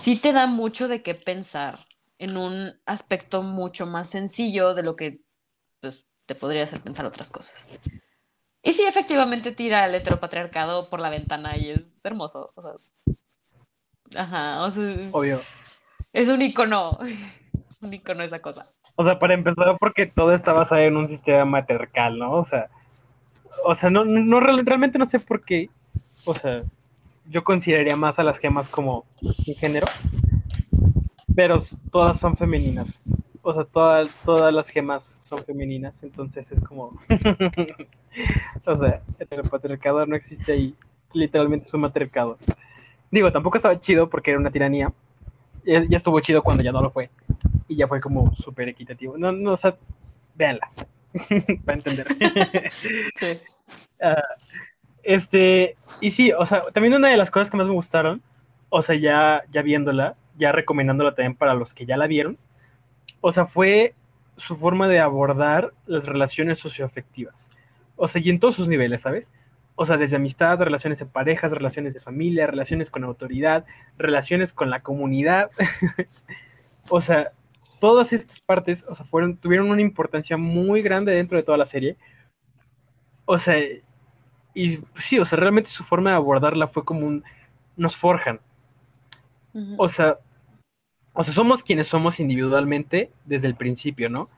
[0.00, 1.86] sí te da mucho de qué pensar
[2.18, 5.20] en un aspecto mucho más sencillo de lo que
[5.80, 7.80] pues, te podría hacer pensar otras cosas.
[8.62, 12.52] Y sí, efectivamente tira el heteropatriarcado por la ventana y es hermoso.
[12.54, 15.42] O sea, ajá, o sea, Obvio.
[16.12, 16.98] Es un icono,
[17.82, 18.66] un icono esa cosa.
[18.96, 22.32] O sea, para empezar, porque todo está basado en un sistema matriarcal, ¿no?
[22.32, 22.68] O sea,
[23.64, 25.70] o sea, no, no real- realmente no sé por qué.
[26.24, 26.62] O sea,
[27.30, 29.86] yo consideraría más a las gemas como un género,
[31.34, 32.88] pero todas son femeninas.
[33.42, 36.90] O sea, todas, todas las gemas son femeninas, entonces es como,
[38.66, 40.74] o sea, el patriarcado no existe ahí,
[41.12, 42.36] literalmente es un matriarcado.
[43.10, 44.92] Digo, tampoco estaba chido porque era una tiranía,
[45.64, 47.10] ya, ya estuvo chido cuando ya no lo fue,
[47.68, 49.16] y ya fue como súper equitativo.
[49.16, 49.74] No, no, o sea,
[50.34, 50.66] véanla,
[51.64, 52.06] para entender.
[53.18, 53.26] sí.
[54.00, 54.22] Ah,
[55.02, 58.22] este, y sí, o sea, también una de las cosas que más me gustaron,
[58.68, 62.38] o sea, ya, ya viéndola, ya recomendándola también para los que ya la vieron,
[63.20, 63.94] o sea, fue
[64.36, 67.50] su forma de abordar las relaciones socioafectivas.
[67.96, 69.28] O sea, y en todos sus niveles, ¿sabes?
[69.82, 73.64] O sea, desde amistad, relaciones de parejas, relaciones de familia, relaciones con autoridad,
[73.98, 75.50] relaciones con la comunidad.
[76.88, 77.32] o sea,
[77.80, 81.66] todas estas partes, o sea, fueron, tuvieron una importancia muy grande dentro de toda la
[81.66, 81.96] serie.
[83.24, 83.56] O sea,
[84.54, 87.24] y sí, o sea, realmente su forma de abordarla fue como un,
[87.76, 88.38] nos forjan.
[89.78, 90.18] O sea,
[91.12, 94.28] o sea, somos quienes somos individualmente desde el principio, ¿no?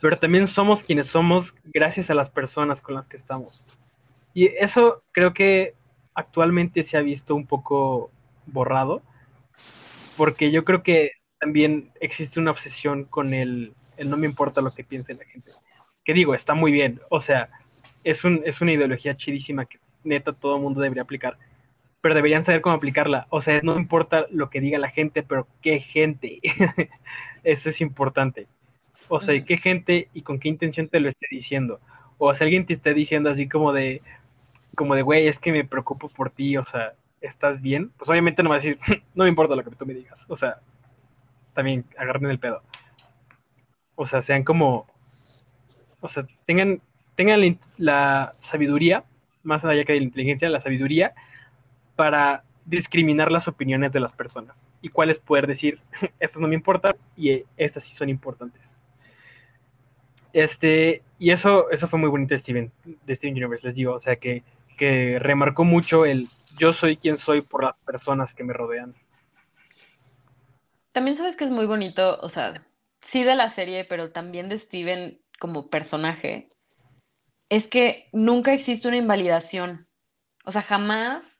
[0.00, 3.62] Pero también somos quienes somos gracias a las personas con las que estamos.
[4.38, 5.74] Y eso creo que
[6.14, 8.12] actualmente se ha visto un poco
[8.46, 9.02] borrado,
[10.16, 11.10] porque yo creo que
[11.40, 15.50] también existe una obsesión con el, el no me importa lo que piense la gente.
[16.04, 17.48] Que digo, está muy bien, o sea,
[18.04, 21.36] es, un, es una ideología chidísima que neta todo el mundo debería aplicar
[22.00, 23.26] pero deberían saber cómo aplicarla.
[23.28, 26.38] O sea, no importa lo que diga la gente, pero qué gente.
[27.42, 28.46] Eso es importante.
[29.08, 31.80] O sea, qué gente y con qué intención te lo esté diciendo.
[32.18, 34.00] O si alguien te está diciendo así como de,
[34.78, 37.90] como de, güey, es que me preocupo por ti, o sea, ¿estás bien?
[37.98, 38.78] Pues obviamente no va a decir,
[39.14, 40.24] no me importa lo que tú me digas.
[40.28, 40.60] O sea,
[41.52, 42.62] también agarren el pedo.
[43.96, 44.86] O sea, sean como,
[46.00, 46.80] o sea, tengan,
[47.16, 49.04] tengan la sabiduría,
[49.42, 51.12] más allá que de la inteligencia, la sabiduría
[51.96, 55.80] para discriminar las opiniones de las personas y cuáles poder decir,
[56.20, 58.76] estas no me importan y estas sí son importantes.
[60.32, 64.00] Este, y eso, eso fue muy bonito de Steven, de Steven Universe, les digo, o
[64.00, 64.44] sea, que,
[64.78, 68.94] que remarcó mucho el yo soy quien soy por las personas que me rodean.
[70.92, 72.64] También sabes que es muy bonito, o sea,
[73.02, 76.50] sí de la serie, pero también de Steven como personaje,
[77.50, 79.86] es que nunca existe una invalidación.
[80.44, 81.38] O sea, jamás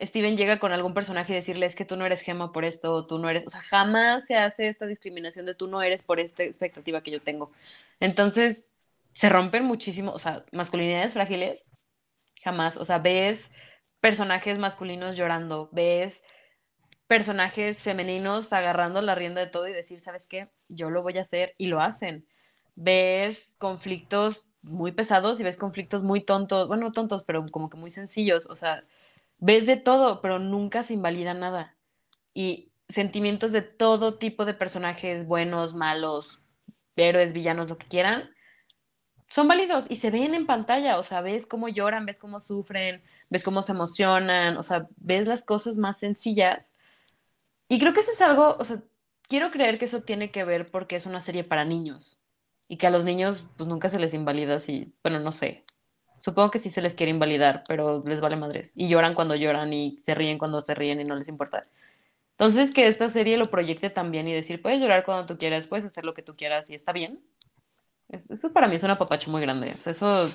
[0.00, 2.92] Steven llega con algún personaje y decirle es que tú no eres Gema por esto,
[2.92, 6.02] o tú no eres, o sea, jamás se hace esta discriminación de tú no eres
[6.02, 7.50] por esta expectativa que yo tengo.
[7.98, 8.64] Entonces,
[9.12, 11.64] se rompen muchísimo, o sea, masculinidades frágiles,
[12.42, 13.40] jamás, o sea, ves
[14.00, 16.14] personajes masculinos llorando, ves
[17.06, 20.50] personajes femeninos agarrando la rienda de todo y decir, ¿sabes qué?
[20.68, 22.26] Yo lo voy a hacer y lo hacen.
[22.76, 27.90] Ves conflictos muy pesados y ves conflictos muy tontos, bueno, tontos, pero como que muy
[27.90, 28.84] sencillos, o sea,
[29.38, 31.76] ves de todo, pero nunca se invalida nada.
[32.34, 36.40] Y sentimientos de todo tipo de personajes, buenos, malos,
[36.96, 38.30] héroes, villanos, lo que quieran,
[39.28, 43.02] son válidos y se ven en pantalla, o sea, ves cómo lloran, ves cómo sufren,
[43.30, 46.64] ves cómo se emocionan, o sea, ves las cosas más sencillas.
[47.68, 48.82] Y creo que eso es algo, o sea,
[49.28, 52.18] quiero creer que eso tiene que ver porque es una serie para niños
[52.68, 55.64] y que a los niños pues nunca se les invalida así, bueno, no sé,
[56.20, 58.70] Supongo que sí se les quiere invalidar, pero les vale madres.
[58.74, 61.66] Y lloran cuando lloran y se ríen cuando se ríen y no les importa.
[62.32, 65.86] Entonces, que esta serie lo proyecte también y decir, puedes llorar cuando tú quieras, puedes
[65.86, 67.20] hacer lo que tú quieras y está bien.
[68.08, 69.74] Eso para mí es una papacho muy grande.
[69.84, 70.30] eso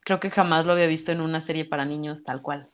[0.00, 2.68] creo que jamás lo había visto en una serie para niños tal cual.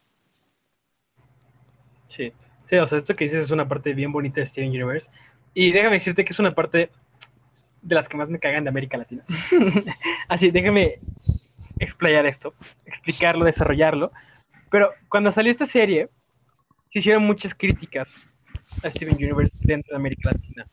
[2.08, 2.32] Sí,
[2.68, 5.08] sí, o sea, esto que dices es una parte bien bonita de Steven Universe.
[5.54, 6.90] Y déjame decirte que es una parte
[7.82, 9.22] de las que más me cagan de América Latina.
[10.28, 10.98] Así, déjame
[11.78, 14.12] explayar esto, explicarlo, desarrollarlo.
[14.70, 16.08] Pero cuando salió esta serie,
[16.92, 18.14] se hicieron muchas críticas
[18.82, 20.66] a Steven Universe dentro de América Latina.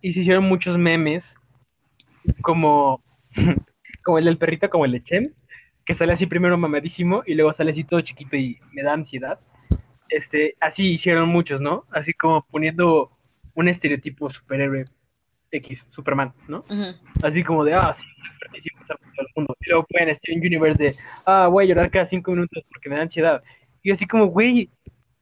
[0.00, 1.34] Y se hicieron muchos memes,
[2.42, 3.02] como,
[4.04, 5.34] como el del perrito, como el de Chen,
[5.84, 9.38] que sale así primero mamadísimo y luego sale así todo chiquito y me da ansiedad.
[10.08, 11.84] Este, así hicieron muchos, ¿no?
[11.90, 13.10] Así como poniendo
[13.54, 14.86] un estereotipo superhéroe
[15.50, 16.60] X, Superman, ¿no?
[17.22, 18.04] Así como de, ah, sí,
[19.18, 19.56] el mundo.
[19.60, 20.96] Y luego pueden Steven Universe de,
[21.26, 23.42] ah, voy a llorar cada cinco minutos porque me da ansiedad.
[23.82, 24.68] Y así como, güey,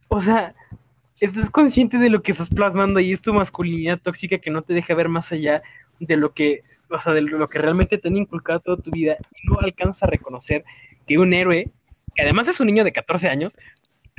[0.08, 0.54] o sea,
[1.20, 4.74] estás consciente de lo que estás plasmando y es tu masculinidad tóxica que no te
[4.74, 5.62] deja ver más allá
[6.00, 6.60] de lo que,
[6.92, 10.02] o sea, de lo que realmente te han inculcado toda tu vida y no alcanzas
[10.02, 10.64] a reconocer
[11.06, 11.70] que un héroe,
[12.14, 13.52] que además es un niño de 14 años,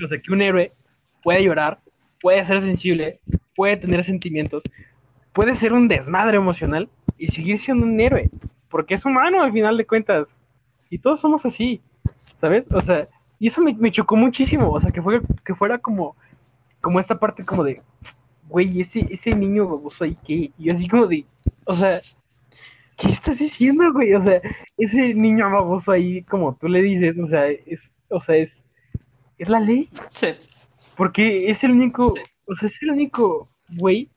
[0.03, 0.71] o sea, que un héroe
[1.21, 1.79] puede llorar,
[2.21, 3.19] puede ser sensible,
[3.55, 4.63] puede tener sentimientos,
[5.33, 8.29] puede ser un desmadre emocional y seguir siendo un héroe,
[8.69, 10.35] porque es humano al final de cuentas.
[10.89, 11.81] Y todos somos así,
[12.39, 12.67] ¿sabes?
[12.71, 13.07] O sea,
[13.39, 16.15] y eso me, chocó muchísimo, o sea, que, fue, que fuera como,
[16.81, 17.81] como esta parte como de,
[18.47, 21.25] güey, ese, ese niño baboso ahí que, y así como de,
[21.65, 22.01] o sea,
[23.03, 24.13] ¿qué estás diciendo, güey?
[24.13, 24.41] O sea,
[24.77, 28.65] ese niño baboso ahí, como tú le dices, o sea, es, o sea, es,
[29.37, 29.89] es la ley.
[30.11, 30.29] Sí.
[30.95, 32.13] Porque es el único,
[32.45, 34.09] o sea, es el único güey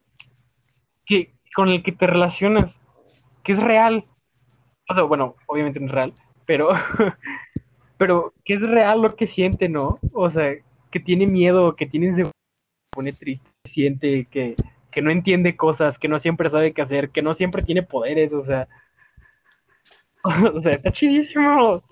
[1.04, 2.76] que, con el que te relacionas,
[3.42, 4.04] que es real.
[4.88, 6.12] O sea, bueno, obviamente no es real,
[6.44, 6.68] pero,
[7.98, 9.98] pero que es real lo que siente, ¿no?
[10.12, 10.54] O sea,
[10.90, 12.30] que tiene miedo, que tiene se
[12.90, 14.54] pone triste, siente que,
[14.97, 18.32] que no entiende cosas, que no siempre sabe qué hacer, que no siempre tiene poderes,
[18.32, 18.66] o sea,
[20.55, 21.82] o sea, está chidísimo.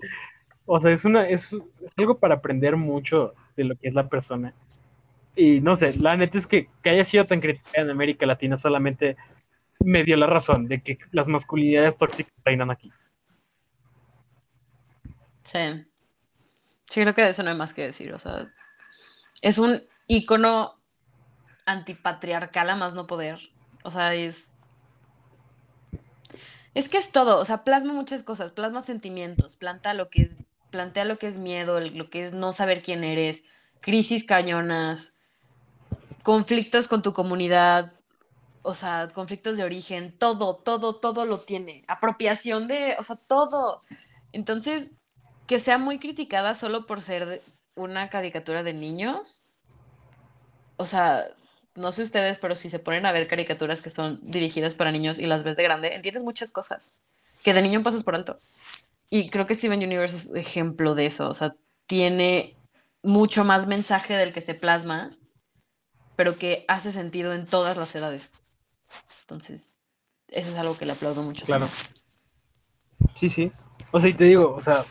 [0.65, 4.07] O sea, es una, es, es algo para aprender mucho de lo que es la
[4.07, 4.53] persona.
[5.35, 8.57] Y no sé, la neta es que, que haya sido tan criticada en América Latina
[8.57, 9.15] solamente
[9.81, 12.91] me dio la razón de que las masculinidades tóxicas reinan aquí.
[15.43, 15.59] Sí.
[16.89, 18.15] Sí, creo que de eso no hay más que decir.
[18.15, 18.51] O sea,
[19.43, 20.74] es un icono
[21.65, 23.39] antipatriarcal a más no poder.
[23.83, 24.35] O sea, es.
[26.73, 27.39] Es que es todo.
[27.39, 28.51] O sea, plasma muchas cosas.
[28.51, 29.55] Plasma sentimientos.
[29.55, 30.31] Planta lo que es.
[30.71, 33.43] Plantea lo que es miedo, lo que es no saber quién eres.
[33.79, 35.13] Crisis cañonas.
[36.23, 37.93] Conflictos con tu comunidad.
[38.63, 40.17] O sea, conflictos de origen.
[40.17, 41.85] Todo, todo, todo lo tiene.
[41.87, 42.95] Apropiación de.
[42.99, 43.83] O sea, todo.
[44.33, 44.91] Entonces,
[45.47, 47.43] que sea muy criticada solo por ser
[47.75, 49.43] una caricatura de niños.
[50.77, 51.27] O sea,
[51.75, 55.19] no sé ustedes, pero si se ponen a ver caricaturas que son dirigidas para niños
[55.19, 56.89] y las ves de grande, entiendes muchas cosas
[57.43, 58.39] que de niño pasas por alto.
[59.09, 61.29] Y creo que Steven Universe es ejemplo de eso.
[61.29, 62.55] O sea, tiene
[63.03, 65.11] mucho más mensaje del que se plasma,
[66.15, 68.27] pero que hace sentido en todas las edades.
[69.21, 69.61] Entonces,
[70.29, 71.45] eso es algo que le aplaudo mucho.
[71.45, 71.69] Claro.
[73.15, 73.51] Sí, sí.
[73.91, 74.85] O sea, y te digo, o sea,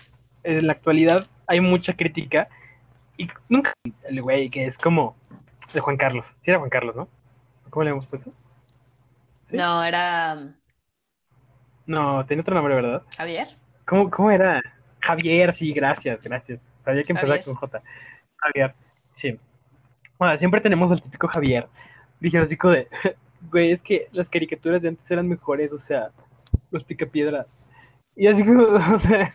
[0.44, 2.46] en la actualidad hay mucha crítica
[3.16, 3.72] y nunca
[4.08, 5.16] el güey que es como
[5.74, 6.26] de Juan Carlos.
[6.42, 7.08] Sí era Juan Carlos, ¿no?
[7.70, 8.30] ¿Cómo le hemos puesto?
[9.50, 9.56] ¿Sí?
[9.56, 10.54] No, era
[11.86, 13.02] No, tenía otro nombre, ¿verdad?
[13.16, 13.48] Javier.
[13.86, 14.62] ¿Cómo, cómo era?
[15.00, 16.70] Javier, sí, gracias, gracias.
[16.78, 17.44] Sabía que empezaba Javier.
[17.44, 17.82] con J.
[18.36, 18.74] Javier,
[19.16, 19.38] sí.
[20.18, 21.68] Bueno, siempre tenemos al típico Javier.
[22.20, 22.88] Dije así como de,
[23.50, 26.08] güey, es que las caricaturas de antes eran mejores, o sea,
[26.70, 27.46] los picapiedras.
[28.16, 28.62] Y así como,
[28.94, 29.28] o sea,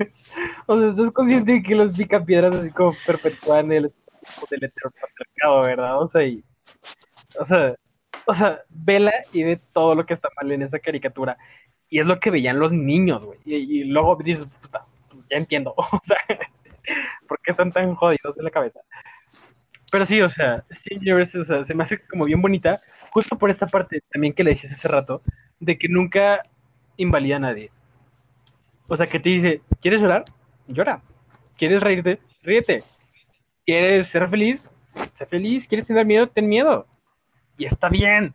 [0.65, 3.91] o sea, estás consciente de que los picapiedras así como perpetúan el
[4.49, 6.01] del heteropatriarcado, ¿verdad?
[6.01, 6.43] O sea, y,
[7.39, 7.75] o sea,
[8.25, 11.37] o sea, vela y ve todo lo que está mal en esa caricatura.
[11.89, 13.39] Y es lo que veían los niños, güey.
[13.45, 14.85] Y, y luego dices, puta,
[15.29, 15.73] ya entiendo.
[15.91, 16.17] O sea,
[17.27, 18.79] ¿por qué están tan jodidos de la cabeza?
[19.91, 22.79] Pero sí, o sea, Steven Universe, o sea, se me hace como bien bonita,
[23.11, 25.21] justo por esta parte también que le decías hace rato,
[25.59, 26.41] de que nunca
[26.97, 27.71] invalida a nadie.
[28.87, 30.23] O sea, que te dice, ¿quieres llorar?
[30.67, 31.01] Llora.
[31.57, 32.19] ¿Quieres reírte?
[32.43, 32.83] Ríete.
[33.69, 34.67] ¿Quieres ser feliz?
[35.13, 35.67] Sé feliz.
[35.67, 36.25] ¿Quieres tener miedo?
[36.25, 36.87] Ten miedo.
[37.55, 38.33] Y está bien.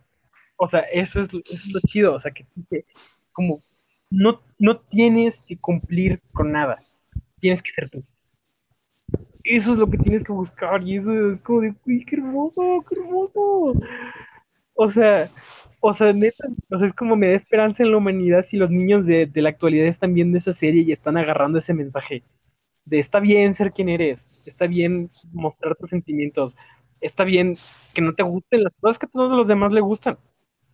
[0.56, 2.14] O sea, eso es, eso es lo chido.
[2.14, 2.84] O sea, que, que
[3.32, 3.60] como
[4.10, 6.78] no, no tienes que cumplir con nada.
[7.40, 8.04] Tienes que ser tú.
[9.42, 10.80] Eso es lo que tienes que buscar.
[10.84, 13.74] Y eso es como de, uy, qué hermoso, qué hermoso.
[14.74, 15.28] O sea,
[15.80, 18.70] o sea, neta, o sea, es como me da esperanza en la humanidad si los
[18.70, 22.22] niños de, de la actualidad están viendo esa serie y están agarrando ese mensaje
[22.84, 26.56] de está bien ser quien eres, está bien mostrar tus sentimientos,
[27.00, 27.56] está bien
[27.94, 30.18] que no te gusten las cosas que a todos los demás le gustan.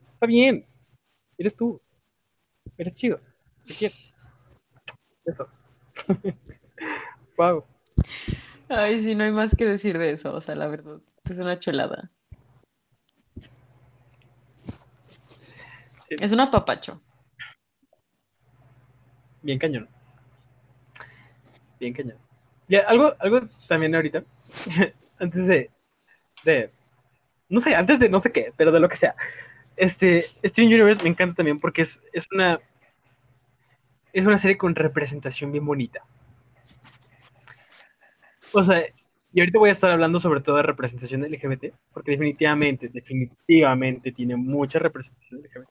[0.07, 0.67] Está bien,
[1.39, 1.81] eres tú,
[2.77, 3.21] eres chido,
[3.67, 3.95] te quiero.
[5.25, 5.49] Eso.
[7.37, 7.65] wow.
[8.69, 10.33] Ay, sí, no hay más que decir de eso.
[10.35, 12.11] O sea, la verdad, es una chulada.
[16.09, 17.01] Es un apapacho.
[19.43, 19.89] Bien cañón.
[21.81, 22.19] Bien cañón.
[22.69, 24.23] Ya, algo, algo también ahorita,
[25.19, 25.71] antes de,
[26.45, 26.71] de,
[27.49, 29.15] no sé, antes de no sé qué, pero de lo que sea.
[29.77, 32.61] Este, Steven Universe me encanta también porque es, es una,
[34.13, 36.05] es una serie con representación bien bonita.
[38.53, 38.85] O sea,
[39.33, 44.37] y ahorita voy a estar hablando sobre todo de representación LGBT, porque definitivamente, definitivamente tiene
[44.37, 45.69] mucha representación LGBT.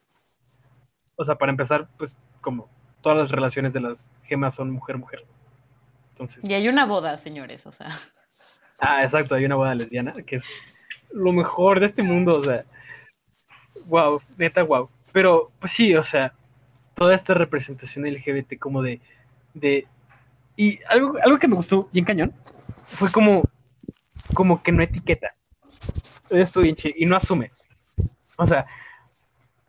[1.16, 2.70] O sea, para empezar, pues como
[3.02, 5.26] todas las relaciones de las gemas son mujer-mujer.
[6.20, 7.98] Entonces, Y hay una boda, señores, o sea.
[8.80, 10.44] ah, exacto, hay una boda lesbiana, que es
[11.12, 12.64] lo mejor de este mundo, o sea,
[13.86, 14.90] wow, neta, wow.
[15.14, 16.34] Pero, pues sí, o sea,
[16.96, 19.00] toda esta representación LGBT como de,
[19.54, 19.88] de,
[20.58, 22.34] y algo, algo que me gustó bien cañón,
[22.98, 23.44] fue como,
[24.34, 25.34] como que no etiqueta.
[26.30, 26.76] Esto y
[27.06, 27.52] no asume.
[28.36, 28.66] O sea,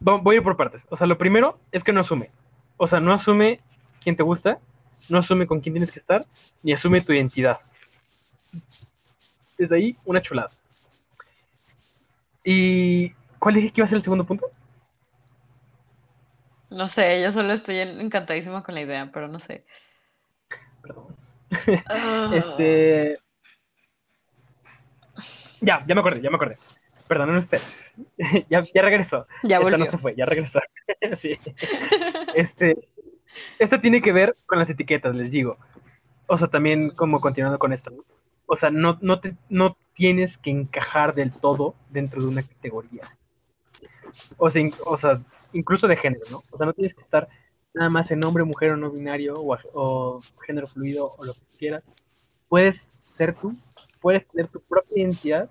[0.00, 0.84] vo- voy a ir por partes.
[0.90, 2.28] O sea, lo primero es que no asume.
[2.76, 3.60] O sea, no asume
[4.02, 4.58] quién te gusta,
[5.10, 6.24] no asume con quién tienes que estar,
[6.62, 7.58] ni asume tu identidad.
[9.58, 10.50] Desde ahí, una chulada.
[12.44, 14.50] ¿Y cuál dije que iba a ser el segundo punto?
[16.70, 19.64] No sé, yo solo estoy encantadísima con la idea, pero no sé.
[20.80, 21.16] Perdón.
[22.32, 23.18] este.
[25.60, 26.56] Ya, ya me acordé, ya me acordé.
[27.08, 27.92] Perdonen ustedes.
[28.48, 29.26] ya, ya regresó.
[29.42, 29.78] Ya Esta volvió.
[29.78, 30.60] no se fue, ya regresó.
[31.16, 31.32] sí.
[32.34, 32.88] Este.
[33.58, 35.56] Esta tiene que ver con las etiquetas, les digo.
[36.26, 37.90] O sea, también como continuando con esto.
[37.90, 38.04] ¿no?
[38.46, 43.02] O sea, no, no, no tienes que encajar del todo dentro de una categoría.
[44.38, 44.74] O sea, in-
[45.52, 46.42] incluso de género, ¿no?
[46.50, 47.28] O sea, no tienes que estar
[47.74, 51.40] nada más en hombre, mujer o no binario o, o género fluido o lo que
[51.58, 51.84] quieras.
[52.48, 53.56] Puedes ser tú,
[54.00, 55.48] puedes tener tu propia identidad,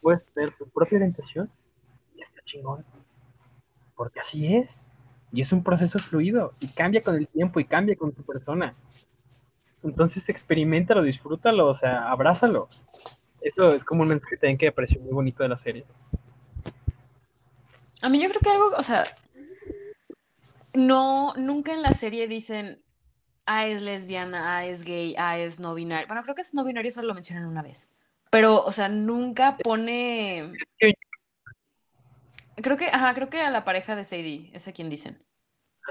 [0.00, 1.50] puedes tener tu propia orientación
[2.14, 2.84] y está chingón.
[3.96, 4.70] Porque así es.
[5.32, 8.74] Y es un proceso fluido y cambia con el tiempo y cambia con tu persona.
[9.82, 12.68] Entonces experimentalo, disfrútalo, o sea, abrázalo.
[13.40, 15.84] Eso es como un mensaje también que me pareció muy bonito de la serie.
[18.00, 19.04] A mí yo creo que algo, o sea,
[20.74, 22.80] no, nunca en la serie dicen,
[23.46, 26.06] ah, es lesbiana, ah, es gay, ah, es no binario.
[26.06, 27.88] Bueno, creo que es no binario, solo lo mencionan una vez.
[28.30, 30.52] Pero, o sea, nunca pone...
[32.62, 35.22] Creo que, ajá, creo que a la pareja de Sadie, es a quien dicen.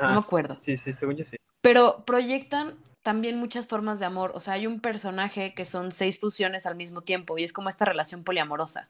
[0.02, 0.20] No me Ajá.
[0.20, 0.58] acuerdo.
[0.60, 1.38] Sí, sí, según yo sí.
[1.62, 4.32] Pero proyectan también muchas formas de amor.
[4.36, 7.70] O sea, hay un personaje que son seis fusiones al mismo tiempo y es como
[7.70, 8.90] esta relación poliamorosa.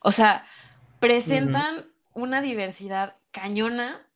[0.00, 0.46] O sea,
[1.00, 4.06] presentan una diversidad cañona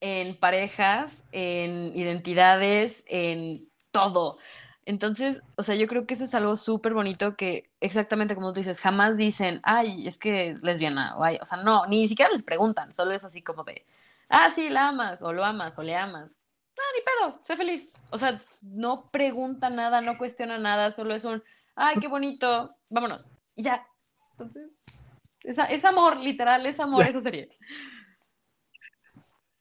[0.00, 4.38] en parejas, en identidades, en todo.
[4.86, 8.60] Entonces, o sea, yo creo que eso es algo súper bonito que exactamente como tú
[8.60, 12.30] dices, jamás dicen, ay, es que es lesbiana, o, ay, o sea, no, ni siquiera
[12.30, 13.84] les preguntan, solo es así como de,
[14.28, 16.30] ah, sí, la amas, o lo amas, o le amas.
[16.30, 17.90] No, ni pedo, sé feliz.
[18.10, 21.42] O sea, no pregunta nada, no cuestiona nada, solo es un,
[21.74, 23.84] ay, qué bonito, vámonos, y ya.
[24.32, 24.70] Entonces,
[25.42, 27.50] es, es amor, literal, es amor esa serie.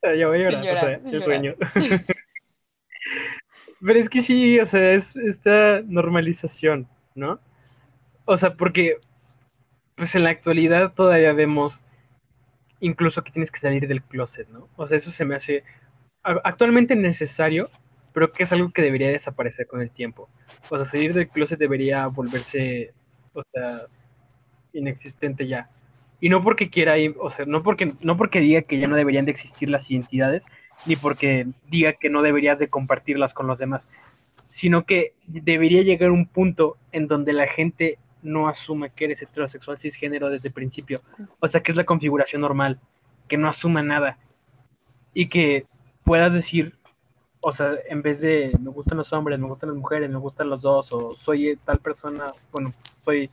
[0.03, 1.56] Ya voy a llorar, o sea, el sueño.
[3.86, 7.38] Pero es que sí, o sea, es esta normalización, ¿no?
[8.26, 8.98] O sea, porque
[9.95, 11.80] pues en la actualidad todavía vemos
[12.80, 14.68] incluso que tienes que salir del closet, ¿no?
[14.76, 15.64] O sea, eso se me hace
[16.24, 17.70] actualmente necesario,
[18.12, 20.30] pero que es algo que debería desaparecer con el tiempo.
[20.70, 22.91] O sea, salir del closet debería volverse,
[23.34, 23.84] o sea,
[24.74, 25.70] inexistente ya.
[26.20, 29.26] Y no porque quiera o sea, no porque, no porque diga que ya no deberían
[29.26, 30.44] de existir las identidades,
[30.85, 33.89] ni porque diga que no deberías de compartirlas con los demás,
[34.49, 39.77] sino que debería llegar un punto en donde la gente no asuma que eres heterosexual
[39.77, 41.02] cisgénero desde el principio.
[41.39, 42.80] O sea, que es la configuración normal,
[43.27, 44.18] que no asuma nada.
[45.14, 45.65] Y que
[46.03, 46.73] puedas decir,
[47.39, 50.49] o sea, en vez de me gustan los hombres, me gustan las mujeres, me gustan
[50.49, 52.72] los dos, o soy tal persona, bueno,
[53.03, 53.30] soy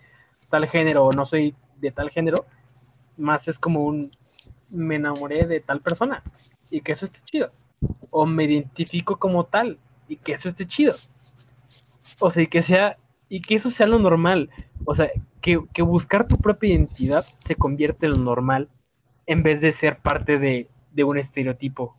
[0.50, 2.44] tal género o no soy de tal género,
[3.16, 4.10] más es como un
[4.68, 6.22] me enamoré de tal persona
[6.72, 7.52] y que eso esté chido.
[8.10, 9.78] O me identifico como tal
[10.08, 10.96] y que eso esté chido.
[12.18, 12.96] O sea, y que sea,
[13.28, 14.50] y que eso sea lo normal.
[14.84, 18.68] O sea, que, que buscar tu propia identidad se convierte en lo normal
[19.26, 21.96] en vez de ser parte de, de un estereotipo.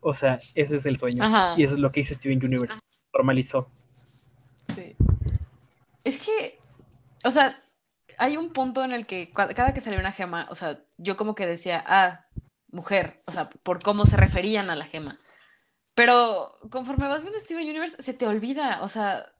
[0.00, 1.24] O sea, ese es el sueño.
[1.24, 1.54] Ajá.
[1.58, 2.78] Y eso es lo que hizo Steven Universe.
[3.12, 3.68] Normalizó.
[4.74, 4.94] Sí.
[6.04, 6.58] Es que,
[7.24, 7.56] o sea,
[8.18, 11.34] hay un punto en el que cada que salió una gema, o sea, yo como
[11.34, 12.24] que decía, ah,
[12.70, 15.18] mujer, o sea, por cómo se referían a la gema.
[15.94, 19.32] Pero conforme vas viendo Steven Universe, se te olvida, o sea,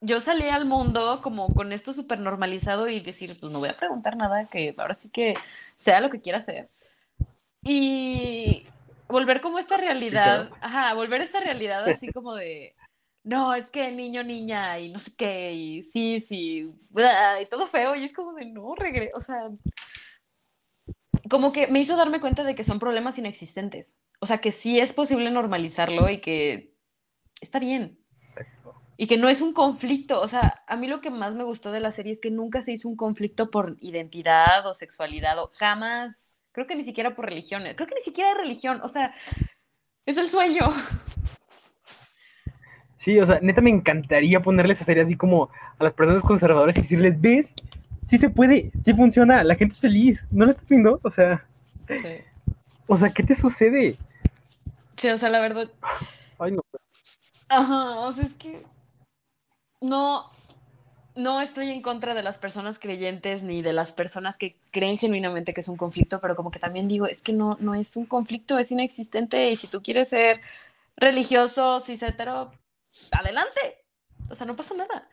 [0.00, 3.76] yo salí al mundo como con esto súper normalizado y decir, pues no voy a
[3.76, 5.34] preguntar nada, que ahora sí que
[5.78, 6.68] sea lo que quiera hacer.
[7.62, 8.66] Y
[9.08, 12.74] volver como esta realidad, ajá, volver a esta realidad así como de,
[13.22, 16.70] no, es que niño, niña, y no sé qué, y sí, sí,
[17.40, 19.48] y todo feo, y es como de, no, regre, o sea,
[21.28, 23.86] como que me hizo darme cuenta de que son problemas inexistentes,
[24.20, 26.74] o sea, que sí es posible normalizarlo y que
[27.40, 27.98] está bien,
[28.28, 28.74] Exacto.
[28.96, 31.72] y que no es un conflicto, o sea, a mí lo que más me gustó
[31.72, 35.50] de la serie es que nunca se hizo un conflicto por identidad o sexualidad, o
[35.54, 36.16] jamás,
[36.52, 39.14] creo que ni siquiera por religiones, creo que ni siquiera hay religión, o sea,
[40.06, 40.68] es el sueño.
[43.04, 46.78] Sí, o sea, neta me encantaría ponerle esa serie así como a las personas conservadoras
[46.78, 47.54] y decirles, ¿ves?
[48.06, 51.00] Sí se puede, sí funciona, la gente es feliz, ¿no lo estás viendo?
[51.02, 51.44] O sea,
[51.88, 52.22] Sí.
[52.86, 53.96] o sea, ¿qué te sucede?
[54.96, 55.68] Sí, o sea, la verdad,
[56.38, 56.62] Ay, no.
[57.48, 58.62] Ajá, o sea, es que
[59.80, 60.30] no,
[61.16, 65.54] no estoy en contra de las personas creyentes ni de las personas que creen genuinamente
[65.54, 68.06] que es un conflicto, pero como que también digo, es que no, no es un
[68.06, 70.40] conflicto, es inexistente y si tú quieres ser
[70.96, 72.52] religioso, cis hetero,
[73.10, 73.84] adelante,
[74.30, 75.08] o sea, no pasa nada.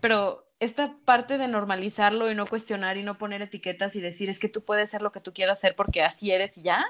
[0.00, 4.38] Pero esta parte de normalizarlo y no cuestionar y no poner etiquetas y decir, es
[4.38, 6.86] que tú puedes ser lo que tú quieras ser porque así eres y ya,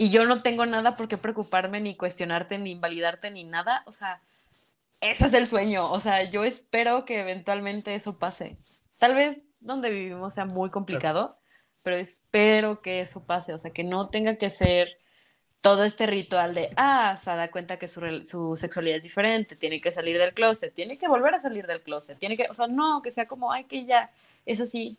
[0.00, 3.82] y yo no tengo nada por qué preocuparme, ni cuestionarte, ni invalidarte, ni nada.
[3.84, 4.20] O sea,
[5.00, 5.90] eso es el sueño.
[5.90, 8.58] O sea, yo espero que eventualmente eso pase.
[8.98, 11.36] Tal vez donde vivimos sea muy complicado,
[11.82, 13.54] pero espero que eso pase.
[13.54, 14.98] O sea, que no tenga que ser
[15.60, 19.80] todo este ritual de, ah, se da cuenta que su, su, sexualidad es diferente, tiene
[19.80, 22.68] que salir del closet, tiene que volver a salir del closet, tiene que, o sea,
[22.68, 24.10] no, que sea como, ay, que ya,
[24.46, 24.98] es así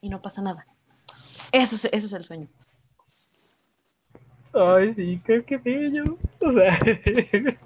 [0.00, 0.66] y no pasa nada.
[1.52, 2.48] Eso, eso es el sueño.
[4.52, 6.04] Ay, sí, qué, qué bello.
[6.40, 6.78] O sea,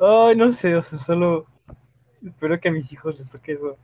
[0.00, 1.46] ay, no sé, o sea, solo
[2.24, 3.78] espero que a mis hijos les toque eso.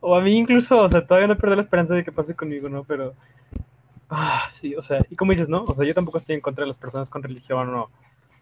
[0.00, 2.68] O a mí incluso, o sea, todavía no pierdo la esperanza de que pase conmigo,
[2.68, 2.84] ¿no?
[2.84, 3.14] Pero,
[4.10, 5.62] ah, sí, o sea, y como dices, ¿no?
[5.62, 7.90] O sea, yo tampoco estoy en contra de las personas con religión o,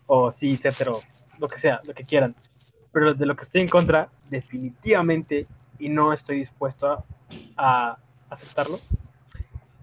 [0.07, 0.93] o sí, etcétera,
[1.39, 2.35] lo que sea, lo que quieran.
[2.93, 5.47] Pero de lo que estoy en contra, definitivamente,
[5.79, 6.97] y no estoy dispuesto
[7.57, 7.99] a,
[8.29, 8.79] aceptarlo,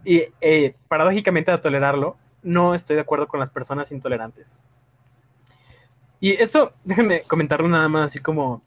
[0.03, 4.59] y eh, paradójicamente a tolerarlo, no estoy de acuerdo con las personas intolerantes.
[6.19, 8.61] Y esto, déjenme comentarlo nada más así como,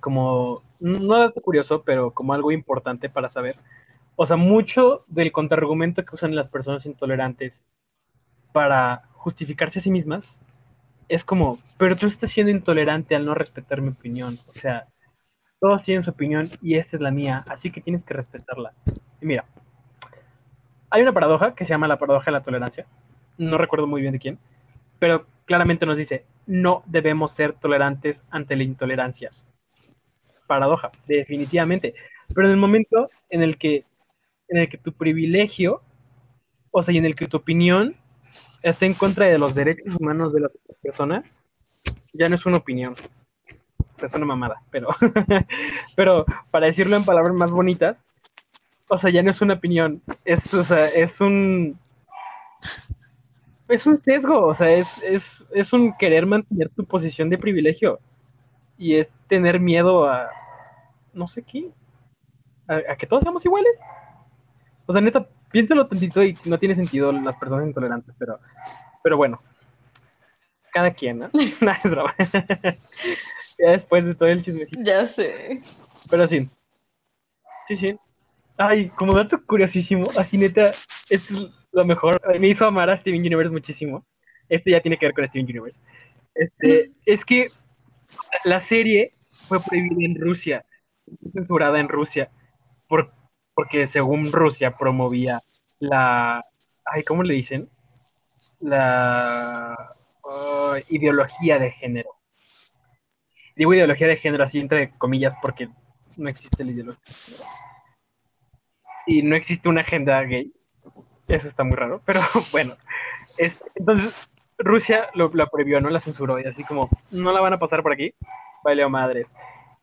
[0.00, 3.56] como, no dato curioso, pero como algo importante para saber.
[4.20, 7.62] O sea, mucho del contraargumento que usan las personas intolerantes
[8.52, 10.42] para justificarse a sí mismas
[11.08, 14.36] es como, pero tú estás siendo intolerante al no respetar mi opinión.
[14.48, 14.86] O sea,
[15.60, 18.72] todos tienen su opinión y esta es la mía, así que tienes que respetarla.
[19.20, 19.44] Y mira,
[20.90, 22.86] hay una paradoja que se llama la paradoja de la tolerancia.
[23.36, 24.40] No recuerdo muy bien de quién,
[24.98, 29.30] pero claramente nos dice, no debemos ser tolerantes ante la intolerancia.
[30.48, 31.94] Paradoja, definitivamente.
[32.34, 33.84] Pero en el momento en el que,
[34.48, 35.82] en el que tu privilegio,
[36.70, 37.96] o sea, y en el que tu opinión
[38.62, 40.52] está en contra de los derechos humanos de las
[40.82, 41.42] personas,
[42.12, 42.94] ya no es una opinión.
[44.02, 44.88] Es una mamada, pero,
[45.96, 48.04] pero para decirlo en palabras más bonitas,
[48.88, 51.78] o sea, ya no es una opinión, es, o sea, es un,
[53.68, 57.98] es un sesgo, o sea, es, es, es un querer mantener tu posición de privilegio
[58.78, 60.30] y es tener miedo a,
[61.12, 61.70] no sé qué,
[62.66, 63.78] a, que todos seamos iguales.
[64.90, 68.40] O sea, neta, piénsalo tantito y no tiene sentido las personas intolerantes, pero,
[69.04, 69.38] pero bueno,
[70.72, 71.30] cada quien, ¿no?
[71.60, 72.14] Nada, es broma.
[73.58, 74.80] ya después de todo el chismecito.
[74.82, 75.58] Ya sé.
[76.08, 76.48] Pero sí.
[77.66, 77.98] Sí, sí.
[78.56, 80.72] Ay, como dato curiosísimo, así neta,
[81.10, 82.18] esto es lo mejor.
[82.40, 84.06] Me hizo amar a Steven Universe muchísimo.
[84.48, 85.78] Este ya tiene que ver con Steven Universe.
[86.34, 87.48] Este, es que
[88.44, 89.10] la serie
[89.48, 90.64] fue prohibida en Rusia,
[91.34, 92.30] censurada en Rusia,
[92.88, 93.12] por,
[93.68, 95.42] porque según Rusia promovía
[95.78, 96.42] la.
[96.86, 97.68] Ay, ¿cómo le dicen?
[98.60, 99.94] La
[100.88, 102.10] ideología de género.
[103.56, 105.68] Digo ideología de género así entre comillas porque
[106.16, 107.44] no existe la ideología de género
[109.06, 110.50] y no existe una agenda gay.
[111.28, 112.22] Eso está muy raro, pero
[112.52, 112.74] bueno.
[113.74, 114.14] entonces,
[114.56, 117.82] Rusia lo, la prohibió, no la censuró, y así como, no la van a pasar
[117.82, 118.14] por aquí,
[118.64, 119.30] vale madres.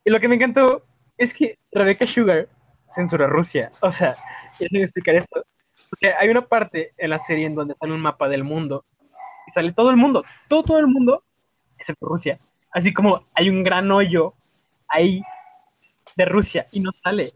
[0.04, 0.84] Y lo que me encantó
[1.18, 2.48] es que Rebecca Sugar
[2.96, 3.72] censura Rusia.
[3.82, 4.16] O sea,
[4.58, 5.46] quiero explicar esto.
[5.90, 8.86] Porque hay una parte en la serie en donde sale un mapa del mundo
[9.48, 11.24] y sale todo el mundo, todo, todo el mundo,
[11.78, 12.40] excepto Rusia.
[12.72, 14.34] Así como hay un gran hoyo
[14.88, 15.22] ahí
[16.16, 17.34] de Rusia y no sale.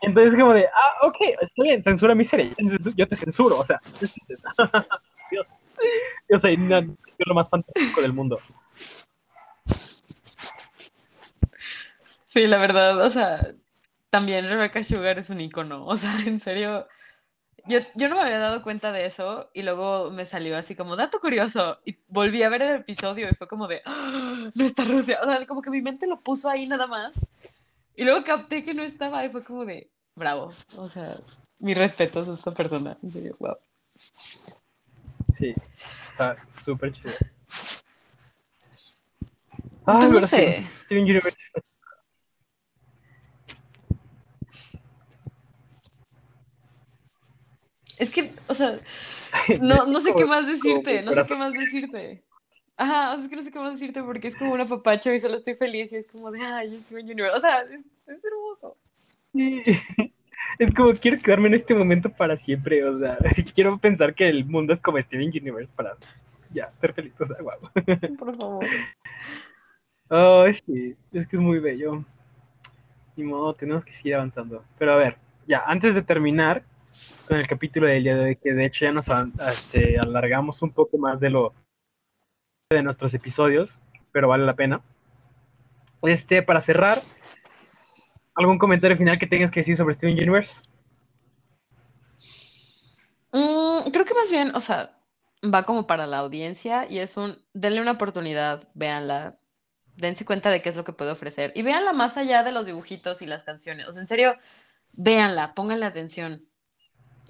[0.00, 2.54] Entonces, como de, ah, ok, está bien, censura mi serie,
[2.96, 3.78] yo te censuro, o sea,
[6.28, 8.38] yo soy lo más fantástico del mundo.
[12.28, 13.52] Sí, la verdad, o sea,
[14.10, 16.86] también Rebecca Sugar es un icono, o sea, en serio,
[17.66, 20.96] yo, yo no me había dado cuenta de eso y luego me salió así como
[20.96, 24.50] dato curioso y volví a ver el episodio y fue como de, ¡Ah!
[24.54, 27.12] no está Rusia, o sea, como que mi mente lo puso ahí nada más
[27.96, 30.52] y luego capté que no estaba y fue como de, bravo.
[30.76, 31.16] O sea,
[31.58, 32.96] mi respeto a esta persona.
[33.02, 33.56] En serio, wow.
[35.38, 35.54] Sí,
[36.10, 37.12] está súper chido.
[39.86, 40.66] Ah, no sé.
[40.80, 41.36] Steven Universe.
[48.00, 48.78] Es que, o sea,
[49.60, 52.22] no, no sé qué más decirte, no sé qué más decirte.
[52.76, 55.36] Ajá, es que no sé qué más decirte porque es como una papacha y solo
[55.36, 57.36] estoy feliz y es como de, ay, Steven Universe.
[57.36, 58.76] O sea, es, hermoso.
[59.32, 59.62] Sí.
[60.58, 62.84] Es como quiero quedarme en este momento para siempre.
[62.84, 63.16] O sea,
[63.54, 65.96] quiero pensar que el mundo es como Steven Universe para
[66.52, 67.14] ya ser feliz.
[67.18, 68.16] O sea, wow.
[68.18, 68.66] Por favor.
[70.08, 72.04] Ay, sí, es que es muy bello.
[73.16, 74.64] Ni modo, tenemos que seguir avanzando.
[74.78, 75.16] Pero a ver,
[75.46, 76.62] ya, antes de terminar
[77.26, 79.06] con el capítulo del día de hoy, que de hecho ya nos
[79.52, 81.54] este, alargamos un poco más de lo
[82.70, 83.78] de nuestros episodios,
[84.12, 84.80] pero vale la pena.
[86.02, 86.98] Este, para cerrar,
[88.34, 90.60] ¿algún comentario final que tengas que decir sobre Steven Universe?
[93.32, 94.98] Mm, creo que más bien, o sea,
[95.42, 99.38] va como para la audiencia y es un, denle una oportunidad, véanla,
[99.96, 102.66] dense cuenta de qué es lo que puede ofrecer y véanla más allá de los
[102.66, 103.86] dibujitos y las canciones.
[103.86, 104.36] O sea, en serio,
[104.92, 106.49] véanla, pónganle atención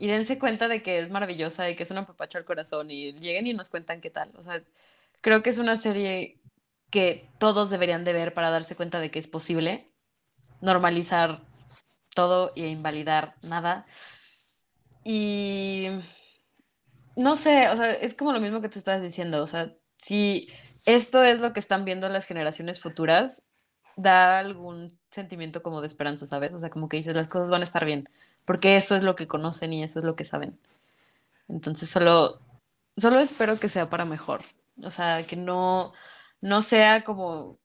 [0.01, 3.12] y dense cuenta de que es maravillosa y que es una papacha al corazón y
[3.12, 4.32] lleguen y nos cuentan qué tal.
[4.36, 4.62] O sea,
[5.20, 6.39] creo que es una serie
[6.90, 9.86] que todos deberían de ver para darse cuenta de que es posible
[10.62, 11.43] normalizar
[12.14, 13.85] todo e invalidar nada.
[15.05, 15.89] Y
[17.14, 20.48] no sé, o sea, es como lo mismo que te estabas diciendo, o sea, si
[20.86, 23.43] esto es lo que están viendo las generaciones futuras,
[23.97, 26.55] da algún sentimiento como de esperanza, ¿sabes?
[26.55, 28.09] O sea, como que dices, las cosas van a estar bien,
[28.44, 30.58] porque eso es lo que conocen y eso es lo que saben.
[31.48, 32.40] Entonces, solo,
[32.96, 34.42] solo espero que sea para mejor,
[34.82, 35.92] o sea, que no,
[36.40, 37.58] no sea como...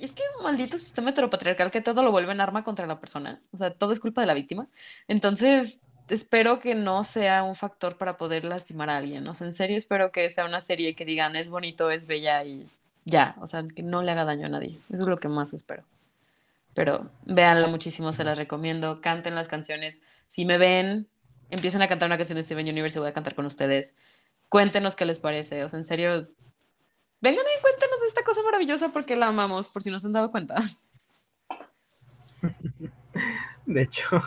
[0.00, 3.42] Es que un maldito sistema heteropatriarcal que todo lo vuelve en arma contra la persona.
[3.52, 4.66] O sea, todo es culpa de la víctima.
[5.08, 5.78] Entonces,
[6.08, 9.26] espero que no sea un factor para poder lastimar a alguien.
[9.28, 12.44] O sea, en serio espero que sea una serie que digan es bonito, es bella
[12.44, 12.66] y
[13.04, 13.36] ya.
[13.40, 14.78] O sea, que no le haga daño a nadie.
[14.88, 15.84] Eso es lo que más espero.
[16.74, 19.00] Pero véanla muchísimo, se las recomiendo.
[19.00, 20.00] Canten las canciones.
[20.30, 21.08] Si me ven,
[21.50, 23.94] empiecen a cantar una canción de Steven Universe y voy a cantar con ustedes.
[24.48, 25.64] Cuéntenos qué les parece.
[25.64, 26.28] O sea, en serio,
[27.20, 30.30] vengan y cuéntenos esta cosa maravillosa porque la amamos, por si no se han dado
[30.30, 30.56] cuenta.
[33.66, 34.22] De hecho,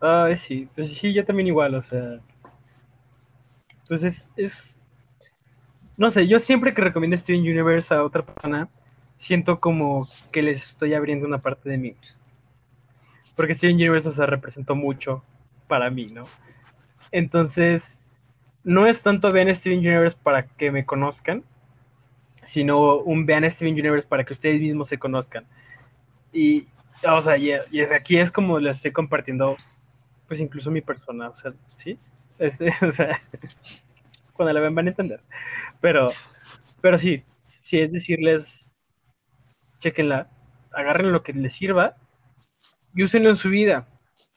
[0.00, 2.20] Ay, sí, pues sí, yo también igual, o sea.
[3.86, 4.64] Pues es, es.
[5.98, 8.70] No sé, yo siempre que recomiendo Steven Universe a otra persona,
[9.20, 11.94] siento como que les estoy abriendo una parte de mí.
[13.36, 15.22] Porque Steven Universe, o sea, representó mucho
[15.68, 16.24] para mí, ¿no?
[17.12, 18.00] Entonces,
[18.64, 21.44] no es tanto vean Steven Universe para que me conozcan,
[22.46, 25.46] sino un vean Steven Universe para que ustedes mismos se conozcan.
[26.32, 26.66] Y,
[27.06, 29.56] o sea, y, y aquí es como les estoy compartiendo
[30.30, 31.98] pues incluso mi persona, o sea, sí,
[34.32, 35.20] cuando la ven van a entender,
[35.80, 36.12] pero,
[36.80, 37.24] pero sí,
[37.62, 38.60] sí es decirles,
[39.80, 40.30] chequenla,
[40.72, 41.96] agarren lo que les sirva
[42.94, 43.88] y úsenlo en su vida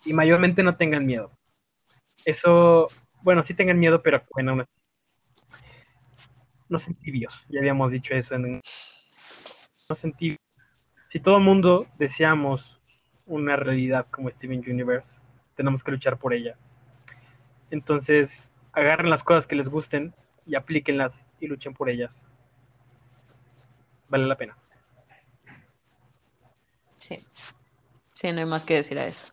[0.05, 1.31] y mayormente no tengan miedo.
[2.25, 2.87] Eso,
[3.21, 4.65] bueno, sí tengan miedo, pero bueno, no,
[6.69, 8.61] no tibios, ya habíamos dicho eso en
[9.89, 10.13] no sean
[11.09, 12.81] Si todo el mundo deseamos
[13.25, 15.19] una realidad como Steven Universe,
[15.55, 16.55] tenemos que luchar por ella.
[17.69, 20.13] Entonces, agarren las cosas que les gusten
[20.45, 22.25] y aplíquenlas y luchen por ellas.
[24.09, 24.57] Vale la pena.
[27.07, 27.19] Sí.
[28.13, 29.25] Sí, no hay más que decir a eso.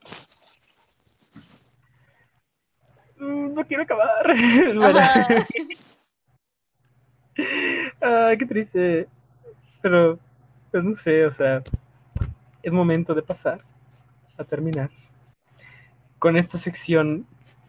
[3.18, 4.26] Mm, no quiero acabar.
[8.38, 9.08] qué triste.
[9.82, 10.18] Pero,
[10.70, 11.62] pues no sé, o sea,
[12.62, 13.60] es momento de pasar
[14.36, 14.90] a terminar
[16.18, 17.26] con esta sección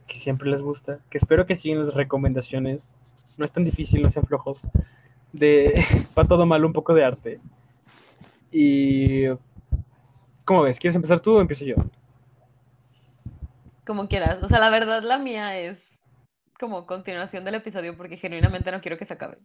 [0.08, 2.94] que siempre les gusta, que espero que sigan las recomendaciones,
[3.38, 4.60] no es tan difícil, no sean flojos,
[5.32, 7.40] de para todo malo un poco de arte.
[8.52, 9.28] Y
[10.46, 10.80] ¿cómo ves?
[10.80, 11.76] ¿Quieres empezar tú o empiezo yo?
[13.86, 14.42] Como quieras.
[14.42, 15.78] O sea, la verdad la mía es
[16.60, 19.38] como continuación del episodio porque genuinamente no quiero que se acabe.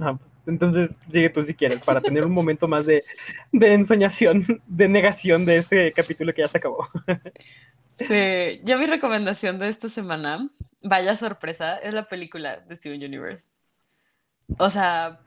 [0.00, 0.16] Ah,
[0.46, 3.02] entonces sigue tú si quieres, para tener un momento más de,
[3.50, 6.88] de ensoñación, de negación de este capítulo que ya se acabó.
[7.98, 10.48] Sí, yo mi recomendación de esta semana,
[10.82, 13.42] vaya sorpresa, es la película de Steven Universe.
[14.58, 15.18] O sea,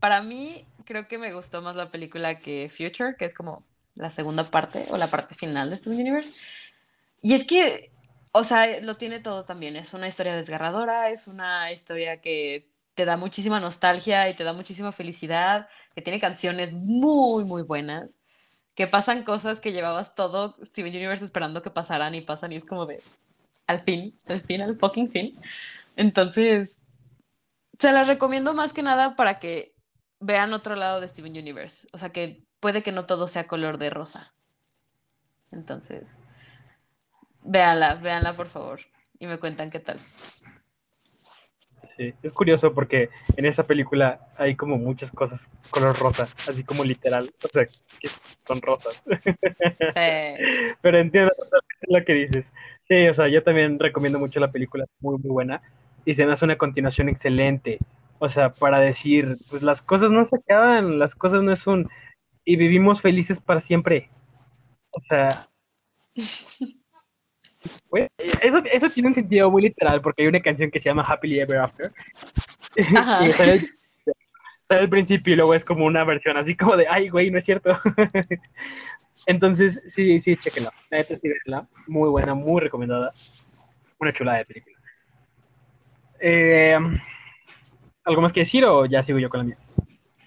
[0.00, 4.10] para mí creo que me gustó más la película que Future, que es como la
[4.10, 6.38] segunda parte o la parte final de Steven Universe.
[7.22, 7.90] Y es que,
[8.32, 9.76] o sea, lo tiene todo también.
[9.76, 14.52] Es una historia desgarradora, es una historia que te da muchísima nostalgia y te da
[14.52, 18.10] muchísima felicidad, que tiene canciones muy, muy buenas,
[18.74, 22.64] que pasan cosas que llevabas todo Steven Universe esperando que pasaran y pasan y es
[22.64, 23.02] como de,
[23.66, 25.34] al fin, al fin, al fucking fin.
[25.96, 26.76] Entonces,
[27.78, 29.73] se las recomiendo más que nada para que
[30.24, 31.86] vean otro lado de Steven Universe.
[31.92, 34.32] O sea que puede que no todo sea color de rosa.
[35.52, 36.04] Entonces,
[37.42, 38.80] véanla, véanla por favor
[39.18, 40.00] y me cuentan qué tal.
[41.96, 46.82] Sí, es curioso porque en esa película hay como muchas cosas color rosa, así como
[46.82, 48.08] literal, o sea, que
[48.46, 49.00] son rosas.
[50.82, 51.32] Pero entiendo
[51.82, 52.52] lo que dices.
[52.88, 55.62] Sí, o sea, yo también recomiendo mucho la película, muy, muy buena,
[56.04, 57.78] y se me hace una continuación excelente.
[58.24, 61.86] O sea, para decir, pues las cosas no se acaban, las cosas no es un...
[62.42, 64.10] Y vivimos felices para siempre.
[64.92, 65.46] O sea,
[68.42, 71.40] eso, eso tiene un sentido muy literal porque hay una canción que se llama Happily
[71.40, 71.90] Ever After.
[72.76, 73.68] y sale,
[74.70, 77.44] al principio y luego es como una versión así como de, ay, güey, no es
[77.44, 77.78] cierto.
[79.26, 80.72] Entonces, sí, sí, chequenla.
[81.44, 83.12] La Muy buena, muy recomendada.
[83.98, 84.76] Una chulada de película.
[86.20, 86.78] Eh,
[88.04, 89.56] ¿Algo más que decir o ya sigo yo con la mía?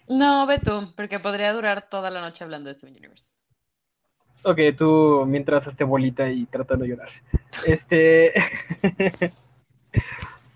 [0.07, 3.25] No, ve tú, porque podría durar toda la noche hablando de Steven Universe.
[4.43, 7.09] Ok, tú mientras hazte bolita y tratando de llorar.
[7.65, 8.33] Este.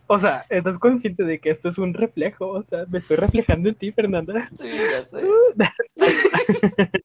[0.08, 2.48] o sea, ¿estás consciente de que esto es un reflejo?
[2.48, 4.50] O sea, me estoy reflejando en ti, Fernanda.
[4.50, 5.22] Sí, ya sé.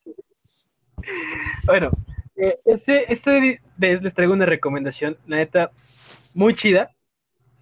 [1.65, 1.91] bueno,
[2.37, 5.71] eh, este, este vez les traigo una recomendación, la neta,
[6.35, 6.91] muy chida.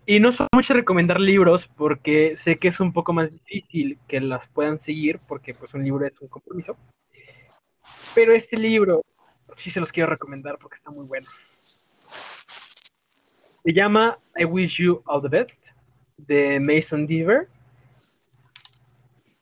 [0.07, 4.21] Y no suelo mucho recomendar libros porque sé que es un poco más difícil que
[4.21, 6.77] las puedan seguir porque pues un libro es un compromiso.
[8.15, 9.03] Pero este libro
[9.57, 11.29] sí se los quiero recomendar porque está muy bueno.
[13.65, 15.69] Se llama I Wish You All the Best
[16.19, 17.49] de Mason Deaver.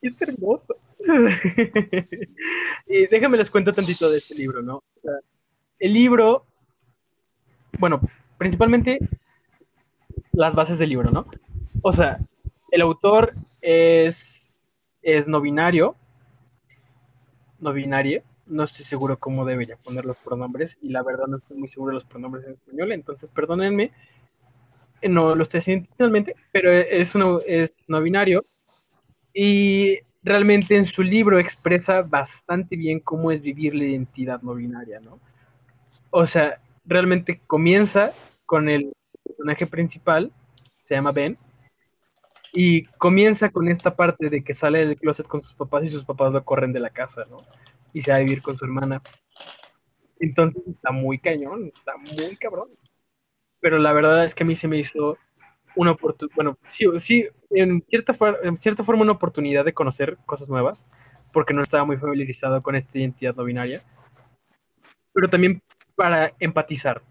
[0.01, 0.77] Es hermoso.
[2.87, 4.81] y déjame les cuento tantito de este libro, ¿no?
[5.77, 6.45] El libro,
[7.79, 7.99] bueno,
[8.37, 8.99] principalmente
[10.33, 11.27] las bases del libro, ¿no?
[11.83, 12.17] O sea,
[12.71, 13.31] el autor
[13.61, 14.41] es,
[15.01, 15.95] es no binario,
[17.59, 21.57] no binario, no estoy seguro cómo debería poner los pronombres y la verdad no estoy
[21.57, 23.91] muy seguro de los pronombres en español, entonces perdónenme,
[25.03, 25.87] no lo estoy haciendo
[26.51, 28.41] pero es, uno, es no binario
[29.33, 34.99] y realmente en su libro expresa bastante bien cómo es vivir la identidad no binaria,
[34.99, 35.19] ¿no?
[36.09, 38.13] O sea, realmente comienza
[38.45, 38.93] con el
[39.43, 40.31] personaje principal,
[40.85, 41.37] se llama Ben,
[42.53, 46.05] y comienza con esta parte de que sale del closet con sus papás y sus
[46.05, 47.41] papás lo corren de la casa, ¿no?
[47.91, 49.01] Y se va a vivir con su hermana.
[50.19, 52.69] Entonces está muy cañón, está muy cabrón.
[53.59, 55.17] Pero la verdad es que a mí se me hizo
[55.75, 60.47] una oportunidad, bueno, sí, sí en, cierta en cierta forma una oportunidad de conocer cosas
[60.47, 60.85] nuevas,
[61.33, 63.81] porque no estaba muy familiarizado con esta identidad no binaria,
[65.11, 65.61] pero también
[65.95, 67.01] para empatizar,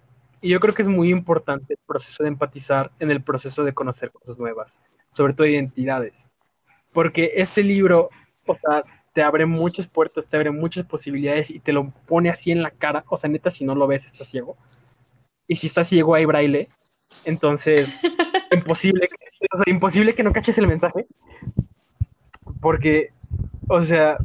[0.43, 3.73] y yo creo que es muy importante el proceso de empatizar en el proceso de
[3.73, 4.79] conocer cosas nuevas,
[5.13, 6.27] sobre todo identidades.
[6.93, 8.11] Porque este libro,
[8.47, 8.83] o sea,
[9.15, 12.73] te abre muchas puertas, te abre muchas posibilidades y te lo pone así en la
[12.73, 13.05] cara.
[13.09, 14.57] O sea, neta, si no lo ves, estás ciego.
[15.47, 16.69] Y si estás ciego, hay braille.
[17.25, 17.89] Entonces,
[18.53, 19.09] imposible,
[19.53, 21.07] o sea, imposible que no caches el mensaje.
[22.61, 23.11] Porque,
[23.69, 24.19] o sea,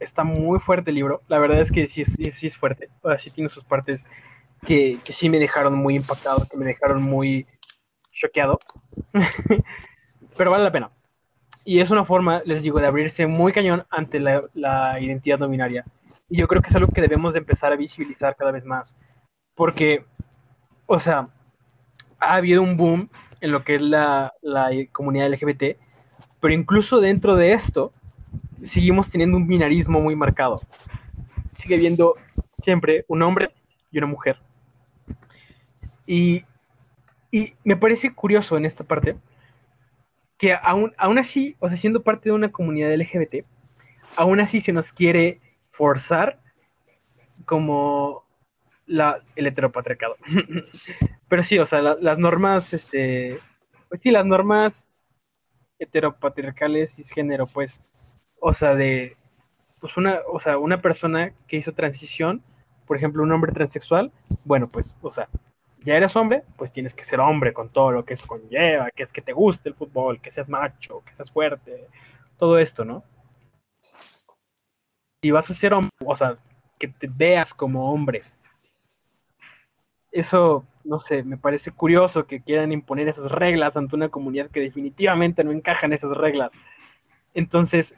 [0.00, 1.22] está muy fuerte el libro.
[1.28, 2.88] La verdad es que sí, sí, sí es fuerte.
[3.02, 4.04] O sea, sí tiene sus partes
[4.66, 7.46] que, que sí me dejaron muy impactado, que me dejaron muy
[8.12, 8.60] choqueado.
[10.36, 10.90] Pero vale la pena.
[11.64, 15.48] Y es una forma, les digo, de abrirse muy cañón ante la, la identidad no
[15.48, 15.84] binaria.
[16.28, 18.96] Y yo creo que es algo que debemos de empezar a visibilizar cada vez más.
[19.54, 20.04] Porque,
[20.86, 21.28] o sea,
[22.18, 23.08] ha habido un boom
[23.40, 25.78] en lo que es la, la comunidad LGBT,
[26.40, 27.92] pero incluso dentro de esto,
[28.62, 30.60] seguimos teniendo un binarismo muy marcado.
[31.54, 32.14] Sigue habiendo
[32.58, 33.50] siempre un hombre
[33.90, 34.38] y una mujer.
[36.06, 36.44] Y,
[37.64, 39.16] me parece curioso en esta parte
[40.38, 43.44] que aún, aún así, o sea, siendo parte de una comunidad LGBT,
[44.16, 45.40] aún así se nos quiere
[45.72, 46.38] forzar
[47.44, 48.24] como
[48.86, 50.16] la, el heteropatriarcado.
[51.28, 53.40] Pero sí, o sea, las normas, este,
[53.88, 54.86] pues sí, las normas
[55.78, 57.80] heteropatriarcales cisgénero, pues,
[58.40, 59.16] o sea, de,
[59.80, 62.42] pues una, o sea, una persona que hizo transición,
[62.86, 64.12] por ejemplo, un hombre transexual,
[64.44, 65.28] bueno, pues, o sea,
[65.84, 69.02] ya eres hombre, pues tienes que ser hombre con todo lo que eso conlleva, que
[69.02, 71.88] es que te guste el fútbol, que seas macho, que seas fuerte,
[72.38, 73.04] todo esto, ¿no?
[75.22, 76.36] Si vas a ser hombre, o sea,
[76.78, 78.22] que te veas como hombre.
[80.10, 84.60] Eso, no sé, me parece curioso que quieran imponer esas reglas ante una comunidad que
[84.60, 86.52] definitivamente no encaja en esas reglas.
[87.34, 87.94] Entonces,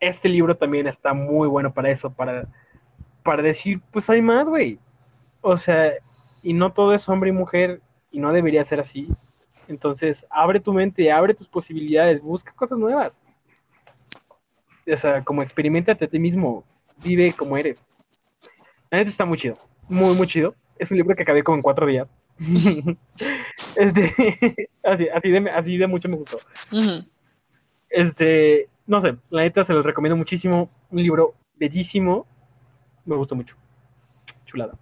[0.00, 2.46] este libro también está muy bueno para eso, para,
[3.22, 4.78] para decir, pues hay más, güey.
[5.40, 5.92] O sea,
[6.44, 7.80] y no todo es hombre y mujer
[8.12, 9.08] y no debería ser así.
[9.66, 13.20] Entonces, abre tu mente, abre tus posibilidades, busca cosas nuevas.
[14.86, 16.62] O sea, como experimentate a ti mismo,
[17.02, 17.82] vive como eres.
[18.90, 19.58] La neta está muy chido,
[19.88, 20.54] muy, muy chido.
[20.78, 22.06] Es un libro que acabé como en cuatro días.
[23.76, 24.14] este,
[24.84, 26.38] así, así, de, así de mucho me gustó.
[27.88, 30.68] Este, no sé, la neta se los recomiendo muchísimo.
[30.90, 32.26] Un libro bellísimo.
[33.06, 33.56] Me gustó mucho.
[34.44, 34.76] Chulada.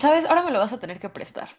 [0.00, 0.24] ¿Sabes?
[0.24, 1.50] Ahora me lo vas a tener que prestar.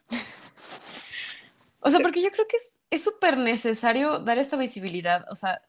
[1.79, 2.57] o sea, porque yo creo que
[2.89, 5.25] es súper necesario dar esta visibilidad.
[5.29, 5.61] O sea,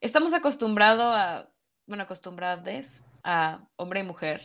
[0.00, 1.48] estamos acostumbrados a,
[1.86, 4.42] bueno, acostumbrados a hombre y mujer.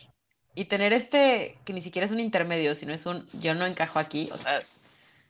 [0.54, 4.00] Y tener este, que ni siquiera es un intermedio, sino es un yo no encajo
[4.00, 4.30] aquí.
[4.32, 4.60] O sea,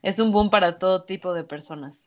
[0.02, 2.02] es un boom para todo tipo de personas.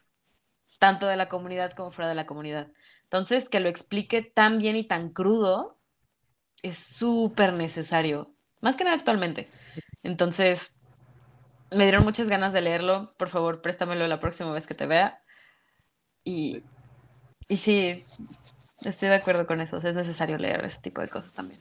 [0.79, 2.69] Tanto de la comunidad como fuera de la comunidad.
[3.05, 5.77] Entonces, que lo explique tan bien y tan crudo
[6.63, 8.35] es súper necesario.
[8.61, 9.49] Más que nada actualmente.
[10.03, 10.75] Entonces,
[11.71, 13.15] me dieron muchas ganas de leerlo.
[13.17, 15.21] Por favor, préstamelo la próxima vez que te vea.
[16.25, 16.63] Y,
[17.49, 18.05] y sí,
[18.85, 19.77] estoy de acuerdo con eso.
[19.77, 21.61] Es necesario leer ese tipo de cosas también.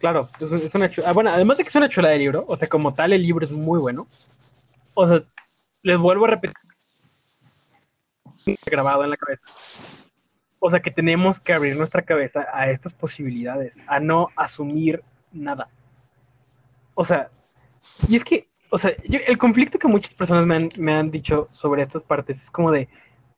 [0.00, 1.08] Claro, es, una chula.
[1.08, 3.22] Ah, bueno, además de que es una chula de libro, o sea, como tal, el
[3.22, 4.06] libro es muy bueno.
[4.92, 5.22] O sea,
[5.82, 6.54] les vuelvo a repetir.
[8.66, 9.42] Grabado en la cabeza.
[10.58, 15.02] O sea, que tenemos que abrir nuestra cabeza a estas posibilidades, a no asumir
[15.34, 15.68] nada.
[16.94, 17.30] O sea,
[18.08, 21.48] y es que, o sea, el conflicto que muchas personas me han, me han dicho
[21.50, 22.88] sobre estas partes es como de,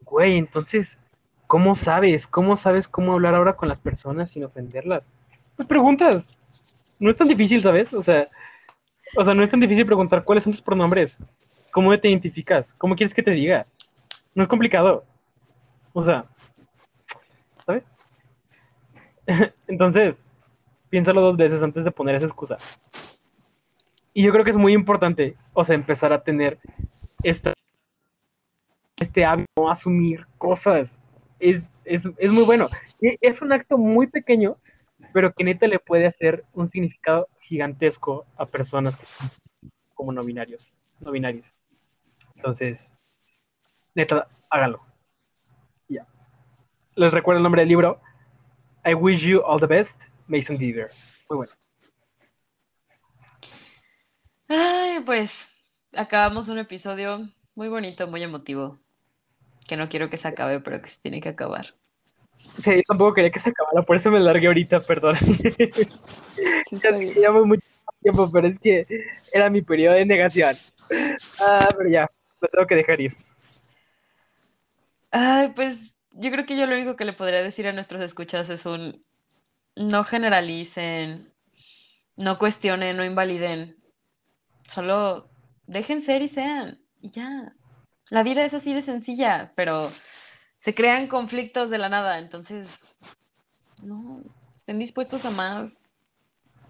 [0.02, 0.98] güey, entonces,
[1.46, 2.26] ¿cómo sabes?
[2.26, 5.08] ¿Cómo sabes cómo hablar ahora con las personas sin ofenderlas?
[5.56, 6.28] Pues preguntas.
[6.98, 7.92] No es tan difícil, ¿sabes?
[7.92, 8.26] O sea,
[9.16, 11.16] o sea, no es tan difícil preguntar cuáles son tus pronombres,
[11.72, 13.66] cómo te identificas, cómo quieres que te diga.
[14.34, 15.04] No es complicado.
[15.92, 16.24] O sea,
[17.64, 17.84] ¿sabes?
[19.66, 20.25] Entonces,
[20.90, 22.58] piénsalo dos veces antes de poner esa excusa.
[24.12, 26.58] Y yo creo que es muy importante, o sea, empezar a tener
[27.22, 27.52] esta,
[28.98, 30.98] este hábito, asumir cosas.
[31.38, 32.68] Es, es, es muy bueno.
[33.20, 34.56] Es un acto muy pequeño,
[35.12, 39.30] pero que neta le puede hacer un significado gigantesco a personas que son
[39.94, 40.66] como no binarios,
[41.00, 41.52] no binarios.
[42.36, 42.92] Entonces,
[43.94, 44.80] neta, háganlo.
[45.88, 46.06] Ya.
[46.94, 48.00] Les recuerdo el nombre del libro.
[48.84, 50.90] I wish you all the best, Mason Deaver.
[51.30, 51.52] Muy bueno.
[54.48, 55.32] Ay, pues
[55.92, 58.78] acabamos un episodio muy bonito, muy emotivo,
[59.66, 61.74] que no quiero que se acabe, pero que se tiene que acabar.
[62.62, 65.16] Sí, tampoco quería que se acabara, por eso me largué ahorita, perdón.
[66.70, 67.66] ya llevo mucho
[68.02, 68.86] tiempo, pero es que
[69.32, 70.56] era mi periodo de negación.
[71.40, 73.16] Ah, pero ya, lo tengo que dejar ir.
[75.10, 75.78] Ay, pues
[76.12, 79.02] yo creo que yo lo único que le podría decir a nuestros escuchas es un
[79.76, 81.32] no generalicen,
[82.16, 83.76] no cuestionen, no invaliden
[84.68, 85.28] Solo
[85.66, 86.80] dejen ser y sean.
[87.00, 87.52] Y ya.
[88.08, 89.90] La vida es así de sencilla, pero
[90.60, 92.18] se crean conflictos de la nada.
[92.18, 92.68] Entonces,
[93.82, 94.22] no,
[94.56, 95.72] estén dispuestos a más.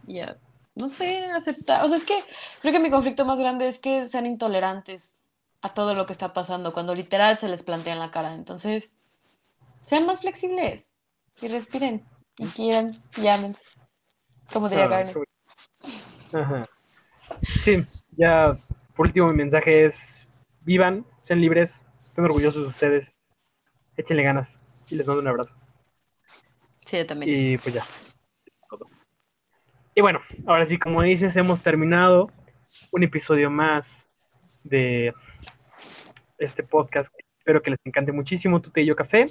[0.06, 0.36] Y a,
[0.74, 1.84] no sé, aceptar.
[1.84, 2.18] O sea, es que
[2.60, 5.18] creo que mi conflicto más grande es que sean intolerantes
[5.62, 8.34] a todo lo que está pasando, cuando literal se les plantea en la cara.
[8.34, 8.92] Entonces,
[9.82, 10.86] sean más flexibles
[11.40, 12.06] y respiren
[12.38, 13.56] y quieran, llamen.
[14.52, 15.16] Como diría Garnet.
[16.32, 16.68] Ajá.
[17.64, 18.54] Sí, ya
[18.94, 20.16] por último mi mensaje es
[20.62, 23.12] vivan, sean libres, estén orgullosos de ustedes,
[23.96, 24.58] échenle ganas
[24.90, 25.54] y les mando un abrazo.
[26.84, 27.52] Sí, yo también.
[27.52, 27.84] Y pues ya.
[29.94, 32.30] Y bueno, ahora sí, como dices, hemos terminado
[32.92, 34.06] un episodio más
[34.62, 35.14] de
[36.38, 37.12] este podcast.
[37.38, 39.30] Espero que les encante muchísimo tu té y yo café.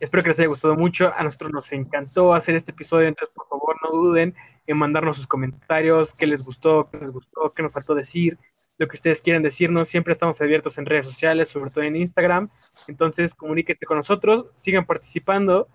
[0.00, 1.12] Espero que les haya gustado mucho.
[1.16, 4.34] A nosotros nos encantó hacer este episodio, entonces por favor no duden
[4.66, 8.38] en mandarnos sus comentarios, qué les gustó, qué les gustó, qué nos faltó decir,
[8.76, 9.88] lo que ustedes quieran decirnos.
[9.88, 12.48] Siempre estamos abiertos en redes sociales, sobre todo en Instagram.
[12.86, 15.68] Entonces comuníquete con nosotros, sigan participando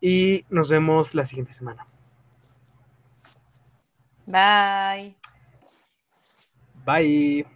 [0.00, 1.86] y nos vemos la siguiente semana.
[4.26, 5.16] Bye.
[6.84, 7.55] Bye.